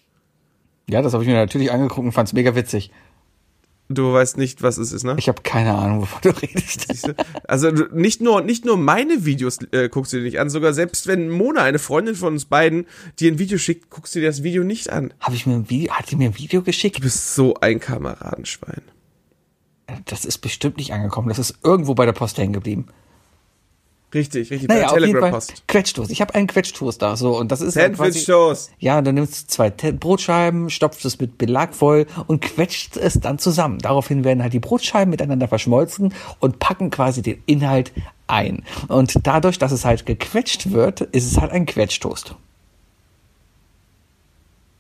[0.90, 2.92] Ja, das habe ich mir natürlich angeguckt und fand's mega witzig.
[3.90, 5.16] Du weißt nicht, was es ist, ne?
[5.18, 7.14] Ich habe keine Ahnung, wovon du redest.
[7.48, 11.08] Also nicht nur nicht nur meine Videos äh, guckst du dir nicht an, sogar selbst
[11.08, 12.86] wenn Mona, eine Freundin von uns beiden,
[13.20, 15.14] dir ein Video schickt, guckst du dir das Video nicht an.
[15.22, 16.98] Habe ich mir ein Video, hat die mir ein Video geschickt?
[16.98, 18.82] Du bist so ein Kameradenschwein.
[20.06, 21.30] Das ist bestimmt nicht angekommen.
[21.30, 22.88] Das ist irgendwo bei der Post hängen geblieben.
[24.14, 24.70] Richtig, richtig.
[24.70, 25.38] Naja, auf jeden Fall.
[25.68, 26.12] Quetschtoast.
[26.12, 28.72] Ich habe einen Quetschtoast da, so und das ist dann quasi- Sandwich-Toast.
[28.80, 32.96] Ja, und dann nimmst du zwei Te- Brotscheiben, stopfst es mit Belag voll und quetscht
[32.96, 33.80] es dann zusammen.
[33.80, 37.92] Daraufhin werden halt die Brotscheiben miteinander verschmolzen und packen quasi den Inhalt
[38.28, 38.64] ein.
[38.88, 42.36] Und dadurch, dass es halt gequetscht wird, ist es halt ein Quetschtoast.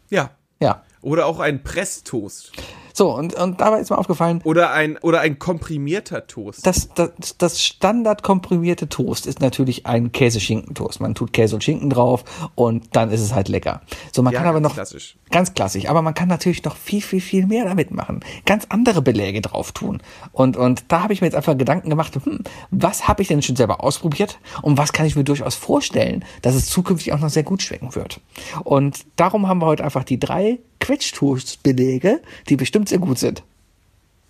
[0.09, 0.31] Ja.
[0.61, 0.83] Ja.
[1.01, 2.53] Oder auch ein Presstoast.
[2.97, 6.65] So, und, und dabei ist mir aufgefallen, Oder ein, oder ein komprimierter Toast.
[6.65, 10.99] das, das, das Standard komprimierte Toast ist natürlich ein Käse-Schinken-Toast.
[10.99, 12.23] Man tut Käse und Schinken drauf
[12.55, 13.81] und dann ist es halt lecker.
[14.11, 15.15] So, man Ja, kann aber ganz noch klassisch.
[15.29, 18.21] ganz klassisch, aber man kann natürlich noch viel, viel, viel mehr damit machen.
[18.47, 20.01] Ganz andere Beläge drauf tun.
[20.31, 22.39] Und, und da habe ich mir jetzt einfach Gedanken gemacht, hm,
[22.71, 26.55] was habe ich denn schon selber ausprobiert und was kann ich mir durchaus vorstellen, dass
[26.55, 28.21] es zukünftig auch noch sehr gut schmecken wird.
[28.63, 30.57] Und darum haben wir heute einfach die drei
[30.87, 33.43] Quetschtoast-Belege, die bestimmt sehr gut sind.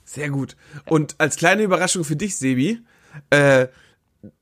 [0.05, 0.55] Sehr gut.
[0.85, 2.79] Und als kleine Überraschung für dich, Sebi,
[3.29, 3.67] äh,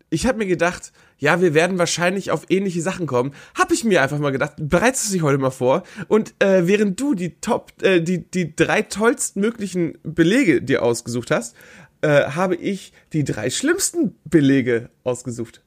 [0.09, 3.34] ich habe mir gedacht, ja, wir werden wahrscheinlich auf ähnliche Sachen kommen.
[3.53, 5.84] Hab ich mir einfach mal gedacht, bereitest du dich heute mal vor.
[6.07, 11.32] Und äh, während du die Top, äh, die, die drei tollsten möglichen Belege dir ausgesucht
[11.32, 11.53] hast,
[12.01, 15.61] äh, habe ich die drei schlimmsten Belege ausgesucht.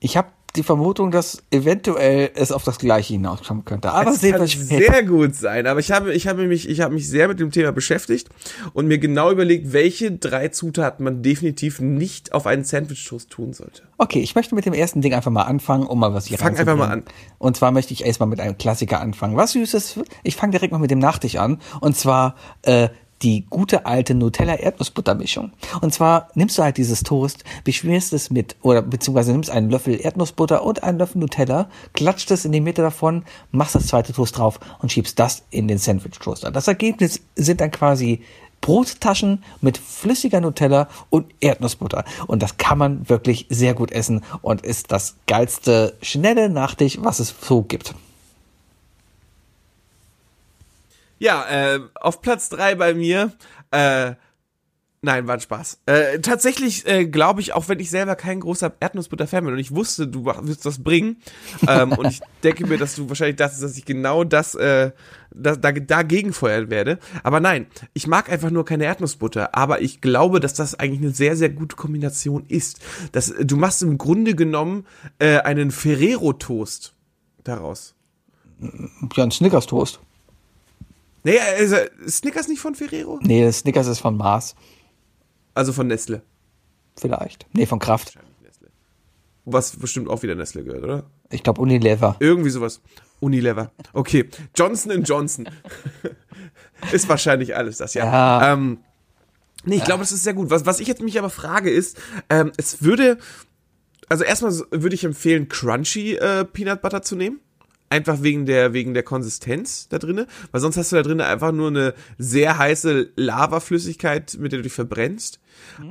[0.00, 3.90] Ich habe die Vermutung, dass eventuell es auf das Gleiche hinauskommen könnte.
[3.92, 7.08] Aber Es kann sehr gut sein, aber ich habe, ich habe mich, ich habe mich
[7.08, 8.28] sehr mit dem Thema beschäftigt
[8.74, 13.82] und mir genau überlegt, welche drei Zutaten man definitiv nicht auf einen Sandwich-Toast tun sollte.
[13.96, 16.56] Okay, ich möchte mit dem ersten Ding einfach mal anfangen, um mal was hier Fang
[16.56, 17.22] einfach mal reinzubringen.
[17.38, 19.36] Und zwar möchte ich erstmal mit einem Klassiker anfangen.
[19.36, 21.60] Was Süßes, ich fange direkt mal mit dem Nachtisch an.
[21.80, 22.88] Und zwar äh,
[23.22, 25.52] die gute alte Nutella-Erdnussbuttermischung.
[25.80, 30.00] Und zwar nimmst du halt dieses Toast, beschmierst es mit, oder beziehungsweise nimmst einen Löffel
[30.00, 34.38] Erdnussbutter und einen Löffel Nutella, klatscht es in die Mitte davon, machst das zweite Toast
[34.38, 36.50] drauf und schiebst das in den Sandwich-Toaster.
[36.50, 38.22] Das Ergebnis sind dann quasi
[38.62, 42.04] Brottaschen mit flüssiger Nutella und Erdnussbutter.
[42.28, 47.18] Und das kann man wirklich sehr gut essen und ist das geilste schnelle Nachtisch, was
[47.18, 47.94] es so gibt.
[51.22, 53.30] Ja, äh, auf Platz drei bei mir,
[53.70, 54.14] äh,
[55.04, 55.80] Nein, war ein Spaß.
[55.86, 59.74] Äh, tatsächlich äh, glaube ich, auch wenn ich selber kein großer Erdnussbutter-Fan bin und ich
[59.74, 61.16] wusste, du wirst das bringen,
[61.66, 64.92] ähm, und ich denke mir, dass du wahrscheinlich dachtest, dass ich genau das, äh,
[65.32, 67.00] das da, dagegen feuern werde.
[67.24, 69.56] Aber nein, ich mag einfach nur keine Erdnussbutter.
[69.56, 72.78] Aber ich glaube, dass das eigentlich eine sehr, sehr gute Kombination ist.
[73.10, 74.86] Das, du machst im Grunde genommen
[75.18, 76.94] äh, einen Ferrero-Toast
[77.42, 77.96] daraus.
[78.60, 79.98] Ja, ein Snickers-Toast.
[81.24, 81.76] Nee, also,
[82.08, 83.18] Snickers nicht von Ferrero?
[83.22, 84.54] Nee, Snickers ist von Mars.
[85.54, 86.22] Also von Nestle.
[86.96, 87.46] Vielleicht.
[87.52, 88.18] Nee, von Kraft.
[89.44, 91.04] Was bestimmt auch wieder Nestle gehört, oder?
[91.30, 92.16] Ich glaube Unilever.
[92.20, 92.80] Irgendwie sowas.
[93.20, 93.72] Unilever.
[93.92, 94.28] Okay.
[94.54, 95.48] Johnson Johnson.
[96.92, 98.04] ist wahrscheinlich alles das, ja.
[98.04, 98.52] Ja.
[98.52, 98.78] Ähm,
[99.64, 100.50] nee, ich glaube, das ist sehr gut.
[100.50, 102.00] Was, was ich jetzt mich aber frage ist,
[102.30, 103.18] ähm, es würde,
[104.08, 107.40] also erstmal würde ich empfehlen, Crunchy äh, Peanut Butter zu nehmen.
[107.92, 111.52] Einfach wegen der, wegen der Konsistenz da drinne, weil sonst hast du da drinnen einfach
[111.52, 115.40] nur eine sehr heiße Lavaflüssigkeit, mit der du dich verbrennst.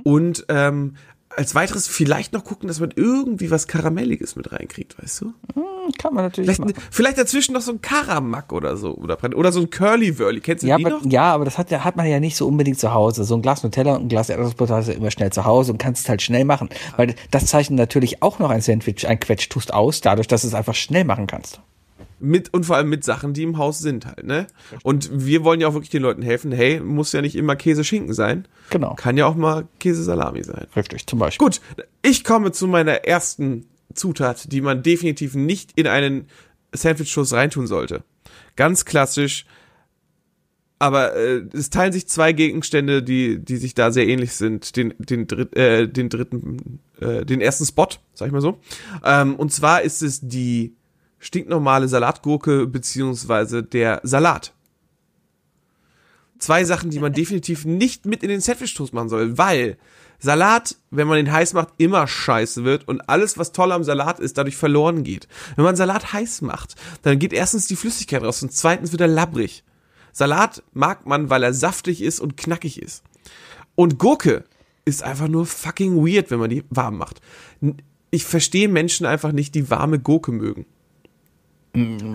[0.04, 0.96] Und ähm,
[1.38, 5.26] als weiteres vielleicht noch gucken, dass man irgendwie was Karamelliges mit reinkriegt, weißt du?
[5.54, 5.64] Hm,
[5.98, 6.88] Kann man natürlich Vielleicht, machen.
[6.92, 8.96] vielleicht dazwischen noch so ein Karamack oder so.
[8.96, 10.42] Oder, oder so ein Curly-Wurly.
[10.42, 11.06] Kennst du Ja die aber, noch?
[11.06, 13.24] ja, aber das hat, hat man ja nicht so unbedingt zu Hause.
[13.24, 15.78] So ein Glas Nutella und ein Glas Erdnussbutter hast du immer schnell zu Hause und
[15.78, 16.68] kannst es halt schnell machen.
[16.98, 20.54] Weil das zeichnet natürlich auch noch ein Sandwich, ein Quetschtust aus, dadurch, dass du es
[20.54, 21.62] einfach schnell machen kannst.
[22.22, 24.48] Mit, und vor allem mit Sachen, die im Haus sind halt, ne?
[24.84, 26.52] Und wir wollen ja auch wirklich den Leuten helfen.
[26.52, 28.48] Hey, muss ja nicht immer Käse-Schinken sein.
[28.70, 28.94] Genau.
[28.96, 30.68] Kann ja auch mal Käse-Salami sein.
[30.76, 31.46] Richtig, zum Beispiel.
[31.46, 31.62] Gut,
[32.04, 33.66] ich komme zu meiner ersten
[33.96, 36.28] Zutat, die man definitiv nicht in einen
[36.74, 38.04] Sandwich-Toast reintun sollte.
[38.56, 39.46] Ganz klassisch.
[40.80, 44.76] Aber äh, es teilen sich zwei Gegenstände, die, die sich da sehr ähnlich sind.
[44.76, 48.58] Den, den, dritt, äh, den dritten, äh, den ersten Spot, sag ich mal so.
[49.06, 50.76] Ähm, und zwar ist es die
[51.22, 54.54] stinknormale Salatgurke beziehungsweise der Salat.
[56.40, 59.78] Zwei Sachen, die man definitiv nicht mit in den Sandwich-Toast machen soll, weil
[60.20, 64.20] Salat, wenn man den heiß macht, immer scheiße wird und alles, was toll am Salat
[64.20, 65.28] ist, dadurch verloren geht.
[65.56, 69.08] Wenn man Salat heiß macht, dann geht erstens die Flüssigkeit raus und zweitens wird er
[69.08, 69.64] labbrig.
[70.12, 73.04] Salat mag man, weil er saftig ist und knackig ist.
[73.76, 74.44] Und Gurke
[74.86, 77.22] ist einfach nur fucking weird, wenn man die warm macht.
[78.10, 80.66] Ich verstehe Menschen einfach nicht, die warme Gurke mögen.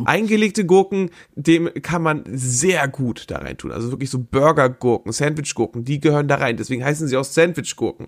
[0.04, 3.72] Eingelegte Gurken, dem kann man sehr gut da rein tun.
[3.72, 6.56] Also wirklich so Burgergurken, Sandwichgurken, die gehören da rein.
[6.56, 8.06] Deswegen heißen sie auch Sandwichgurken.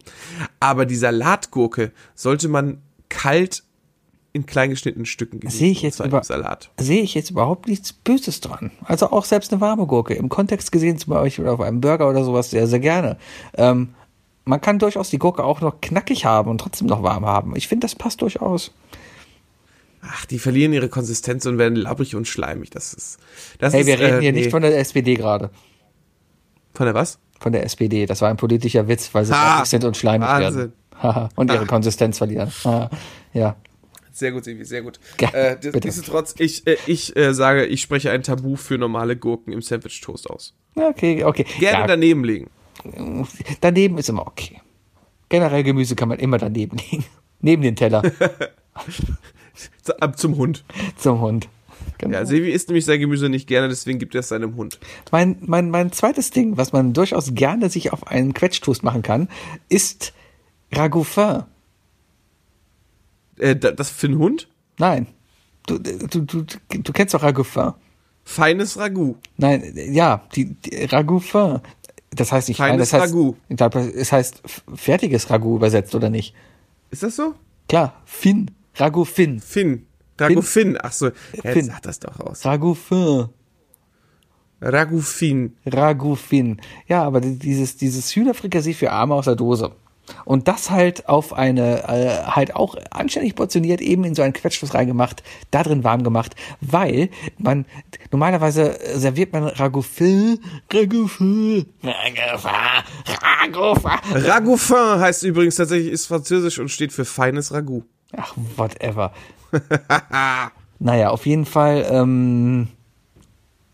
[0.61, 3.63] Aber die Salatgurke sollte man kalt
[4.35, 5.59] in klein geschnittenen Stücken genießen.
[5.59, 6.71] Sehe ich jetzt über- Salat.
[6.79, 8.71] Sehe ich jetzt überhaupt nichts Böses dran.
[8.85, 10.15] Also auch selbst eine warme Gurke.
[10.15, 13.17] Im Kontext gesehen zum Beispiel auf einem Burger oder sowas sehr, sehr gerne.
[13.57, 13.95] Ähm,
[14.45, 17.57] man kann durchaus die Gurke auch noch knackig haben und trotzdem noch warm haben.
[17.57, 18.71] Ich finde, das passt durchaus.
[20.11, 22.71] Ach, die verlieren ihre Konsistenz und werden labbrig und schleimig.
[22.71, 23.19] Das ist.
[23.59, 24.41] Das Hey, ist, wir reden äh, hier nee.
[24.41, 25.51] nicht von der SPD gerade.
[26.75, 27.19] Von der was?
[27.41, 28.07] Von der SPD.
[28.07, 30.73] Das war ein politischer Witz, weil sie knackig sind und schleimig Wahnsinn.
[31.01, 31.29] werden.
[31.37, 31.67] Und ihre Ah.
[31.67, 32.51] Konsistenz verlieren.
[32.65, 32.91] Haha.
[33.33, 33.57] ja.
[34.11, 34.99] Sehr gut, Silvi, sehr gut.
[35.21, 39.53] Ja, äh, nichtsdestotrotz, ich, äh, ich äh, sage, ich spreche ein Tabu für normale Gurken
[39.53, 40.55] im Sandwich-Toast aus.
[40.75, 41.45] Okay, okay.
[41.61, 42.51] Gerne ja, daneben legen.
[43.61, 44.61] daneben ist immer okay.
[45.29, 47.05] Generell Gemüse kann man immer daneben legen.
[47.41, 48.03] Neben den Teller
[50.01, 50.65] Ab zum Hund.
[50.97, 51.49] zum Hund.
[51.99, 52.15] Genau.
[52.19, 54.79] Ja, Silvi isst nämlich sein Gemüse nicht gerne, deswegen gibt er es seinem Hund.
[55.11, 59.29] Mein, mein, mein zweites Ding, was man durchaus gerne sich auf einen Quetschtoast machen kann,
[59.69, 60.13] ist
[60.73, 61.45] Ragoufin.
[63.39, 64.49] Äh, da- das für einen Hund?
[64.79, 65.07] Nein.
[65.67, 67.73] Du, du, du, du kennst doch Ragoufin.
[68.25, 69.17] Feines Ragout.
[69.37, 71.61] Nein, ja, die, die Ragoufin.
[72.11, 73.37] Das heißt nicht fein, Feines das heißt, Ragout.
[73.51, 74.43] Glaube, es heißt
[74.75, 76.35] fertiges Ragout übersetzt, oder nicht?
[76.91, 77.35] Ist das so?
[77.69, 78.51] Klar, Fin.
[78.79, 79.41] Ragoufin.
[79.41, 79.87] Finn.
[80.21, 80.77] Ragout Finn.
[80.81, 81.67] Ach so, jetzt Finn.
[81.67, 82.45] sag das doch aus.
[82.45, 83.29] Ragoufin.
[84.61, 85.57] Ragout Finn.
[85.67, 86.61] Ragoufin.
[86.89, 89.73] Ja, aber die- dieses, dieses Hühnerfrikassee für Arme aus der Dose.
[90.25, 94.73] Und das halt auf eine, äh, halt auch anständig portioniert, eben in so einen Quetschfluss
[94.73, 97.67] reingemacht, da drin warm gemacht, weil man,
[98.11, 100.41] normalerweise serviert man Ragoufin,
[100.73, 102.85] Ragoufin, Ragoufin,
[103.45, 104.25] Ragoufin.
[104.25, 107.85] Ragoufin heißt übrigens tatsächlich, ist französisch und steht für feines Ragout.
[108.17, 109.13] Ach, whatever.
[110.79, 112.69] naja, auf jeden Fall, ähm,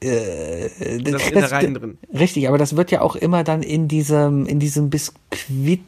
[0.05, 0.69] äh,
[1.02, 1.98] Das Innereien drin.
[2.12, 5.86] Richtig, aber das wird ja auch immer dann in diesem, in diesem Biskuit-Ding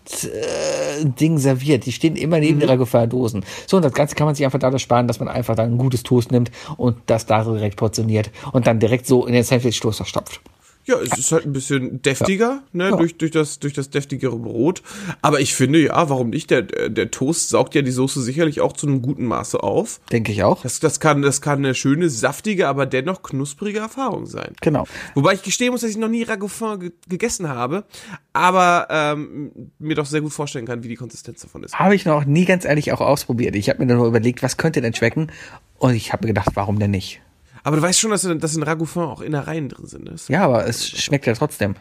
[1.39, 1.85] serviert.
[1.87, 3.45] Die stehen immer neben ihrer Gefahrdosen.
[3.67, 5.79] So, und das Ganze kann man sich einfach dadurch sparen, dass man einfach dann ein
[5.79, 10.07] gutes Toast nimmt und das da direkt portioniert und dann direkt so in den Sandwich-Toaster
[10.07, 10.41] stopft.
[10.87, 12.97] Ja, es ist halt ein bisschen deftiger, ne, Ja.
[12.97, 14.83] durch, durch, das, durch das deftigere Brot.
[15.21, 16.51] Aber ich finde, ja, warum nicht?
[16.51, 20.01] Der, der Toast saugt ja die Soße sicherlich auch zu einem guten Maße auf.
[20.13, 20.63] Denke ich auch.
[20.63, 24.55] Das, das, kann, das kann eine schöne, saftige, aber dennoch knusprige Erfahrung sein.
[24.61, 24.87] Genau.
[25.15, 27.85] Wobei ich gestehen muss, dass ich noch nie Ragoufin ge gegessen habe,
[28.33, 31.79] aber ähm, mir doch sehr gut vorstellen kann, wie die Konsistenz davon ist.
[31.79, 33.57] Habe ich noch nie ganz ehrlich auch ausprobiert.
[33.57, 35.33] Ich habe mir dann nur überlegt, was könnte denn schmecken?
[35.79, 37.21] Und ich habe mir gedacht, warum denn nicht?
[37.67, 40.09] Aber du weißt schon, dass, dass in Ragoufin auch Innereien drin sind.
[40.09, 40.29] Ist.
[40.29, 41.75] Ja, aber es schmeckt ja trotzdem.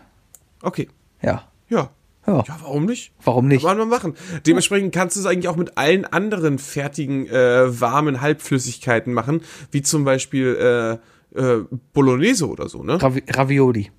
[0.63, 0.89] Okay.
[1.21, 1.47] Ja.
[1.69, 1.91] Ja.
[2.25, 2.43] Ja.
[2.47, 3.13] Ja, warum nicht?
[3.23, 3.63] Warum nicht?
[3.63, 4.15] Kann man machen.
[4.47, 9.83] Dementsprechend kannst du es eigentlich auch mit allen anderen fertigen, äh, warmen Halbflüssigkeiten machen, wie
[9.83, 10.99] zum Beispiel
[11.35, 12.99] äh, äh, Bolognese oder so, ne?
[12.99, 13.91] Ravi Ravioli.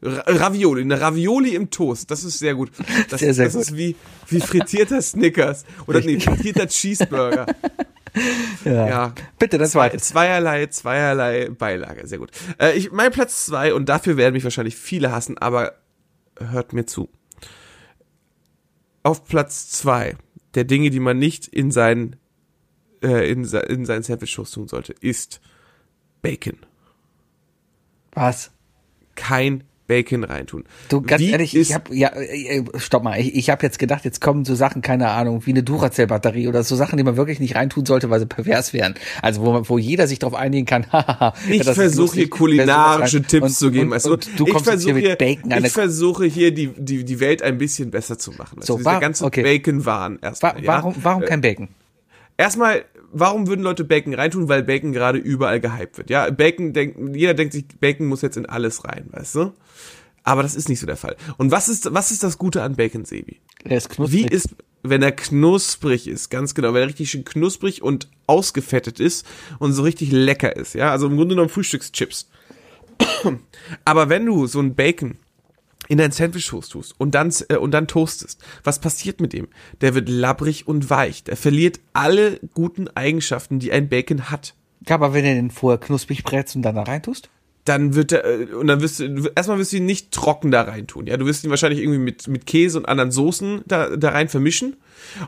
[0.00, 2.70] Ra Ravioli, eine Ravioli im Toast, das ist sehr gut.
[3.10, 3.62] Das, Sehr, sehr das gut.
[3.62, 3.94] ist wie,
[4.28, 5.66] wie frittierter Snickers.
[5.86, 7.44] Oder nee, frittierter Cheeseburger.
[8.64, 8.88] Ja.
[8.88, 9.14] Ja.
[9.38, 10.02] Bitte, das Zwei, zweite.
[10.02, 12.30] zweierlei, zweierlei Beilage, sehr gut.
[12.58, 15.74] Äh, ich, mein Platz zwei, und dafür werden mich wahrscheinlich viele hassen, aber
[16.38, 17.08] hört mir zu.
[19.02, 20.16] Auf Platz zwei
[20.54, 22.16] der Dinge, die man nicht in seinen,
[23.02, 25.40] äh, in, in seinen Sandwich-Toast tun sollte, ist
[26.22, 26.58] Bacon.
[28.12, 28.50] Was?
[29.14, 30.64] Kein Bacon reintun.
[30.88, 33.78] Du, ganz Wie ehrlich, ich habe ja, äh, äh, stopp mal, ich, ich habe jetzt
[33.78, 37.16] gedacht, jetzt kommen so Sachen, keine Ahnung, wie eine Duracell-Batterie oder so Sachen, die man
[37.16, 38.94] wirklich nicht reintun sollte, weil sie pervers wären.
[39.22, 40.86] Also wo, man, wo jeder sich darauf einigen kann.
[41.48, 43.92] Ich versuche hier kulinarische Tipps und, zu geben.
[43.92, 44.12] Und, du?
[44.14, 47.42] und, du ich kommst hier mit Bacon an ich versuche hier die, die, die Welt
[47.42, 48.60] ein bisschen besser zu machen.
[48.62, 49.42] So, also wa- dieser ganze okay.
[49.42, 50.60] Bacon-Wahn Wa erstmal.
[50.62, 50.66] ja?
[50.66, 51.68] warum, warum kein Bacon?
[52.36, 54.48] Erstmal, warum würden Leute Bacon reintun?
[54.48, 56.10] Weil Bacon gerade überall gehypt wird.
[56.10, 59.52] Ja, Bacon denkt, jeder denkt sich, Bacon muss jetzt in alles rein, weißt du?
[60.22, 61.16] Aber das ist nicht so der Fall.
[61.36, 63.40] Und was ist, was ist das Gute an Bacon, Sebi?
[63.64, 64.24] Er ist knusprig.
[64.24, 68.98] Wie ist, wenn er knusprig ist, ganz genau, wenn er richtig schön knusprig und ausgefettet
[68.98, 69.24] ist
[69.58, 72.28] und so richtig lecker ist, ja, also im Grunde genommen Frühstückschips.
[73.84, 75.16] Aber wenn du so ein Bacon
[75.88, 79.48] in dein Sandwich Toast tust und dann äh, und dann toastest, was passiert mit dem?
[79.80, 81.24] Der wird labbrig und weich.
[81.24, 84.54] Der verliert alle guten Eigenschaften, die ein Bacon hat.
[84.88, 87.30] Ja, aber wenn du den vorher knusprig brätst und dann da reintust?
[87.64, 90.62] Dann wird er äh, und dann wirst du erstmal wirst du ihn nicht trocken da
[90.62, 91.06] rein tun.
[91.06, 94.28] Ja, du wirst ihn wahrscheinlich irgendwie mit mit Käse und anderen Soßen da da rein
[94.28, 94.76] vermischen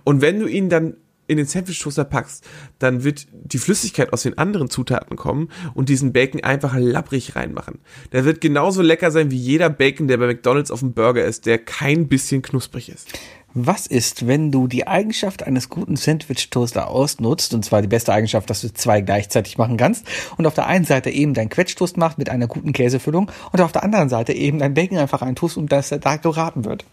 [0.04, 0.96] und wenn du ihn dann
[1.28, 2.44] in den Sandwich Toaster packst,
[2.78, 7.78] dann wird die Flüssigkeit aus den anderen Zutaten kommen und diesen Bacon einfach labbrig reinmachen.
[8.12, 11.46] Der wird genauso lecker sein wie jeder Bacon, der bei McDonald's auf dem Burger ist,
[11.46, 13.08] der kein bisschen knusprig ist.
[13.54, 18.48] Was ist, wenn du die Eigenschaft eines guten Sandwich-Toaster ausnutzt, und zwar die beste Eigenschaft,
[18.50, 20.06] dass du zwei gleichzeitig machen kannst,
[20.36, 23.72] und auf der einen Seite eben dein Quetschtoast machst mit einer guten Käsefüllung und auf
[23.72, 26.84] der anderen Seite eben dein Bacon einfach reintust und dass er da geraten wird.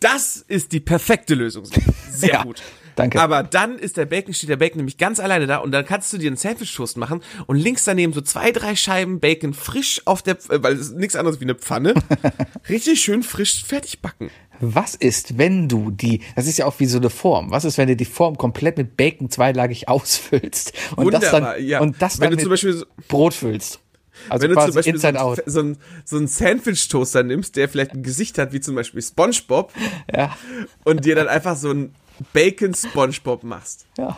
[0.00, 1.64] Das ist die perfekte Lösung.
[2.10, 2.62] Sehr Ja, gut.
[2.98, 3.20] Danke.
[3.20, 6.12] Aber dann ist der Bacon, steht der Bacon nämlich ganz alleine da und dann kannst
[6.12, 10.22] du dir einen Sandwich-Toast machen und links daneben so zwei, drei Scheiben Bacon frisch auf
[10.22, 11.94] der, äh, weil es ist nichts anderes wie eine Pfanne,
[12.68, 14.30] richtig schön frisch fertig backen.
[14.60, 17.78] Was ist, wenn du die, das ist ja auch wie so eine Form, was ist,
[17.78, 21.80] wenn du die Form komplett mit Bacon zweilagig ausfüllst und das Wunderbar, dann, ja.
[21.80, 23.80] und das Wenn dann du mit zum Beispiel so- Brot füllst?
[24.28, 27.92] Also Wenn du zum Beispiel so ein, so ein, so ein Sandwich-Toaster nimmst, der vielleicht
[27.92, 29.72] ein Gesicht hat, wie zum Beispiel Spongebob,
[30.12, 30.36] Ja,
[30.82, 31.94] und dir dann einfach so ein
[32.32, 33.86] Bacon-Spongebob machst.
[33.98, 34.16] ja.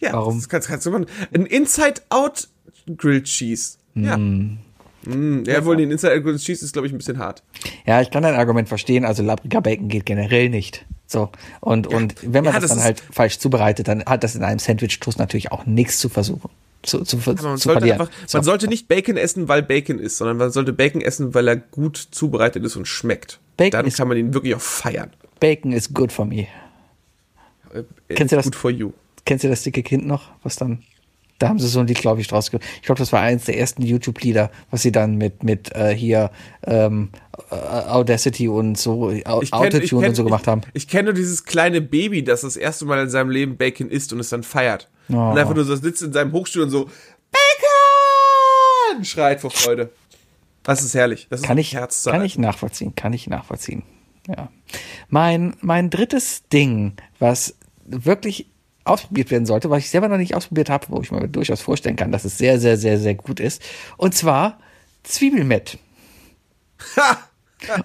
[0.00, 0.36] Ja, Warum?
[0.36, 1.06] das kannst, kannst du machen.
[1.32, 2.48] Ein Inside-Out
[2.98, 3.78] Grilled Cheese.
[3.94, 4.18] Ja.
[4.18, 4.58] Mm.
[5.06, 7.42] Mm, ja, wohl, den Inside-Out Grilled Cheese ist, glaube ich, ein bisschen hart.
[7.86, 9.06] Ja, ich kann dein Argument verstehen.
[9.06, 10.84] Also labbriger Bacon geht generell nicht.
[11.06, 11.30] So.
[11.60, 14.42] Und, und wenn man Ja, das, das dann halt falsch zubereitet, dann hat das in
[14.42, 16.50] einem Sandwich-Toast natürlich auch nichts zu versuchen.
[16.82, 20.18] Zu, zu, Aber man zu sollte einfach, man sollte nicht Bacon essen, weil Bacon ist,
[20.18, 23.38] sondern man sollte Bacon essen, weil er gut zubereitet ist und schmeckt.
[23.56, 25.10] Bacon Dann kann man ihn wirklich auch feiern.
[25.44, 26.46] Bacon is good for me.
[27.74, 27.82] Äh,
[28.14, 28.46] Kennst du das?
[28.46, 28.92] Good for you.
[29.26, 30.30] Kennst du das dicke Kind noch?
[30.42, 30.82] Was dann?
[31.38, 33.44] Da haben sie so ein Lied, glaube ich, draus ge Ich glaube, das war eins
[33.44, 36.30] der ersten YouTube-Lieder, was sie dann mit, mit äh, hier
[36.64, 37.10] ähm,
[37.50, 39.10] äh, Audacity und so, Au-
[39.40, 40.62] kenn- Autotune kenn- und so gemacht haben.
[40.72, 43.90] Ich, ich kenne nur dieses kleine Baby, das das erste Mal in seinem Leben Bacon
[43.90, 44.88] isst und es dann feiert.
[45.10, 45.14] Oh.
[45.16, 46.88] Und einfach nur so sitzt in seinem Hochstuhl und so
[47.32, 49.90] Bacon schreit vor Freude.
[50.62, 51.26] Das ist herrlich.
[51.28, 52.14] Das ist Kann ich, Herzzeit.
[52.14, 53.82] kann ich nachvollziehen, kann ich nachvollziehen.
[54.28, 54.50] Ja.
[55.08, 58.48] Mein, mein drittes Ding, was wirklich
[58.84, 61.96] ausprobiert werden sollte, was ich selber noch nicht ausprobiert habe, wo ich mir durchaus vorstellen
[61.96, 63.62] kann, dass es sehr, sehr, sehr, sehr gut ist.
[63.96, 64.58] Und zwar
[65.02, 65.78] Zwiebelmett.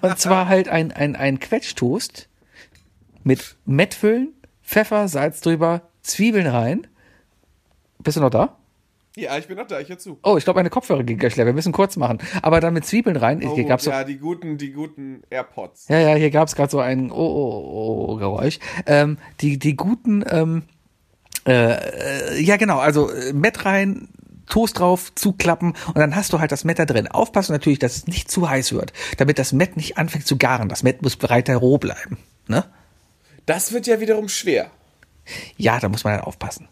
[0.02, 2.28] Und zwar halt ein, ein, ein Quetschtoast
[3.22, 6.86] mit Mettfüllen, Pfeffer, Salz drüber, Zwiebeln rein.
[7.98, 8.59] Bist du noch da?
[9.16, 10.18] Ja, ich bin noch da, ich hör zu.
[10.22, 11.46] Oh, ich glaube, meine Kopfhörer ging gleich leer.
[11.46, 12.18] Wir müssen kurz machen.
[12.42, 13.42] Aber dann mit Zwiebeln rein.
[13.44, 15.88] Oh, Hier gab's so, ja, die guten, die guten AirPods.
[15.88, 18.60] Ja, ja, hier gab es gerade so ein Oh, oh, oh Geräusch.
[18.86, 20.62] Ähm, die, die guten, ähm,
[21.44, 24.08] äh, äh, ja genau, also äh, Met rein,
[24.48, 27.08] Toast drauf, zuklappen und dann hast du halt das Met da drin.
[27.08, 30.68] Aufpassen natürlich, dass es nicht zu heiß wird, damit das Met nicht anfängt zu garen.
[30.68, 32.18] Das Met muss weiter roh bleiben.
[32.46, 32.64] Ne?
[33.46, 34.70] Das wird ja wiederum schwer.
[35.56, 36.68] Ja, da muss man halt aufpassen.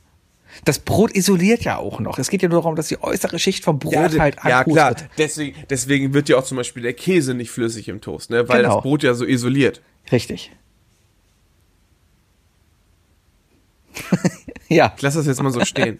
[0.64, 2.18] Das Brot isoliert ja auch noch.
[2.18, 4.88] Es geht ja nur darum, dass die äußere Schicht vom Brot Ja, halt ja klar.
[4.88, 5.10] anpustet.
[5.18, 8.48] Deswegen, deswegen wird ja auch zum Beispiel der Käse nicht flüssig im Toast, ne?
[8.48, 8.74] weil Genau.
[8.76, 9.80] das Brot ja so isoliert.
[10.12, 10.50] Richtig.
[14.68, 15.98] ja, Ich lasse das jetzt mal so stehen.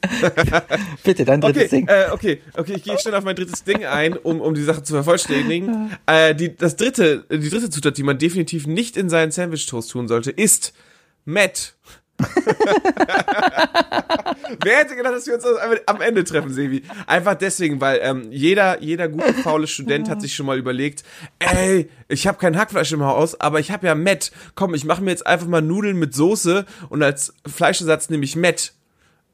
[1.05, 1.89] bitte, dein drittes Okay, Ding.
[1.89, 4.82] äh, okay, okay, ich gehe schnell auf mein drittes Ding ein, um, um die Sache
[4.82, 5.97] zu vervollständigen.
[6.06, 10.09] Äh, die, das dritte, die dritte Zutat, die man definitiv nicht in seinen Sandwich-Toast tun
[10.09, 10.72] sollte, ist
[11.24, 11.74] Matt.
[14.65, 15.45] Wer hätte gedacht, dass wir uns
[15.86, 16.82] am- Ende treffen, Sevi?
[17.07, 21.05] Einfach deswegen, weil ähm, jeder, jeder gute, faule Student hat sich schon mal überlegt,
[21.39, 24.32] ey, ich habe kein Hackfleisch im Haus, aber ich habe ja Met.
[24.55, 28.36] Komm, ich mache mir jetzt einfach mal Nudeln mit Soße und als Fleischersatz nehme ich
[28.36, 28.73] Met.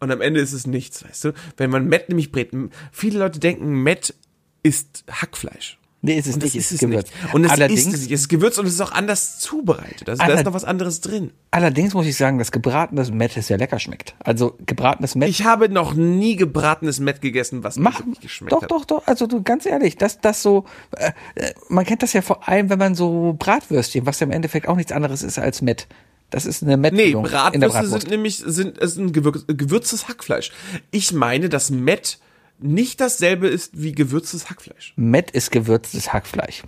[0.01, 1.33] Und am Ende ist es nichts, weißt du?
[1.57, 2.51] Wenn man Met nämlich brät,
[2.93, 4.15] viele Leute denken, Met
[4.63, 5.79] ist Hackfleisch.
[6.07, 7.11] Nee, ist es Und das nicht, ist ist es Gewürz.
[7.23, 7.35] nicht.
[7.35, 8.11] Und es allerdings, ist es nicht.
[8.13, 10.09] Es ist Gewürz und es ist auch anders zubereitet.
[10.09, 11.31] Also da ist noch was anderes drin.
[11.51, 14.15] allerdings muss ich sagen, dass gebratenes Met sehr lecker schmeckt.
[14.19, 18.63] Also gebratenes Met Ich habe noch nie gebratenes Met gegessen, was Mach, wirklich geschmeckt doch,
[18.63, 18.71] hat.
[18.71, 20.67] doch, doch, also du, ganz ehrlich, das, das so,
[20.97, 24.31] äh, äh, man kennt das ja vor allem, wenn man so Bratwürstchen, was ja im
[24.33, 25.87] Endeffekt auch nichts anderes ist als Met.
[26.31, 28.01] Das ist eine Nee, Mettfüllung in der Bratwürste Bratwurst.
[28.03, 30.53] sind nämlich sind, es ist ein gewür gewürztes Hackfleisch.
[30.91, 32.19] Ich meine, dass Met
[32.59, 34.95] nicht dasselbe ist wie gewürztes Hackfleisch.
[34.97, 36.63] Met ist gewürztes Hackfleisch.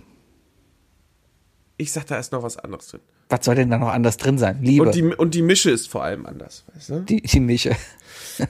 [1.77, 3.01] Ich sag, da ist noch was anderes drin.
[3.29, 4.59] Was soll denn da noch anders drin sein?
[4.61, 6.99] Liebe, Und die, und die Mische ist vor allem anders, weißt du?
[7.01, 7.75] die, die Mische.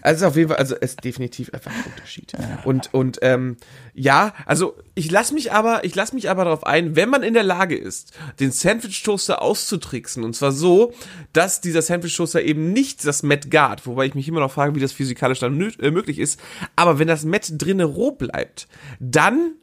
[0.01, 2.33] Also auf jeden Fall, also es ist definitiv einfach ein Unterschied.
[2.65, 3.57] Und und ähm,
[3.93, 7.33] ja, also ich lass mich aber, ich lass mich aber darauf ein, wenn man in
[7.33, 10.93] der Lage ist, den Sandwich Toaster auszutricksen und zwar so,
[11.33, 14.75] dass dieser Sandwich Toaster eben nicht das Met gart, wobei ich mich immer noch frage,
[14.75, 16.39] wie das physikalisch dann äh, möglich ist.
[16.75, 18.67] Aber wenn das Met drinne roh bleibt,
[18.99, 19.53] dann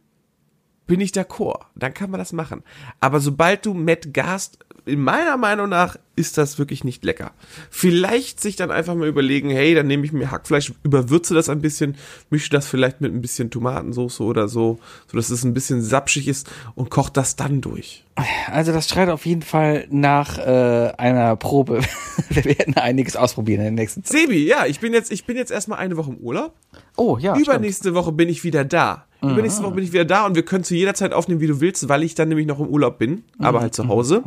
[0.86, 1.66] bin ich d'accord.
[1.74, 2.62] Dann kann man das machen.
[3.00, 7.32] Aber sobald du Met gast, in meiner Meinung nach ist das wirklich nicht lecker.
[7.70, 11.60] Vielleicht sich dann einfach mal überlegen, hey, dann nehme ich mir Hackfleisch, überwürze das ein
[11.60, 11.96] bisschen,
[12.30, 16.28] mische das vielleicht mit ein bisschen Tomatensauce oder so, so dass es ein bisschen sapschig
[16.28, 18.04] ist und koche das dann durch.
[18.46, 21.80] Also das schreit auf jeden Fall nach äh, einer Probe.
[22.28, 24.20] Wir werden einiges ausprobieren in der nächsten Zeit.
[24.20, 26.54] Sebi, ja, ich bin jetzt, ich bin jetzt erstmal eine Woche im Urlaub.
[26.96, 27.48] Oh, ja, stimmt.
[27.48, 29.06] Übernächste Woche bin ich wieder da.
[29.30, 31.60] Übernächste Woche bin ich wieder da und wir können zu jeder Zeit aufnehmen, wie du
[31.60, 34.22] willst, weil ich dann nämlich noch im Urlaub bin, aber halt zu Hause.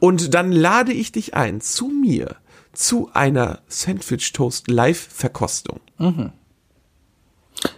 [0.00, 2.36] Und dann lade ich dich ein zu mir
[2.74, 5.80] zu einer Sandwich Toast Live Verkostung.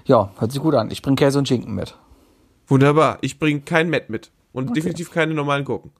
[0.04, 0.90] Ja, hört sich gut an.
[0.90, 1.96] Ich bring Käse und Schinken mit.
[2.66, 3.18] Wunderbar.
[3.20, 5.92] Ich bringe kein Met mit und definitiv keine normalen Gurken.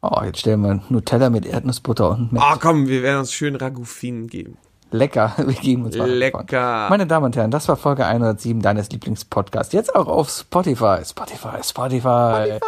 [0.00, 3.56] Oh, jetzt stellen wir Nutella mit Erdnussbutter und mit Ah, komm, wir werden uns schön
[3.56, 4.56] Ragoufinen geben.
[4.90, 5.32] Lecker.
[5.38, 6.44] Wir geben uns mal Lecker.
[6.44, 6.90] davon.
[6.90, 9.72] Meine Damen und Herren, das war Folge 107 deines Lieblingspodcasts.
[9.72, 10.98] Jetzt auch auf Spotify.
[11.04, 12.58] Spotify, Spotify.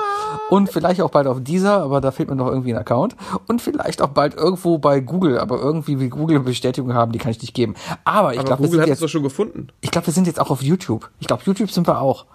[0.49, 3.17] Und vielleicht auch bald auf dieser, aber da fehlt mir noch irgendwie ein Account.
[3.49, 7.19] Und vielleicht auch bald irgendwo bei Google, aber irgendwie will Google eine Bestätigung haben, die
[7.19, 7.75] kann ich nicht geben.
[8.05, 9.69] Aber ich Aber glaube, wir Google hat es doch schon gefunden.
[9.81, 11.09] ich glaube, wir sind jetzt auch auf YouTube.
[11.21, 12.27] Ich glaube, YouTube sind wir auch.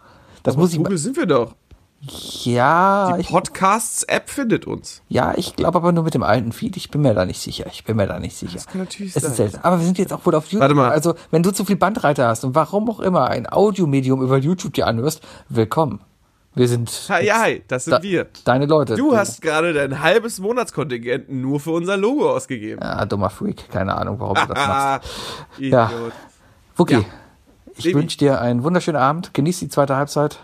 [0.43, 1.53] Das muss ich Google sind wir doch.
[2.01, 5.01] Ja, Die Podcasts-App findet uns.
[5.09, 6.77] ja, ich glaube aber nur mit dem alten Feed.
[6.77, 7.65] Ich bin mir da nicht sicher.
[7.71, 8.53] Ich bin mir da nicht sicher.
[8.53, 9.31] Das kann natürlich Es sein.
[9.31, 9.61] ist seltsam.
[9.63, 10.61] Aber wir sind jetzt auch wohl auf YouTube.
[10.61, 10.91] Warte mal.
[10.91, 14.73] Also, wenn du zu viel Bandbreite hast und warum auch immer ein Audiomedium über YouTube
[14.73, 16.01] dir anhörst, willkommen.
[16.53, 18.27] Wir sind Hi, hi, das sind da, wir.
[18.45, 18.95] deine Leute.
[18.95, 22.79] Du hast gerade dein halbes Monatskontingent nur für unser Logo ausgegeben.
[22.81, 23.69] Ja, dummer Freak.
[23.69, 25.09] Keine Ahnung, warum du das machst.
[25.59, 25.91] Ja.
[26.77, 27.01] Wookie, Ja.
[27.75, 29.33] ich wünsche dir einen wunderschönen Abend.
[29.33, 30.39] Genieß die zweite Halbzeit.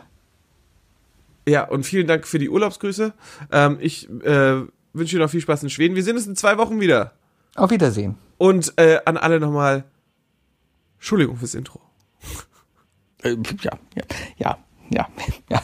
[1.48, 3.14] Ja, und vielen Dank für die Urlaubsgrüße.
[3.52, 4.62] Ähm, ich äh,
[4.94, 5.96] wünsche dir noch viel Spaß in Schweden.
[5.96, 7.14] Wir sehen uns in zwei Wochen wieder.
[7.56, 8.18] Auf Wiedersehen.
[8.38, 9.84] Und äh, an alle nochmal
[10.98, 11.82] Entschuldigung fürs Intro.
[13.24, 14.04] Äh, ja, ja,
[14.38, 14.58] ja,
[14.90, 15.08] ja,
[15.50, 15.62] ja.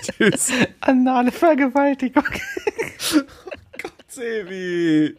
[0.00, 0.50] Tschüss.
[0.80, 2.24] Anale Vergewaltigung.
[4.08, 5.16] Sebi.